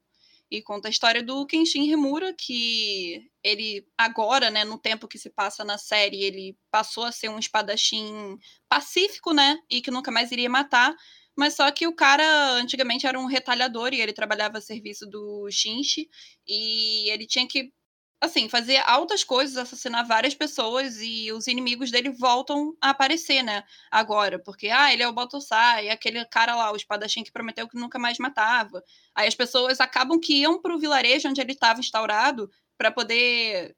E 0.50 0.61
conta 0.62 0.88
a 0.88 0.90
história 0.90 1.22
do 1.22 1.46
Kenshin 1.46 1.88
Himura, 1.90 2.34
que 2.34 3.22
ele 3.42 3.86
agora, 3.96 4.50
né, 4.50 4.64
no 4.64 4.78
tempo 4.78 5.06
que 5.06 5.18
se 5.18 5.30
passa 5.30 5.64
na 5.64 5.78
série, 5.78 6.24
ele 6.24 6.56
passou 6.70 7.04
a 7.04 7.12
ser 7.12 7.28
um 7.28 7.38
espadachim 7.38 8.36
pacífico, 8.68 9.32
né, 9.32 9.58
e 9.70 9.80
que 9.80 9.92
nunca 9.92 10.11
mais 10.11 10.32
iria 10.32 10.50
matar. 10.50 10.94
Mas 11.36 11.54
só 11.54 11.70
que 11.70 11.86
o 11.86 11.94
cara 11.94 12.52
antigamente 12.54 13.06
era 13.06 13.18
um 13.18 13.26
retalhador 13.26 13.94
e 13.94 14.00
ele 14.00 14.12
trabalhava 14.12 14.58
a 14.58 14.61
serviço 14.61 15.06
do 15.06 15.48
Shinji 15.50 16.08
e 16.46 17.08
ele 17.11 17.26
tinha 17.26 17.46
que 17.46 17.72
assim, 18.21 18.49
fazer 18.49 18.77
altas 18.87 19.25
coisas, 19.25 19.57
assassinar 19.57 20.07
várias 20.07 20.35
pessoas 20.35 20.99
e 21.01 21.33
os 21.33 21.47
inimigos 21.47 21.91
dele 21.91 22.11
voltam 22.11 22.77
a 22.81 22.91
aparecer, 22.91 23.43
né? 23.43 23.64
Agora, 23.91 24.39
porque, 24.39 24.68
ah, 24.68 24.93
ele 24.93 25.03
é 25.03 25.09
o 25.09 25.12
Baltossar, 25.12 25.83
e 25.83 25.89
aquele 25.89 26.25
cara 26.27 26.55
lá, 26.55 26.71
o 26.71 26.77
espadachim 26.77 27.25
que 27.25 27.33
prometeu 27.33 27.68
que 27.68 27.79
nunca 27.79 27.99
mais 27.99 28.18
matava. 28.18 28.83
Aí 29.14 29.27
as 29.27 29.35
pessoas 29.35 29.81
acabam 29.81 30.21
que 30.21 30.35
iam 30.43 30.61
pro 30.61 30.79
vilarejo 30.79 31.29
onde 31.29 31.41
ele 31.41 31.53
estava 31.53 31.81
instaurado 31.81 32.51
para 32.77 32.91
poder 32.91 33.75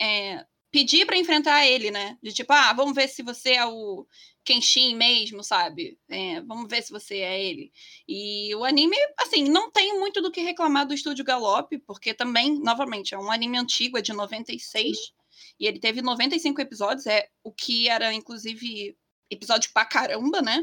é, 0.00 0.46
pedir 0.76 1.06
para 1.06 1.16
enfrentar 1.16 1.66
ele, 1.66 1.90
né? 1.90 2.18
De 2.22 2.34
tipo, 2.34 2.52
ah, 2.52 2.70
vamos 2.74 2.94
ver 2.94 3.08
se 3.08 3.22
você 3.22 3.52
é 3.52 3.64
o 3.64 4.06
Kenshin 4.44 4.94
mesmo, 4.94 5.42
sabe? 5.42 5.98
É, 6.06 6.42
vamos 6.42 6.68
ver 6.68 6.82
se 6.82 6.92
você 6.92 7.16
é 7.20 7.42
ele. 7.42 7.72
E 8.06 8.54
o 8.54 8.62
anime, 8.62 8.94
assim, 9.18 9.48
não 9.48 9.70
tem 9.70 9.98
muito 9.98 10.20
do 10.20 10.30
que 10.30 10.42
reclamar 10.42 10.86
do 10.86 10.92
estúdio 10.92 11.24
Galope, 11.24 11.78
porque 11.78 12.12
também, 12.12 12.60
novamente, 12.60 13.14
é 13.14 13.18
um 13.18 13.32
anime 13.32 13.56
antigo, 13.56 13.96
é 13.96 14.02
de 14.02 14.12
96, 14.12 14.98
e 15.58 15.66
ele 15.66 15.80
teve 15.80 16.02
95 16.02 16.60
episódios, 16.60 17.06
é 17.06 17.26
o 17.42 17.50
que 17.50 17.88
era, 17.88 18.12
inclusive, 18.12 18.94
episódio 19.30 19.70
pra 19.72 19.86
caramba, 19.86 20.42
né? 20.42 20.62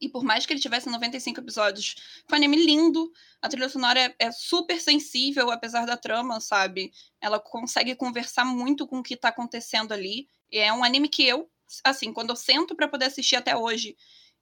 E 0.00 0.08
por 0.08 0.24
mais 0.24 0.46
que 0.46 0.52
ele 0.52 0.60
tivesse 0.60 0.88
95 0.88 1.40
episódios, 1.40 1.94
foi 2.26 2.38
um 2.38 2.42
anime 2.42 2.64
lindo. 2.64 3.12
A 3.42 3.48
trilha 3.48 3.68
sonora 3.68 4.00
é, 4.00 4.14
é 4.18 4.32
super 4.32 4.80
sensível, 4.80 5.50
apesar 5.50 5.84
da 5.84 5.96
trama, 5.96 6.40
sabe? 6.40 6.90
Ela 7.20 7.38
consegue 7.38 7.94
conversar 7.94 8.44
muito 8.44 8.86
com 8.86 9.00
o 9.00 9.02
que 9.02 9.16
tá 9.16 9.28
acontecendo 9.28 9.92
ali. 9.92 10.26
E 10.50 10.58
é 10.58 10.72
um 10.72 10.82
anime 10.82 11.08
que 11.08 11.26
eu, 11.26 11.50
assim, 11.84 12.12
quando 12.12 12.30
eu 12.30 12.36
sento 12.36 12.74
para 12.74 12.88
poder 12.88 13.06
assistir 13.06 13.36
até 13.36 13.56
hoje, 13.56 13.94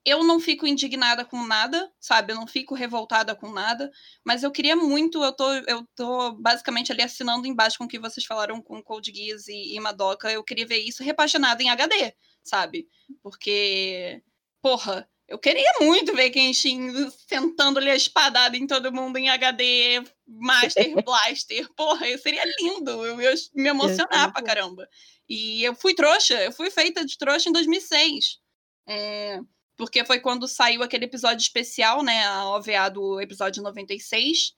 eu 0.05 0.23
não 0.23 0.39
fico 0.39 0.65
indignada 0.65 1.25
com 1.25 1.45
nada, 1.45 1.91
sabe? 1.99 2.31
Eu 2.31 2.37
não 2.37 2.47
fico 2.47 2.73
revoltada 2.73 3.35
com 3.35 3.51
nada, 3.51 3.91
mas 4.23 4.43
eu 4.43 4.51
queria 4.51 4.75
muito, 4.75 5.23
eu 5.23 5.33
tô, 5.33 5.51
eu 5.67 5.85
tô 5.95 6.31
basicamente 6.33 6.91
ali 6.91 7.01
assinando 7.01 7.45
embaixo 7.47 7.77
com 7.77 7.83
o 7.83 7.87
que 7.87 7.99
vocês 7.99 8.25
falaram 8.25 8.61
com 8.61 8.81
Cold 8.81 9.11
Geass 9.13 9.47
e, 9.47 9.75
e 9.75 9.79
Madoka, 9.79 10.31
eu 10.31 10.43
queria 10.43 10.65
ver 10.65 10.77
isso 10.77 11.03
repaginado 11.03 11.61
em 11.61 11.69
HD, 11.69 12.13
sabe? 12.43 12.87
Porque, 13.21 14.23
porra, 14.61 15.07
eu 15.29 15.37
queria 15.37 15.71
muito 15.79 16.15
ver 16.15 16.31
Kenshin 16.31 16.91
sentando 17.27 17.77
ali 17.77 17.91
a 17.91 17.95
espadada 17.95 18.57
em 18.57 18.65
todo 18.65 18.91
mundo 18.91 19.17
em 19.17 19.29
HD, 19.29 20.03
Master 20.27 20.95
Blaster. 21.05 21.69
Porra, 21.75 22.05
seria 22.17 22.43
lindo. 22.59 23.05
Eu 23.05 23.21
ia 23.21 23.33
me 23.53 23.69
emocionar 23.69 24.33
pra 24.33 24.41
caramba. 24.41 24.89
E 25.29 25.63
eu 25.63 25.75
fui 25.75 25.93
trouxa, 25.93 26.33
eu 26.41 26.51
fui 26.51 26.71
feita 26.71 27.05
de 27.05 27.15
trouxa 27.15 27.47
em 27.47 27.51
2006. 27.51 28.39
É, 28.87 29.39
porque 29.77 30.03
foi 30.03 30.19
quando 30.19 30.47
saiu 30.47 30.81
aquele 30.81 31.05
episódio 31.05 31.43
especial, 31.43 32.01
né? 32.01 32.25
A 32.25 32.49
OVA 32.49 32.89
do 32.89 33.21
episódio 33.21 33.61
96. 33.61 34.57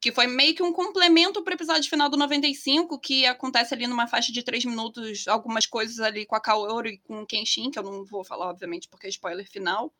Que 0.00 0.10
foi 0.12 0.26
meio 0.26 0.54
que 0.54 0.62
um 0.62 0.72
complemento 0.72 1.42
pro 1.42 1.54
episódio 1.54 1.88
final 1.88 2.08
do 2.08 2.16
95, 2.16 2.98
que 2.98 3.26
acontece 3.26 3.74
ali 3.74 3.86
numa 3.86 4.06
faixa 4.06 4.32
de 4.32 4.42
três 4.42 4.64
minutos, 4.64 5.26
algumas 5.26 5.66
coisas 5.66 6.00
ali 6.00 6.24
com 6.24 6.36
a 6.36 6.40
Kaoru 6.40 6.86
e 6.86 6.98
com 6.98 7.22
o 7.22 7.26
Kenshin, 7.26 7.70
que 7.70 7.78
eu 7.78 7.82
não 7.82 8.04
vou 8.04 8.22
falar, 8.22 8.48
obviamente, 8.48 8.88
porque 8.88 9.06
é 9.06 9.10
spoiler 9.10 9.50
final. 9.50 9.92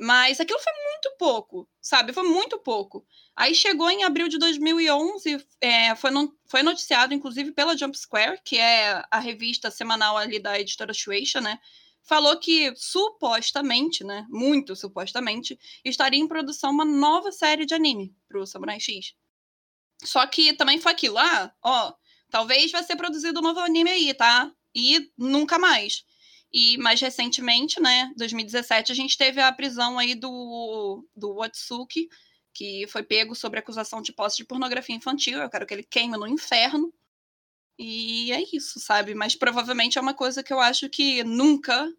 Mas 0.00 0.38
aquilo 0.38 0.60
foi 0.60 0.72
muito 0.72 1.16
pouco, 1.18 1.68
sabe? 1.82 2.12
Foi 2.12 2.22
muito 2.22 2.56
pouco. 2.60 3.04
Aí 3.34 3.52
chegou 3.52 3.90
em 3.90 4.04
abril 4.04 4.28
de 4.28 4.38
2011, 4.38 5.44
é, 5.60 5.92
foi, 5.96 6.12
no, 6.12 6.32
foi 6.46 6.62
noticiado, 6.62 7.12
inclusive, 7.12 7.50
pela 7.50 7.76
Jump 7.76 7.98
Square, 7.98 8.40
que 8.44 8.58
é 8.58 9.02
a 9.10 9.18
revista 9.18 9.72
semanal 9.72 10.16
ali 10.16 10.38
da 10.38 10.58
editora 10.58 10.94
Shueisha, 10.94 11.40
né? 11.40 11.58
Falou 12.00 12.38
que, 12.38 12.72
supostamente, 12.76 14.04
né? 14.04 14.24
Muito 14.30 14.76
supostamente, 14.76 15.58
estaria 15.84 16.20
em 16.20 16.28
produção 16.28 16.70
uma 16.70 16.84
nova 16.84 17.32
série 17.32 17.66
de 17.66 17.74
anime 17.74 18.14
pro 18.28 18.46
Samurai 18.46 18.78
X. 18.78 19.14
Só 20.04 20.24
que 20.28 20.52
também 20.52 20.80
foi 20.80 20.92
aquilo, 20.92 21.18
ah, 21.18 21.52
ó, 21.60 21.92
talvez 22.30 22.70
vai 22.70 22.84
ser 22.84 22.94
produzido 22.94 23.40
um 23.40 23.42
novo 23.42 23.58
anime 23.58 23.90
aí, 23.90 24.14
tá? 24.14 24.52
E 24.72 25.10
nunca 25.18 25.58
mais. 25.58 26.04
E 26.52 26.78
mais 26.78 27.00
recentemente, 27.00 27.80
né, 27.80 28.10
2017, 28.16 28.90
a 28.90 28.94
gente 28.94 29.18
teve 29.18 29.40
a 29.40 29.52
prisão 29.52 29.98
aí 29.98 30.14
do, 30.14 31.04
do 31.14 31.34
Watsuki, 31.34 32.08
que 32.54 32.86
foi 32.88 33.02
pego 33.02 33.34
sobre 33.34 33.60
acusação 33.60 34.00
de 34.00 34.12
posse 34.12 34.38
de 34.38 34.44
pornografia 34.44 34.96
infantil. 34.96 35.38
Eu 35.38 35.50
quero 35.50 35.66
que 35.66 35.74
ele 35.74 35.84
queime 35.84 36.16
no 36.16 36.26
inferno. 36.26 36.92
E 37.78 38.32
é 38.32 38.42
isso, 38.52 38.80
sabe? 38.80 39.14
Mas 39.14 39.36
provavelmente 39.36 39.98
é 39.98 40.00
uma 40.00 40.14
coisa 40.14 40.42
que 40.42 40.52
eu 40.52 40.58
acho 40.58 40.88
que 40.88 41.22
nunca 41.22 41.92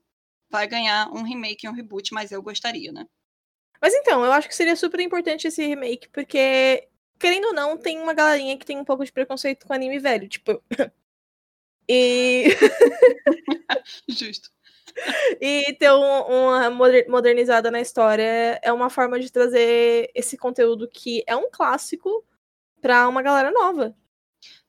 vai 0.49 0.67
ganhar 0.67 1.09
um 1.13 1.21
remake 1.23 1.65
e 1.65 1.69
um 1.69 1.73
reboot, 1.73 2.13
mas 2.13 2.31
eu 2.31 2.41
gostaria, 2.41 2.91
né? 2.91 3.05
Mas 3.81 3.93
então, 3.93 4.25
eu 4.25 4.31
acho 4.31 4.47
que 4.47 4.55
seria 4.55 4.75
super 4.75 4.99
importante 4.99 5.47
esse 5.47 5.65
remake, 5.65 6.09
porque, 6.09 6.87
querendo 7.17 7.45
ou 7.45 7.53
não, 7.53 7.77
tem 7.77 7.97
uma 7.99 8.13
galerinha 8.13 8.57
que 8.57 8.65
tem 8.65 8.77
um 8.77 8.83
pouco 8.83 9.05
de 9.05 9.11
preconceito 9.11 9.65
com 9.65 9.73
anime 9.73 9.99
velho. 9.99 10.27
Tipo. 10.27 10.61
e. 11.87 12.47
Justo. 14.17 14.49
E 15.39 15.73
ter 15.79 15.91
um- 15.91 16.21
uma 16.49 16.69
moder- 16.69 17.09
modernizada 17.09 17.69
na 17.71 17.79
história 17.79 18.59
é 18.63 18.73
uma 18.73 18.89
forma 18.89 19.19
de 19.19 19.31
trazer 19.31 20.09
esse 20.15 20.37
conteúdo 20.37 20.87
que 20.89 21.23
é 21.27 21.35
um 21.35 21.49
clássico 21.51 22.25
pra 22.81 23.07
uma 23.07 23.21
galera 23.21 23.51
nova. 23.51 23.95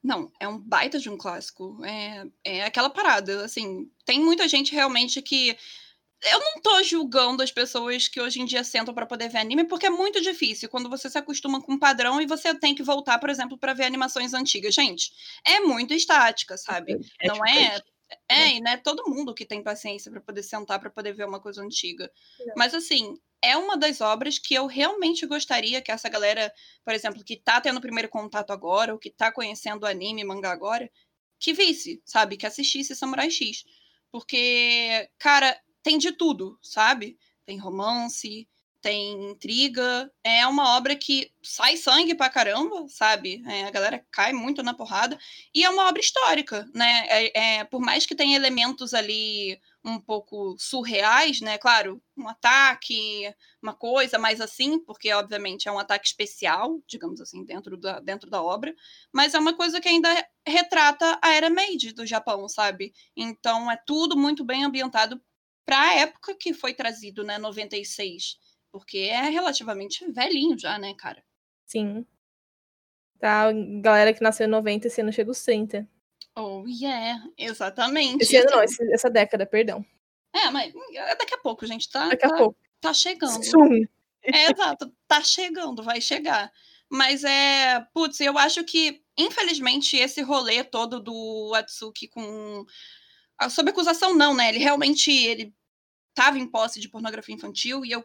Não, 0.03 0.30
é 0.41 0.49
um 0.49 0.59
baita 0.59 0.99
de 0.99 1.11
um 1.11 1.16
clássico. 1.16 1.78
É, 1.84 2.24
é 2.45 2.64
aquela 2.64 2.91
parada, 2.91 3.45
assim, 3.45 3.91
tem 4.05 4.20
muita 4.20 4.49
gente 4.49 4.72
realmente 4.74 5.20
que. 5.22 5.57
Eu 6.22 6.38
não 6.38 6.61
tô 6.61 6.82
julgando 6.82 7.43
as 7.43 7.51
pessoas 7.51 8.07
que 8.07 8.20
hoje 8.20 8.43
em 8.43 8.45
dia 8.45 8.62
sentam 8.62 8.93
pra 8.93 9.07
poder 9.07 9.30
ver 9.30 9.38
anime, 9.38 9.64
porque 9.64 9.86
é 9.86 9.91
muito 9.91 10.20
difícil 10.20 10.68
quando 10.68 10.91
você 10.91 11.09
se 11.09 11.16
acostuma 11.16 11.62
com 11.62 11.72
um 11.72 11.78
padrão 11.78 12.20
e 12.20 12.26
você 12.26 12.55
tem 12.55 12.74
que 12.74 12.82
voltar, 12.82 13.18
por 13.18 13.30
exemplo, 13.30 13.57
pra 13.57 13.72
ver 13.72 13.84
animações 13.84 14.34
antigas. 14.34 14.74
Gente, 14.74 15.12
é 15.47 15.61
muito 15.61 15.95
estática, 15.95 16.59
sabe? 16.59 16.93
não 17.26 17.36
é. 17.47 17.80
É, 18.29 18.49
e 18.49 18.61
não 18.61 18.73
é 18.73 18.77
todo 18.77 19.09
mundo 19.09 19.35
que 19.35 19.45
tem 19.45 19.63
paciência 19.63 20.11
pra 20.11 20.21
poder 20.21 20.43
sentar 20.43 20.81
pra 20.81 20.91
poder 20.91 21.13
ver 21.13 21.27
uma 21.27 21.41
coisa 21.41 21.63
antiga. 21.63 22.11
Não. 22.41 22.55
Mas 22.57 22.75
assim, 22.75 23.15
é 23.43 23.57
uma 23.57 23.77
das 23.77 24.01
obras 24.01 24.39
que 24.39 24.55
eu 24.55 24.67
realmente 24.67 25.27
gostaria 25.27 25.81
que 25.81 25.91
essa 25.91 26.09
galera, 26.09 26.53
por 26.85 26.95
exemplo, 26.95 27.25
que 27.25 27.37
tá 27.37 27.61
tendo 27.61 27.79
o 27.79 27.81
primeiro 27.81 28.09
contato 28.09 28.53
agora, 28.53 28.93
ou 28.93 28.99
que 28.99 29.11
tá 29.11 29.33
conhecendo 29.33 29.87
anime, 29.87 30.25
mangá 30.25 30.51
agora, 30.51 30.91
que 31.39 31.53
visse, 31.53 32.03
sabe? 32.05 32.37
Que 32.37 32.47
assistisse 32.47 32.95
Samurai 32.95 33.31
X. 33.31 33.65
Porque, 34.13 35.09
cara, 35.19 35.59
tem 35.83 35.97
de 35.97 36.13
tudo, 36.13 36.59
sabe? 36.63 37.19
Tem 37.47 37.59
romance, 37.59 38.49
tem 38.81 39.31
intriga. 39.31 40.11
É 40.24 40.47
uma 40.47 40.76
obra 40.76 40.97
que 40.97 41.31
sai 41.43 41.76
sangue 41.76 42.14
pra 42.14 42.31
caramba, 42.31 42.87
sabe? 42.89 43.43
É, 43.47 43.64
a 43.64 43.70
galera 43.70 44.05
cai 44.11 44.33
muito 44.33 44.62
na 44.62 44.74
porrada. 44.74 45.18
E 45.55 45.64
é 45.64 45.70
uma 45.70 45.89
obra 45.89 46.01
histórica, 46.01 46.68
né? 46.74 47.07
É, 47.09 47.59
é, 47.59 47.64
por 47.64 47.81
mais 47.81 48.07
que 48.07 48.14
tenha 48.14 48.37
elementos 48.37 48.95
ali 48.95 49.61
um 49.85 49.99
pouco 49.99 50.57
surreais, 50.59 51.41
né? 51.41 51.59
Claro, 51.59 52.03
um 52.16 52.28
ataque, 52.28 53.33
uma 53.62 53.74
coisa 53.74 54.18
mais 54.18 54.41
assim, 54.41 54.78
porque 54.78 55.12
obviamente 55.12 55.68
é 55.68 55.72
um 55.72 55.78
ataque 55.78 56.07
especial, 56.07 56.81
digamos 56.87 57.20
assim, 57.20 57.45
dentro 57.45 57.76
da, 57.76 58.01
dentro 58.01 58.28
da 58.31 58.43
obra, 58.43 58.74
mas 59.12 59.35
é 59.35 59.39
uma 59.39 59.55
coisa 59.55 59.81
que 59.81 59.89
ainda 59.89 60.09
retrata 60.47 61.18
a 61.22 61.31
era 61.33 61.49
Meiji 61.49 61.93
do 61.93 62.07
Japão, 62.07 62.49
sabe? 62.49 62.93
Então 63.16 63.70
é 63.70 63.76
tudo 63.87 64.16
muito 64.16 64.45
bem 64.45 64.64
ambientado 64.64 65.20
para 65.64 65.81
a 65.81 65.95
época 65.95 66.35
que 66.35 66.53
foi 66.53 66.74
trazido, 66.74 67.22
né, 67.22 67.39
96, 67.39 68.37
porque 68.73 68.99
é 68.99 69.23
relativamente 69.29 70.05
velhinho 70.11 70.59
já, 70.59 70.79
né, 70.79 70.95
cara? 70.95 71.23
Sim. 71.66 72.07
Tá, 73.18 73.51
galera 73.83 74.12
que 74.14 74.23
nasceu 74.23 74.47
em 74.47 74.51
90, 74.51 74.87
esse 74.87 75.01
ano 75.01 75.12
chega 75.12 75.31
os 75.31 75.43
30. 75.43 75.87
Oh, 76.35 76.64
yeah, 76.66 77.23
exatamente. 77.37 78.23
Esse 78.23 78.37
ano 78.37 78.51
não, 78.51 78.62
esse- 78.62 78.93
essa 78.93 79.11
década, 79.11 79.45
perdão. 79.45 79.85
É, 80.33 80.49
mas 80.51 80.73
é 80.95 81.16
daqui 81.16 81.35
a 81.35 81.39
pouco, 81.39 81.66
gente, 81.66 81.91
tá? 81.91 82.09
Daqui 82.09 82.25
a 82.25 82.29
tá, 82.31 82.37
pouco. 82.37 82.57
tá 82.81 82.95
chegando. 82.95 83.45
Soon. 83.45 83.85
É, 84.23 84.51
exato. 84.53 84.93
Tá 85.09 85.23
chegando, 85.23 85.83
vai 85.83 86.01
chegar. 86.01 86.53
Mas 86.89 87.25
é. 87.25 87.81
Putz, 87.93 88.21
eu 88.21 88.39
acho 88.39 88.62
que, 88.64 89.03
infelizmente, 89.18 89.97
esse 89.97 90.23
rolê 90.23 90.62
todo 90.64 91.01
do 91.01 91.53
Atsuki 91.55 92.07
com. 92.09 92.64
a- 93.39 93.51
Sob 93.51 93.71
acusação, 93.71 94.14
não, 94.14 94.35
né? 94.35 94.49
Ele 94.51 94.59
realmente 94.59 95.11
ele 95.11 95.53
tava 96.14 96.39
em 96.39 96.47
posse 96.47 96.79
de 96.81 96.89
pornografia 96.89 97.35
infantil 97.35 97.85
e 97.85 97.91
eu, 97.93 98.05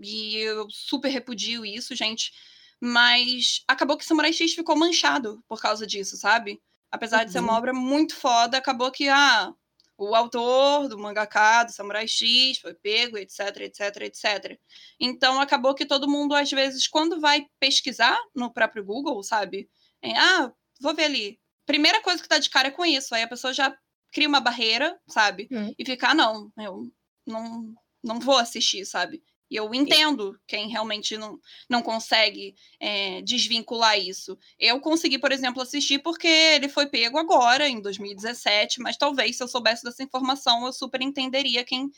e 0.00 0.36
eu 0.36 0.66
super 0.70 1.08
repudio 1.08 1.64
isso, 1.64 1.94
gente. 1.94 2.32
Mas 2.80 3.62
acabou 3.68 3.96
que 3.96 4.04
Samurai 4.04 4.32
X 4.32 4.54
ficou 4.54 4.76
manchado 4.76 5.42
por 5.48 5.60
causa 5.60 5.86
disso, 5.86 6.16
sabe? 6.16 6.60
Apesar 6.90 7.24
de 7.24 7.32
ser 7.32 7.40
uma 7.40 7.52
Uhum. 7.52 7.58
obra 7.58 7.72
muito 7.72 8.14
foda, 8.14 8.58
acabou 8.58 8.90
que, 8.90 9.08
ah, 9.08 9.52
o 9.96 10.14
autor 10.14 10.88
do 10.88 10.98
mangaka, 10.98 11.64
do 11.64 11.72
Samurai 11.72 12.06
X, 12.08 12.58
foi 12.58 12.74
pego, 12.74 13.16
etc, 13.16 13.40
etc, 13.60 13.96
etc. 14.02 14.58
Então 15.00 15.40
acabou 15.40 15.74
que 15.74 15.86
todo 15.86 16.08
mundo, 16.10 16.34
às 16.34 16.50
vezes, 16.50 16.86
quando 16.88 17.20
vai 17.20 17.46
pesquisar 17.60 18.18
no 18.34 18.52
próprio 18.52 18.84
Google, 18.84 19.22
sabe? 19.22 19.68
É, 20.02 20.16
ah, 20.18 20.52
vou 20.80 20.94
ver 20.94 21.04
ali. 21.04 21.40
Primeira 21.66 22.02
coisa 22.02 22.22
que 22.22 22.28
tá 22.28 22.38
de 22.38 22.50
cara 22.50 22.68
é 22.68 22.70
com 22.72 22.84
isso. 22.84 23.14
Aí 23.14 23.22
a 23.22 23.28
pessoa 23.28 23.52
já 23.54 23.74
cria 24.12 24.28
uma 24.28 24.40
barreira, 24.40 24.98
sabe? 25.08 25.48
Hum. 25.50 25.72
E 25.78 25.84
fica, 25.84 26.08
ah, 26.10 26.14
não, 26.14 26.52
eu 26.58 26.82
não, 27.26 27.72
não 28.02 28.20
vou 28.20 28.36
assistir, 28.36 28.84
sabe? 28.84 29.22
E 29.50 29.56
eu 29.56 29.72
entendo 29.74 30.38
quem 30.46 30.68
realmente 30.68 31.16
não, 31.16 31.38
não 31.68 31.82
consegue 31.82 32.54
é, 32.80 33.20
desvincular 33.22 33.98
isso. 33.98 34.38
Eu 34.58 34.80
consegui, 34.80 35.18
por 35.18 35.32
exemplo, 35.32 35.62
assistir 35.62 35.98
porque 36.00 36.26
ele 36.26 36.68
foi 36.68 36.86
pego 36.86 37.18
agora, 37.18 37.68
em 37.68 37.80
2017, 37.80 38.80
mas 38.80 38.96
talvez 38.96 39.36
se 39.36 39.42
eu 39.42 39.48
soubesse 39.48 39.84
dessa 39.84 40.02
informação, 40.02 40.64
eu 40.66 40.72
super 40.72 41.00
entenderia 41.02 41.64
quem 41.64 41.90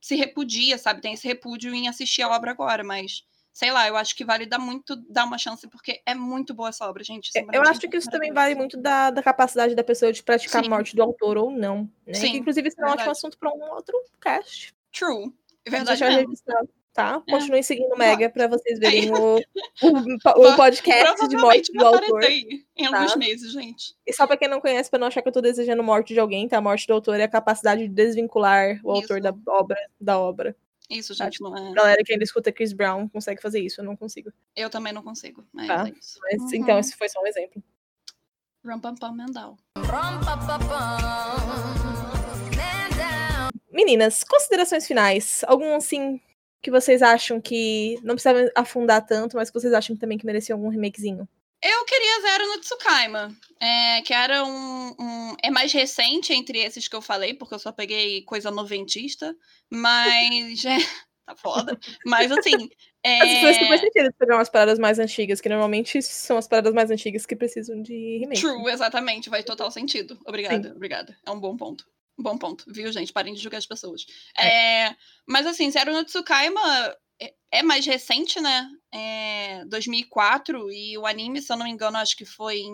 se 0.00 0.16
repudia, 0.16 0.76
sabe? 0.78 1.00
Tem 1.00 1.14
esse 1.14 1.26
repúdio 1.26 1.74
em 1.74 1.88
assistir 1.88 2.22
a 2.22 2.28
obra 2.28 2.50
agora, 2.50 2.84
mas 2.84 3.24
sei 3.52 3.70
lá, 3.70 3.86
eu 3.86 3.96
acho 3.96 4.16
que 4.16 4.24
vale 4.24 4.46
dar 4.46 4.58
muito, 4.58 4.96
dar 5.08 5.24
uma 5.24 5.36
chance, 5.36 5.68
porque 5.68 6.00
é 6.06 6.14
muito 6.14 6.54
boa 6.54 6.70
essa 6.70 6.88
obra, 6.88 7.04
gente. 7.04 7.30
Samurai 7.30 7.56
Eu 7.56 7.62
X 7.62 7.70
acho 7.70 7.86
é 7.86 7.88
que 7.88 7.96
isso 7.96 8.10
também 8.10 8.32
vale 8.32 8.54
muito 8.54 8.76
da, 8.76 9.10
da 9.10 9.22
capacidade 9.22 9.74
da 9.74 9.84
pessoa 9.84 10.12
de 10.12 10.22
praticar 10.22 10.62
Sim. 10.62 10.68
a 10.68 10.74
morte 10.74 10.96
do 10.96 11.02
autor 11.02 11.36
ou 11.36 11.50
não. 11.50 11.88
Né? 12.06 12.14
Sim, 12.14 12.32
que, 12.32 12.38
inclusive, 12.38 12.68
isso 12.68 12.80
é 12.80 12.86
um 12.86 12.90
ótimo 12.90 13.10
assunto 13.10 13.38
para 13.38 13.50
um 13.50 13.62
outro 13.74 13.94
cast. 14.20 14.74
True. 14.90 15.32
É 15.64 15.70
verdade 15.70 16.00
deixar 16.00 16.16
registrado, 16.16 16.68
tá? 16.92 17.22
É. 17.26 17.30
Continuem 17.30 17.62
seguindo 17.62 17.92
o. 17.92 17.98
Mega 17.98 18.28
para 18.30 18.46
vocês 18.46 18.78
verem 18.78 19.10
o, 19.12 19.36
o, 19.82 20.48
o 20.48 20.56
podcast 20.56 21.28
de 21.28 21.36
morte 21.36 21.72
do 21.72 21.86
autor. 21.86 22.22
em 22.24 22.64
tá? 22.90 22.98
alguns 22.98 23.16
meses, 23.16 23.52
gente. 23.52 23.94
E 24.06 24.12
só 24.12 24.26
pra 24.26 24.36
quem 24.36 24.48
não 24.48 24.60
conhece, 24.60 24.90
pra 24.90 24.98
não 24.98 25.06
achar 25.06 25.22
que 25.22 25.28
eu 25.28 25.32
tô 25.32 25.40
desejando 25.40 25.82
morte 25.82 26.12
de 26.14 26.20
alguém, 26.20 26.48
tá? 26.48 26.58
A 26.58 26.60
morte 26.60 26.86
do 26.86 26.92
autor 26.94 27.18
é 27.18 27.24
a 27.24 27.28
capacidade 27.28 27.82
de 27.82 27.88
desvincular 27.88 28.80
o 28.84 28.90
autor 28.90 29.18
Isso. 29.18 29.32
da 29.32 29.52
obra 29.52 29.78
da 30.00 30.18
obra. 30.18 30.56
Isso, 30.90 31.16
Tá, 31.16 31.24
gente, 31.24 31.40
não 31.40 31.56
é. 31.56 31.72
Galera 31.72 32.02
que 32.04 32.12
ainda 32.12 32.24
escuta 32.24 32.52
Chris 32.52 32.72
Brown 32.72 33.08
consegue 33.08 33.40
fazer 33.40 33.60
isso, 33.60 33.80
eu 33.80 33.84
não 33.84 33.96
consigo. 33.96 34.30
Eu 34.54 34.68
também 34.68 34.92
não 34.92 35.02
consigo, 35.02 35.42
mas 35.52 35.66
Tá. 35.66 35.88
é 35.88 35.92
isso. 35.98 36.18
Mas, 36.22 36.42
Uhum. 36.42 36.48
Então, 36.54 36.78
esse 36.78 36.94
foi 36.96 37.08
só 37.08 37.20
um 37.22 37.26
exemplo. 37.26 37.62
Mendal. 39.14 39.56
Meninas, 43.70 44.22
considerações 44.22 44.86
finais. 44.86 45.42
Algum, 45.46 45.74
assim, 45.74 46.20
que 46.62 46.70
vocês 46.70 47.02
acham 47.02 47.40
que 47.40 47.98
não 48.02 48.14
precisa 48.14 48.50
afundar 48.54 49.04
tanto, 49.04 49.36
mas 49.36 49.50
que 49.50 49.58
vocês 49.60 49.72
acham 49.74 49.96
também 49.96 50.16
que 50.16 50.24
merecia 50.26 50.54
algum 50.54 50.68
remakezinho? 50.68 51.28
Eu 51.64 51.84
queria 51.84 52.20
Zero 52.22 52.46
no 52.48 52.60
Tsukaima, 52.60 53.36
é, 53.60 54.00
que 54.02 54.12
era 54.12 54.44
um, 54.44 54.94
um- 54.98 55.36
É 55.42 55.50
mais 55.50 55.72
recente 55.72 56.32
entre 56.32 56.58
esses 56.58 56.88
que 56.88 56.96
eu 56.96 57.02
falei, 57.02 57.34
porque 57.34 57.54
eu 57.54 57.58
só 57.58 57.70
peguei 57.70 58.22
coisa 58.22 58.50
noventista, 58.50 59.34
mas. 59.70 60.62
É, 61.24 61.34
tá 61.34 61.36
foda. 61.36 61.78
Mas 62.04 62.32
assim. 62.32 62.68
Mas 63.06 63.40
faz 63.40 63.56
super 63.56 63.74
É, 63.74 63.78
sentido 63.78 64.12
pegar 64.18 64.36
umas 64.36 64.48
paradas 64.48 64.76
mais 64.78 64.98
antigas, 64.98 65.40
que 65.40 65.48
normalmente 65.48 66.02
são 66.02 66.36
as 66.36 66.48
paradas 66.48 66.74
mais 66.74 66.90
antigas 66.90 67.24
que 67.24 67.36
precisam 67.36 67.80
de 67.80 68.18
remake. 68.18 68.40
true, 68.40 68.68
exatamente, 68.72 69.30
faz 69.30 69.44
total 69.44 69.70
sentido. 69.70 70.18
Obrigada, 70.26 70.72
obrigada. 70.74 71.16
É 71.24 71.30
um 71.30 71.38
bom 71.38 71.56
ponto. 71.56 71.86
Bom 72.18 72.36
ponto, 72.36 72.64
viu, 72.68 72.92
gente? 72.92 73.12
Parem 73.12 73.34
de 73.34 73.40
julgar 73.40 73.58
as 73.58 73.66
pessoas. 73.66 74.04
É, 74.38 74.94
mas 75.26 75.46
assim, 75.46 75.70
Zero 75.70 75.92
no 75.92 76.04
Tsukaima 76.04 76.60
é, 77.20 77.34
é 77.50 77.62
mais 77.62 77.86
recente, 77.86 78.40
né? 78.40 78.68
É 78.92 79.64
2004 79.66 80.70
e 80.70 80.98
o 80.98 81.06
anime, 81.06 81.40
se 81.40 81.52
eu 81.52 81.56
não 81.56 81.64
me 81.64 81.70
engano, 81.70 81.96
acho 81.96 82.16
que 82.16 82.24
foi 82.24 82.58
em 82.58 82.72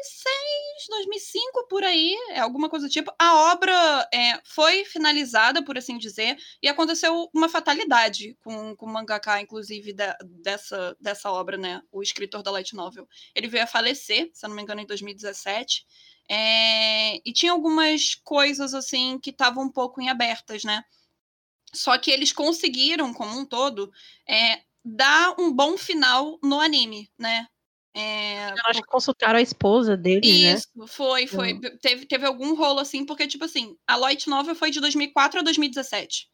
2006, 0.00 0.86
2005 0.88 1.66
por 1.68 1.84
aí, 1.84 2.14
é 2.30 2.40
alguma 2.40 2.68
coisa 2.68 2.86
do 2.86 2.90
tipo. 2.92 3.12
A 3.18 3.52
obra 3.52 4.08
é, 4.12 4.40
foi 4.44 4.84
finalizada, 4.84 5.62
por 5.64 5.76
assim 5.76 5.98
dizer, 5.98 6.36
e 6.62 6.68
aconteceu 6.68 7.28
uma 7.34 7.48
fatalidade 7.48 8.36
com, 8.42 8.74
com 8.76 8.86
o 8.86 8.88
mangaka, 8.92 9.40
inclusive, 9.40 9.92
da- 9.92 10.16
dessa, 10.24 10.96
dessa 11.00 11.30
obra, 11.30 11.56
né? 11.56 11.82
O 11.92 12.02
escritor 12.02 12.42
da 12.42 12.50
Light 12.50 12.74
Novel. 12.74 13.06
Ele 13.34 13.48
veio 13.48 13.64
a 13.64 13.66
falecer, 13.66 14.30
se 14.32 14.44
eu 14.44 14.48
não 14.48 14.56
me 14.56 14.62
engano, 14.62 14.80
em 14.80 14.86
2017. 14.86 15.86
é, 16.28 17.16
e 17.28 17.32
tinha 17.32 17.52
algumas 17.52 18.14
coisas 18.14 18.72
assim 18.74 19.18
que 19.18 19.30
estavam 19.30 19.64
um 19.64 19.70
pouco 19.72 20.00
em 20.00 20.08
abertas, 20.08 20.62
né? 20.64 20.84
Só 21.72 21.96
que 21.98 22.10
eles 22.10 22.32
conseguiram, 22.32 23.12
como 23.14 23.38
um 23.38 23.44
todo, 23.44 23.92
é, 24.28 24.62
dar 24.84 25.34
um 25.40 25.52
bom 25.52 25.76
final 25.78 26.38
no 26.42 26.60
anime, 26.60 27.10
né? 27.18 27.46
É, 27.94 28.50
Eu 28.50 28.66
acho 28.66 28.80
que 28.80 28.86
consultaram 28.86 29.38
a 29.38 29.42
esposa 29.42 29.96
dele, 29.96 30.20
né? 30.44 30.54
isso, 30.54 30.68
foi, 30.86 31.26
foi. 31.26 31.58
Teve, 31.80 32.06
teve 32.06 32.24
algum 32.24 32.54
rolo 32.54 32.78
assim, 32.78 33.04
porque, 33.04 33.26
tipo 33.26 33.44
assim, 33.44 33.76
a 33.86 33.96
Light 33.96 34.28
Novel 34.28 34.54
foi 34.54 34.70
de 34.70 34.80
2004 34.80 35.40
a 35.40 35.42
2017. 35.42 36.28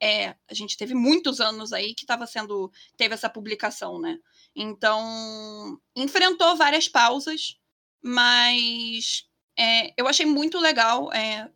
É, 0.00 0.34
a 0.48 0.54
gente 0.54 0.76
teve 0.76 0.94
muitos 0.94 1.40
anos 1.40 1.72
aí 1.72 1.94
que 1.94 2.06
tava 2.06 2.26
sendo. 2.26 2.72
Teve 2.96 3.14
essa 3.14 3.28
publicação, 3.28 4.00
né? 4.00 4.18
Então, 4.56 5.78
enfrentou 5.94 6.56
várias 6.56 6.88
pausas, 6.88 7.56
mas 8.02 9.24
é, 9.56 9.92
eu 9.96 10.08
achei 10.08 10.26
muito 10.26 10.58
legal 10.58 11.12
é, 11.12 11.48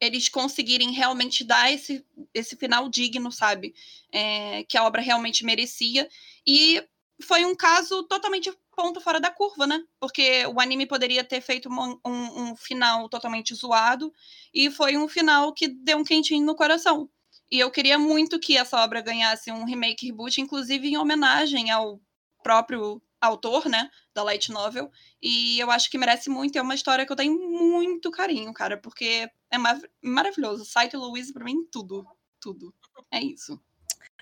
eles 0.00 0.28
conseguirem 0.28 0.90
realmente 0.92 1.44
dar 1.44 1.72
esse, 1.72 2.04
esse 2.32 2.56
final 2.56 2.88
digno, 2.88 3.30
sabe? 3.32 3.74
É, 4.12 4.64
que 4.64 4.76
a 4.76 4.84
obra 4.84 5.00
realmente 5.00 5.44
merecia. 5.44 6.08
E 6.46 6.82
foi 7.22 7.44
um 7.44 7.54
caso 7.54 8.02
totalmente 8.04 8.52
ponto 8.74 9.00
fora 9.00 9.20
da 9.20 9.30
curva, 9.30 9.66
né? 9.66 9.82
Porque 10.00 10.44
o 10.46 10.60
anime 10.60 10.86
poderia 10.86 11.24
ter 11.24 11.40
feito 11.40 11.68
um, 11.68 11.98
um- 12.04 12.42
um 12.50 12.56
final 12.56 13.08
totalmente 13.08 13.54
zoado 13.54 14.12
e 14.52 14.70
foi 14.70 14.96
um 14.96 15.08
final 15.08 15.52
que 15.52 15.68
deu 15.68 15.98
um 15.98 16.04
quentinho 16.04 16.44
no 16.44 16.54
coração. 16.56 17.08
E 17.50 17.58
eu 17.60 17.70
queria 17.70 17.98
muito 17.98 18.38
que 18.40 18.56
essa 18.56 18.82
obra 18.82 19.00
ganhasse 19.00 19.50
um 19.52 19.64
remake 19.64 20.06
reboot, 20.06 20.40
inclusive 20.40 20.88
em 20.88 20.96
homenagem 20.96 21.70
ao 21.70 22.00
próprio 22.42 23.00
autor, 23.20 23.66
né, 23.68 23.90
da 24.14 24.22
light 24.22 24.50
novel. 24.52 24.90
E 25.22 25.58
eu 25.58 25.70
acho 25.70 25.90
que 25.90 25.96
merece 25.98 26.28
muito. 26.28 26.56
É 26.58 26.62
uma 26.62 26.74
história 26.74 27.06
que 27.06 27.12
eu 27.12 27.16
tenho 27.16 27.34
muito 27.50 28.10
carinho, 28.10 28.52
cara, 28.52 28.76
porque 28.78 29.28
é 29.50 29.58
ma- 29.58 29.80
maravilhoso. 30.02 30.64
Saito 30.64 30.98
Louise 30.98 31.32
pra 31.32 31.44
mim 31.44 31.64
tudo, 31.70 32.06
tudo. 32.40 32.74
É 33.10 33.20
isso. 33.22 33.58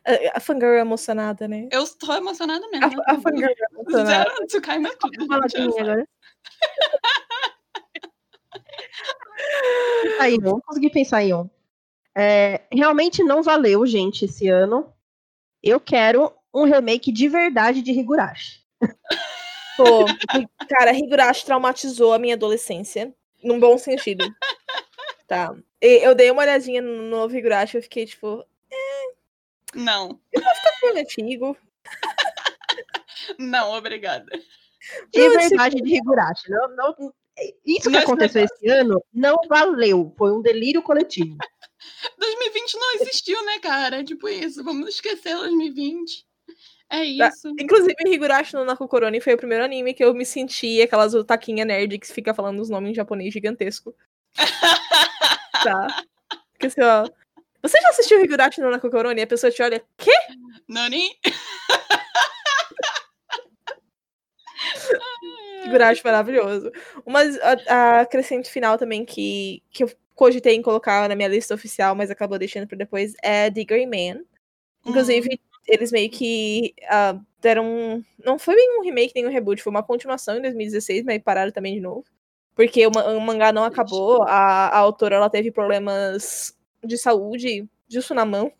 A, 0.04 0.38
a 0.38 0.40
fangirl 0.40 0.74
é 0.74 0.80
emocionada, 0.80 1.46
né? 1.46 1.68
Eu 1.70 1.86
tô 1.96 2.12
emocionada 2.12 2.66
mesmo. 2.68 2.88
né? 2.88 2.96
A, 3.06 3.12
a 3.12 3.20
fangirl 3.20 3.50
é 3.50 3.54
emocionada. 3.80 4.30
Zero 4.30 4.46
Tsukaima 4.46 4.88
é 4.88 4.96
tudo. 4.96 5.26
Fala 5.26 5.48
gente, 5.48 5.60
de 5.60 5.68
mim 5.68 5.74
é 5.76 5.80
agora. 5.80 6.08
Aí, 10.20 10.38
não 10.38 10.60
consegui 10.60 10.90
pensar 10.90 11.22
em 11.22 11.34
um. 11.34 11.48
É, 12.14 12.62
realmente 12.70 13.22
não 13.22 13.42
valeu, 13.42 13.86
gente, 13.86 14.24
esse 14.24 14.48
ano. 14.48 14.92
Eu 15.62 15.80
quero 15.80 16.32
um 16.52 16.64
remake 16.64 17.10
de 17.12 17.28
verdade 17.28 17.80
de 17.82 17.92
Higurashi. 17.92 18.60
Pô, 19.76 20.04
cara, 20.68 20.92
Higurashi 20.92 21.46
traumatizou 21.46 22.12
a 22.12 22.18
minha 22.18 22.34
adolescência. 22.34 23.14
Num 23.42 23.58
bom 23.58 23.78
sentido. 23.78 24.24
Tá. 25.26 25.54
E 25.80 26.06
eu 26.06 26.14
dei 26.14 26.30
uma 26.30 26.42
olhadinha 26.42 26.82
no 26.82 27.04
novo 27.04 27.34
Higurashi 27.36 27.76
e 27.76 27.78
eu 27.78 27.82
fiquei, 27.82 28.04
tipo, 28.04 28.44
Não, 29.74 30.20
filme 30.80 31.00
antigo. 31.00 31.56
não, 33.38 33.72
obrigada. 33.72 34.26
De 35.12 35.28
Não, 35.28 35.38
verdade 35.40 35.76
de 35.76 35.94
Higurashi. 35.96 36.50
Não, 36.50 36.76
não- 36.76 37.12
isso 37.64 37.82
que 37.84 37.88
Não 37.90 38.00
é 38.00 38.02
aconteceu 38.02 38.44
esse 38.44 38.68
ano 38.68 39.02
não 39.12 39.36
valeu. 39.48 40.14
Foi 40.18 40.32
um 40.32 40.42
delírio 40.42 40.82
coletivo. 40.82 41.36
2020 42.18 42.74
não 42.74 42.94
existiu, 42.96 43.44
né, 43.46 43.58
cara? 43.60 44.04
Tipo 44.04 44.28
isso, 44.28 44.62
vamos 44.62 44.88
esquecer 44.90 45.34
2020. 45.36 46.26
É 46.90 46.98
Tá. 47.16 47.28
isso. 47.28 47.48
Inclusive, 47.58 47.94
Higurashi 48.06 48.54
no 48.54 48.64
Nakukoroni 48.64 49.20
foi 49.20 49.32
o 49.34 49.38
primeiro 49.38 49.64
anime 49.64 49.94
que 49.94 50.04
eu 50.04 50.12
me 50.12 50.26
senti 50.26 50.82
aquelas 50.82 51.14
otaquinha 51.14 51.64
nerd 51.64 51.98
que 51.98 52.06
fica 52.12 52.34
falando 52.34 52.60
os 52.60 52.68
nomes 52.68 52.90
em 52.90 52.94
japonês 52.94 53.32
gigantesco. 53.32 53.94
tá. 55.64 56.04
Porque 56.52 56.66
assim, 56.66 56.82
ó. 56.82 57.08
Você 57.62 57.80
já 57.80 57.88
assistiu 57.90 58.22
Higurashi 58.24 58.60
no 58.60 58.70
Nakukoroni 58.70 59.20
e 59.20 59.24
a 59.24 59.26
pessoa 59.26 59.50
te 59.50 59.62
olha, 59.62 59.82
quê? 59.96 60.10
Nani? 60.68 61.10
Higurashi 65.64 66.02
maravilhoso. 66.04 66.70
Uma 67.06 67.20
a, 67.68 68.00
a 68.00 68.06
crescente 68.06 68.50
final 68.50 68.76
também 68.76 69.04
que, 69.04 69.62
que 69.70 69.84
eu 69.84 69.90
cogitei 70.14 70.54
em 70.54 70.62
colocar 70.62 71.08
na 71.08 71.14
minha 71.14 71.28
lista 71.28 71.54
oficial, 71.54 71.94
mas 71.94 72.10
acabou 72.10 72.38
deixando 72.38 72.66
pra 72.66 72.76
depois, 72.76 73.14
é 73.22 73.50
The 73.50 73.64
Grey 73.64 73.86
Man. 73.86 74.22
Inclusive, 74.84 75.40
eles 75.68 75.92
meio 75.92 76.10
que 76.10 76.74
ah, 76.88 77.16
deram. 77.40 77.64
um- 77.64 78.04
Não 78.24 78.38
foi 78.38 78.56
bem 78.56 78.78
um 78.78 78.82
remake 78.82 79.12
nem 79.14 79.26
um 79.26 79.30
reboot, 79.30 79.62
foi 79.62 79.70
uma 79.70 79.82
continuação 79.82 80.36
em 80.36 80.42
2016, 80.42 81.04
mas 81.04 81.22
pararam 81.22 81.52
também 81.52 81.74
de 81.74 81.80
novo. 81.80 82.04
Porque 82.54 82.86
o, 82.86 82.90
o 82.90 83.20
mangá 83.20 83.52
não 83.52 83.64
acabou, 83.64 84.22
a, 84.24 84.68
a 84.68 84.76
autora 84.78 85.16
ela 85.16 85.30
teve 85.30 85.50
problemas 85.50 86.54
de 86.84 86.98
saúde, 86.98 87.68
disso 87.88 88.14
na 88.14 88.24
mão. 88.24 88.52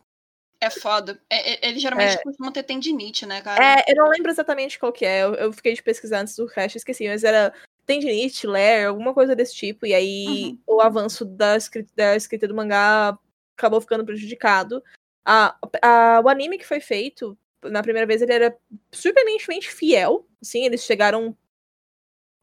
É 0.61 0.71
foda. 0.71 1.21
É, 1.29 1.55
é- 1.55 1.69
eles 1.71 1.83
geralmente 1.83 2.15
É. 2.15 2.23
costumam 2.23 2.53
ter 2.53 2.63
tendinite, 2.63 3.27
né, 3.27 3.43
cara? 3.43 3.81
É, 3.81 3.85
eu 3.89 3.97
não 3.97 4.09
lembro 4.09 4.31
exatamente 4.31 4.79
qual 4.79 4.93
que 4.93 5.05
é, 5.05 5.25
eu, 5.25 5.35
eu 5.35 5.53
fiquei 5.53 5.75
de 5.75 5.83
pesquisar 5.83 6.21
antes 6.21 6.37
do 6.37 6.47
cast, 6.47 6.79
esqueci, 6.79 7.09
mas 7.09 7.25
era 7.25 7.53
tendinite, 7.85 8.47
ler, 8.47 8.87
alguma 8.87 9.13
coisa 9.13 9.35
desse 9.35 9.55
tipo, 9.57 9.85
e 9.85 9.93
aí 9.93 10.57
o 10.67 10.81
avanço 10.81 11.25
da 11.25 11.57
escrita, 11.57 11.91
da 11.97 12.15
escrita 12.15 12.47
do 12.47 12.55
mangá 12.55 13.19
acabou 13.59 13.81
ficando 13.81 14.05
prejudicado. 14.05 14.83
A, 15.25 15.57
a- 15.83 16.21
o 16.25 16.29
anime 16.29 16.59
que 16.59 16.67
foi 16.67 16.79
feito, 16.79 17.37
na 17.65 17.83
primeira 17.83 18.07
vez, 18.07 18.23
ele 18.23 18.33
era 18.33 18.57
surpreendentemente 18.93 19.69
fiel, 19.69 20.25
assim, 20.41 20.65
eles 20.65 20.83
chegaram 20.85 21.37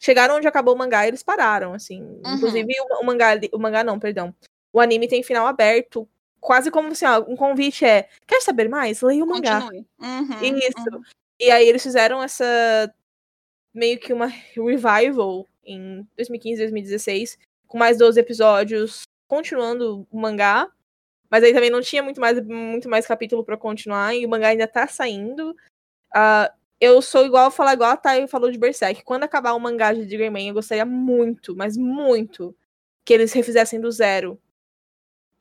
chegaram 0.01 0.35
onde 0.37 0.47
acabou 0.47 0.73
o 0.75 0.77
mangá 0.77 1.05
e 1.05 1.09
eles 1.09 1.23
pararam, 1.23 1.73
assim. 1.73 2.01
Uhum. 2.01 2.35
Inclusive, 2.35 2.73
o, 2.81 3.01
o 3.01 3.05
mangá, 3.05 3.31
o 3.51 3.59
mangá 3.59 3.83
não, 3.83 3.99
perdão. 3.99 4.33
O 4.71 4.79
anime 4.79 5.07
tem 5.07 5.23
final 5.23 5.47
aberto, 5.47 6.07
quase 6.39 6.71
como 6.71 6.89
assim, 6.89 7.05
ó, 7.05 7.19
um 7.27 7.35
convite 7.35 7.85
é, 7.85 8.07
quer 8.27 8.41
saber 8.41 8.69
mais? 8.69 9.01
Leia 9.01 9.23
o 9.23 9.27
mangá. 9.27 9.67
Uhum, 9.99 10.57
Isso. 10.57 10.89
uhum. 10.91 11.01
E 11.39 11.49
aí 11.51 11.67
eles 11.67 11.81
fizeram 11.81 12.21
essa 12.21 12.93
meio 13.73 13.99
que 13.99 14.11
uma 14.11 14.27
revival 14.27 15.47
em 15.63 16.05
2015, 16.15 16.61
2016, 16.61 17.37
com 17.67 17.77
mais 17.77 17.97
12 17.97 18.19
episódios, 18.19 19.03
continuando 19.27 20.07
o 20.11 20.19
mangá. 20.19 20.69
Mas 21.29 21.43
aí 21.43 21.53
também 21.53 21.69
não 21.69 21.81
tinha 21.81 22.01
muito 22.01 22.19
mais, 22.19 22.43
muito 22.43 22.89
mais 22.89 23.05
capítulo 23.05 23.43
pra 23.43 23.55
continuar, 23.55 24.15
e 24.15 24.25
o 24.25 24.29
mangá 24.29 24.47
ainda 24.47 24.67
tá 24.67 24.87
saindo. 24.87 25.55
Ah, 26.13 26.51
eu 26.81 27.01
sou 27.01 27.25
igual, 27.25 27.51
falar 27.51 27.73
igual 27.73 27.91
a 27.91 27.97
Thay 27.97 28.27
falou 28.27 28.49
de 28.51 28.57
Berserk. 28.57 29.03
Quando 29.03 29.23
acabar 29.23 29.53
o 29.53 29.59
mangá 29.59 29.93
de 29.93 30.05
Digger 30.05 30.31
Man, 30.31 30.41
eu 30.41 30.53
gostaria 30.55 30.85
muito, 30.85 31.55
mas 31.55 31.77
muito, 31.77 32.55
que 33.05 33.13
eles 33.13 33.31
refizessem 33.31 33.79
do 33.79 33.91
zero. 33.91 34.41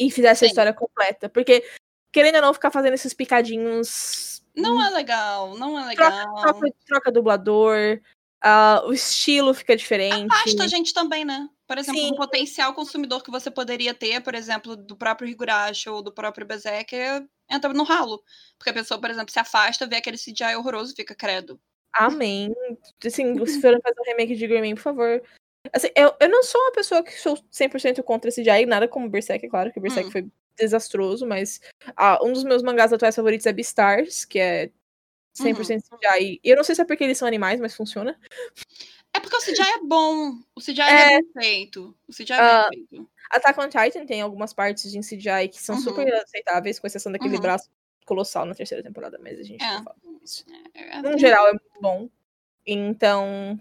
E 0.01 0.11
fizessem 0.11 0.47
a 0.47 0.49
Sim. 0.49 0.53
história 0.53 0.73
completa. 0.73 1.29
Porque, 1.29 1.65
querendo 2.13 2.37
ou 2.37 2.43
não, 2.43 2.55
ficar 2.55 2.71
fazendo 2.71 2.95
esses 2.95 3.13
picadinhos 3.13 4.43
Não 4.57 4.83
é 4.83 4.91
legal, 4.91 5.57
não 5.57 5.79
é 5.79 5.87
legal. 5.87 6.35
troca, 6.37 6.75
troca 6.87 7.13
dublador, 7.13 8.01
ah, 8.41 8.83
o 8.87 8.93
estilo 8.93 9.53
fica 9.53 9.77
diferente. 9.77 10.33
Afasta 10.33 10.65
a 10.65 10.69
gente 10.69 10.95
também, 10.95 11.25
né? 11.25 11.49
Por 11.67 11.77
exemplo, 11.77 12.01
Sim. 12.01 12.13
um 12.13 12.17
potencial 12.17 12.73
consumidor 12.73 13.23
que 13.23 13.31
você 13.31 13.51
poderia 13.51 13.93
ter, 13.93 14.23
por 14.23 14.35
exemplo, 14.35 14.77
do 14.77 14.97
próprio 14.97 15.29
Higurashi 15.29 15.89
ou 15.91 16.03
do 16.03 16.13
próprio 16.13 16.47
Berserker, 16.47 17.27
entra 17.51 17.73
no 17.73 17.83
ralo. 17.83 18.23
Porque 18.57 18.71
a 18.71 18.75
pessoa, 18.75 19.01
por 19.01 19.11
exemplo, 19.11 19.33
se 19.33 19.39
afasta, 19.39 19.87
vê 19.87 19.97
aquele 19.97 20.17
CGI 20.17 20.57
horroroso 20.57 20.93
e 20.93 20.97
fica 20.97 21.15
credo. 21.15 21.61
Amém. 21.93 22.55
Assim, 23.05 23.35
se 23.45 23.61
forem 23.61 23.81
fazer 23.83 24.01
um 24.01 24.05
remake 24.05 24.37
de 24.37 24.47
Greyman, 24.47 24.75
por 24.77 24.83
favor. 24.83 25.23
Assim, 25.73 25.89
eu, 25.97 26.15
eu 26.21 26.29
não 26.29 26.43
sou 26.43 26.61
uma 26.61 26.73
pessoa 26.73 27.03
que 27.03 27.13
sou 27.21 27.37
100% 27.51 28.03
contra 28.03 28.31
CGI, 28.31 28.67
nada 28.67 28.89
como 28.89 29.09
Berserk, 29.09 29.45
é 29.47 29.49
claro 29.49 29.73
que 29.73 29.81
Berserk 29.81 30.09
Hum. 30.09 30.13
foi 30.13 30.27
desastroso, 30.59 31.27
mas 31.27 31.61
ah, 31.97 32.19
um 32.25 32.33
dos 32.33 32.45
meus 32.45 32.63
mangás 32.63 32.93
atuais 32.93 33.15
favoritos 33.15 33.47
é 33.47 33.53
Beastars, 33.53 34.25
que 34.25 34.39
é 34.39 34.71
100% 35.35 35.83
CGI. 35.89 36.41
E 36.45 36.51
eu 36.51 36.57
não 36.57 36.65
sei 36.65 36.75
se 36.75 36.83
é 36.83 36.85
porque 36.85 37.05
eles 37.05 37.19
são 37.19 37.29
animais, 37.29 37.61
mas 37.61 37.75
funciona. 37.77 38.19
É 39.15 39.21
porque 39.21 39.37
o 39.37 39.41
CGI 39.41 39.63
é 39.63 39.79
bom. 39.85 40.33
O 40.57 40.61
CGI 40.61 40.81
É. 40.83 41.15
é, 41.15 41.23
bem 41.23 41.33
feito. 41.43 41.97
O 42.09 42.13
CGI 42.13 42.33
é 42.35 42.41
Ah, 42.41 42.69
bem 42.71 42.87
feito. 42.91 43.11
Attack 43.31 43.61
on 43.61 43.69
Titan 43.69 44.07
tem 44.07 44.21
algumas 44.23 44.53
partes 44.55 44.91
de 44.91 45.01
CGI 45.01 45.49
que 45.49 45.61
são 45.63 45.75
Uhum. 45.77 45.81
super 45.83 46.13
aceitáveis, 46.15 46.79
com 46.79 46.87
exceção 46.87 47.13
daquele 47.13 47.35
Uhum. 47.37 47.41
braço 47.43 47.71
colossal 48.07 48.47
na 48.47 48.55
terceira 48.55 48.83
temporada, 48.83 49.19
mas 49.23 49.39
a 49.39 49.43
gente 49.43 49.63
É. 49.63 49.77
não 49.79 49.85
fala 49.85 49.97
disso. 50.21 50.45
É, 50.75 51.03
no 51.03 51.19
geral 51.19 51.47
é 51.49 51.53
muito 51.53 51.81
bom. 51.81 52.09
Então, 52.67 53.59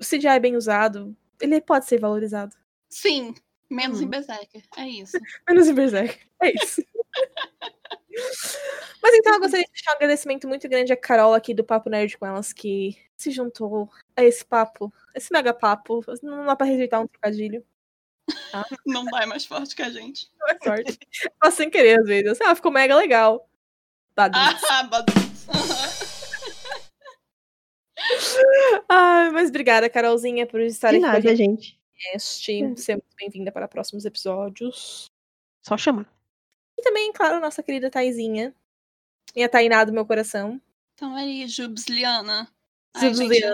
o 0.00 0.04
CGI 0.04 0.40
bem 0.40 0.56
usado, 0.56 1.16
ele 1.40 1.60
pode 1.60 1.86
ser 1.86 1.98
valorizado. 1.98 2.54
Sim, 2.88 3.34
menos 3.70 4.00
em 4.00 4.06
Hum. 4.06 4.10
Berserker. 4.10 4.62
É 4.76 4.88
isso. 4.88 5.12
Menos 5.48 5.68
em 5.68 5.74
Berserk. 5.74 6.18
É 6.42 6.52
isso. 6.54 6.82
Mas 9.02 9.14
então 9.14 9.34
eu 9.34 9.40
gostaria 9.40 9.64
de 9.64 9.72
deixar 9.72 9.92
um 9.92 9.96
agradecimento 9.96 10.48
muito 10.48 10.68
grande 10.68 10.92
a 10.92 10.96
Carol 10.96 11.34
aqui 11.34 11.54
do 11.54 11.62
Papo 11.62 11.88
Nerd 11.88 12.18
com 12.18 12.26
elas 12.26 12.52
que 12.52 12.96
se 13.16 13.30
juntou 13.30 13.88
a 14.16 14.24
esse 14.24 14.44
papo, 14.44 14.92
esse 15.14 15.32
mega 15.32 15.54
papo. 15.54 16.04
Não 16.22 16.44
dá 16.46 16.56
pra 16.56 16.66
rejeitar 16.66 17.00
um 17.00 17.06
trocadilho. 17.06 17.64
Não 18.86 19.04
vai 19.06 19.24
mais 19.26 19.46
forte 19.46 19.74
que 19.76 19.82
a 19.82 19.90
gente. 19.90 20.30
Não 20.38 20.48
é 20.48 20.58
sorte. 20.62 20.98
Mas 21.42 21.54
sem 21.54 21.70
querer, 21.70 22.00
às 22.00 22.06
vezes. 22.06 22.40
Ah, 22.40 22.54
ficou 22.54 22.72
mega 22.72 22.96
legal. 22.96 23.48
Badum. 24.16 24.38
Ah, 24.38 24.82
Badu. 24.84 25.12
Ai, 28.88 29.30
mas 29.30 29.50
obrigada, 29.50 29.90
Carolzinha, 29.90 30.46
por 30.46 30.60
estar 30.60 30.90
De 30.90 30.96
aqui 30.96 31.04
com 31.04 31.10
a 31.10 31.12
nada, 31.12 31.36
gente. 31.36 31.78
Você 32.18 32.92
é 32.92 32.94
muito 32.94 33.16
bem-vinda 33.18 33.52
para 33.52 33.68
próximos 33.68 34.04
episódios. 34.04 35.10
Só 35.62 35.76
chamar. 35.76 36.10
E 36.78 36.82
também, 36.82 37.12
claro, 37.12 37.40
nossa 37.40 37.62
querida 37.62 37.90
Taizinha. 37.90 38.54
Minha 39.34 39.48
Tainá 39.48 39.84
do 39.84 39.92
meu 39.92 40.06
coração. 40.06 40.60
Então 40.94 41.14
aí, 41.14 41.46
Jubsliana. 41.46 42.48
Ai, 43.06 43.14
gente, 43.14 43.44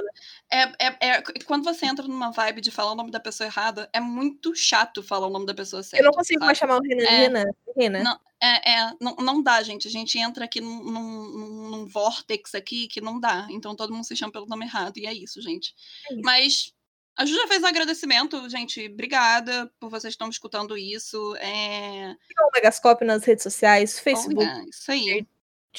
é, 0.51 0.63
é, 0.79 0.97
é- 1.01 1.23
quando 1.47 1.65
você 1.65 1.87
entra 1.87 2.07
numa 2.07 2.31
vibe 2.31 2.61
de 2.61 2.71
falar 2.71 2.93
o 2.93 2.95
nome 2.95 3.11
da 3.11 3.19
pessoa 3.21 3.47
errada, 3.47 3.89
é 3.93 4.01
muito 4.01 4.55
chato 4.55 5.03
falar 5.03 5.27
o 5.27 5.31
nome 5.31 5.47
da 5.47 5.55
pessoa 5.55 5.83
certa. 5.83 6.03
Eu 6.03 6.07
não 6.07 6.13
consigo 6.13 6.41
mais 6.45 6.59
sabe? 6.59 6.71
chamar 6.71 6.81
o 6.81 6.83
Renan 6.83 7.03
É. 7.05 7.19
Renan. 7.21 7.45
Renan. 7.77 8.03
Não, 8.03 8.21
É, 8.41 8.73
é, 8.73 8.93
não, 9.01 9.17
não 9.17 9.43
dá, 9.43 9.63
gente. 9.63 9.89
A 9.89 9.91
gente 9.91 10.19
entra 10.19 10.45
aqui 10.45 10.61
num, 10.61 10.85
num, 10.85 11.71
num- 11.71 11.87
vórtex 11.87 12.55
aqui 12.55 12.87
que 12.89 13.01
não 13.01 13.19
dá. 13.19 13.47
Então 13.51 13.75
todo 13.75 13.93
mundo 13.93 14.05
se 14.05 14.15
chama 14.15 14.33
pelo 14.33 14.47
nome 14.47 14.67
errado. 14.67 14.99
E 14.99 15.07
é 15.07 15.15
isso, 15.15 15.41
gente. 15.41 15.75
É 16.11 16.15
isso. 16.15 16.23
Mas 16.23 16.73
a 17.17 17.25
Ju 17.25 17.35
já 17.35 17.47
fez 17.49 17.63
um 17.63 17.67
agradecimento, 17.67 18.49
gente. 18.51 18.87
Obrigada 18.87 19.71
por 19.81 19.89
vocês 19.89 20.13
estão 20.13 20.29
escutando 20.29 20.77
isso. 20.77 21.35
É... 21.37 22.15
o 22.41 22.51
Megascope 22.55 23.05
nas 23.05 23.25
redes 23.25 23.43
sociais, 23.43 23.99
Facebook, 23.99 24.69
isso 24.69 24.91
aí. 24.93 25.27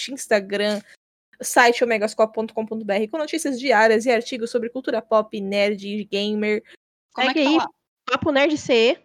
Instagram, 0.09 0.81
site 1.41 1.83
omegascope.com.br 1.83 3.09
com 3.11 3.17
notícias 3.17 3.59
diárias 3.59 4.05
e 4.05 4.11
artigos 4.11 4.49
sobre 4.49 4.69
cultura 4.69 5.01
pop, 5.01 5.39
nerd 5.41 5.85
e 5.87 6.05
gamer. 6.05 6.63
Como 7.13 7.29
é 7.29 7.33
que 7.33 7.39
Segue 7.39 7.45
tá 7.45 7.51
aí. 7.51 7.57
lá? 7.57 7.67
Papo 8.05 8.31
Nerd 8.31 8.57
CE. 8.57 8.97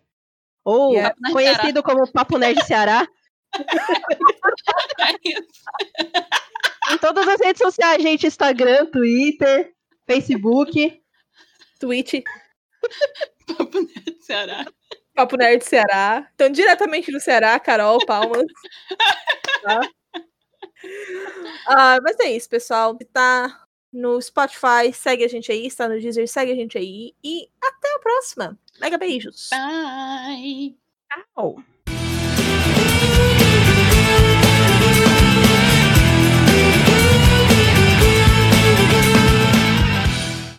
Ou 0.64 0.92
Yeah. 0.92 1.10
Papo 1.14 1.22
Nerd 1.22 1.32
conhecido 1.32 1.82
como 1.82 2.12
Papo 2.12 2.38
Nerd 2.38 2.64
Ceará. 2.64 3.06
É 3.54 3.58
em 6.94 6.98
todas 6.98 7.26
as 7.26 7.40
redes 7.40 7.62
sociais, 7.62 8.02
gente. 8.02 8.26
Instagram, 8.26 8.86
Twitter, 8.86 9.72
Facebook. 10.06 11.00
Twitch, 11.78 12.22
Papo 13.46 13.80
Nerd 13.80 14.16
Ceará. 14.20 14.66
Papo 15.14 15.36
Nerd 15.36 15.64
Ceará. 15.64 16.28
Então, 16.34 16.50
diretamente 16.50 17.10
do 17.10 17.20
Ceará, 17.20 17.58
Carol, 17.58 18.04
palmas. 18.06 18.44
Tá? 19.62 19.80
Ah, 21.66 21.98
mas 22.02 22.18
é 22.20 22.30
isso, 22.30 22.48
pessoal. 22.48 22.96
Se 22.96 23.04
tá 23.06 23.66
no 23.92 24.20
Spotify, 24.20 24.92
segue 24.92 25.24
a 25.24 25.28
gente 25.28 25.50
aí. 25.50 25.66
Está 25.66 25.88
no 25.88 25.98
Deezer, 25.98 26.28
segue 26.28 26.52
a 26.52 26.56
gente 26.56 26.78
aí. 26.78 27.14
E 27.22 27.48
até 27.60 27.94
a 27.94 27.98
próxima. 27.98 28.58
Mega 28.80 28.98
beijos. 28.98 29.50
Bye. 29.50 30.76
Tchau. 31.34 31.62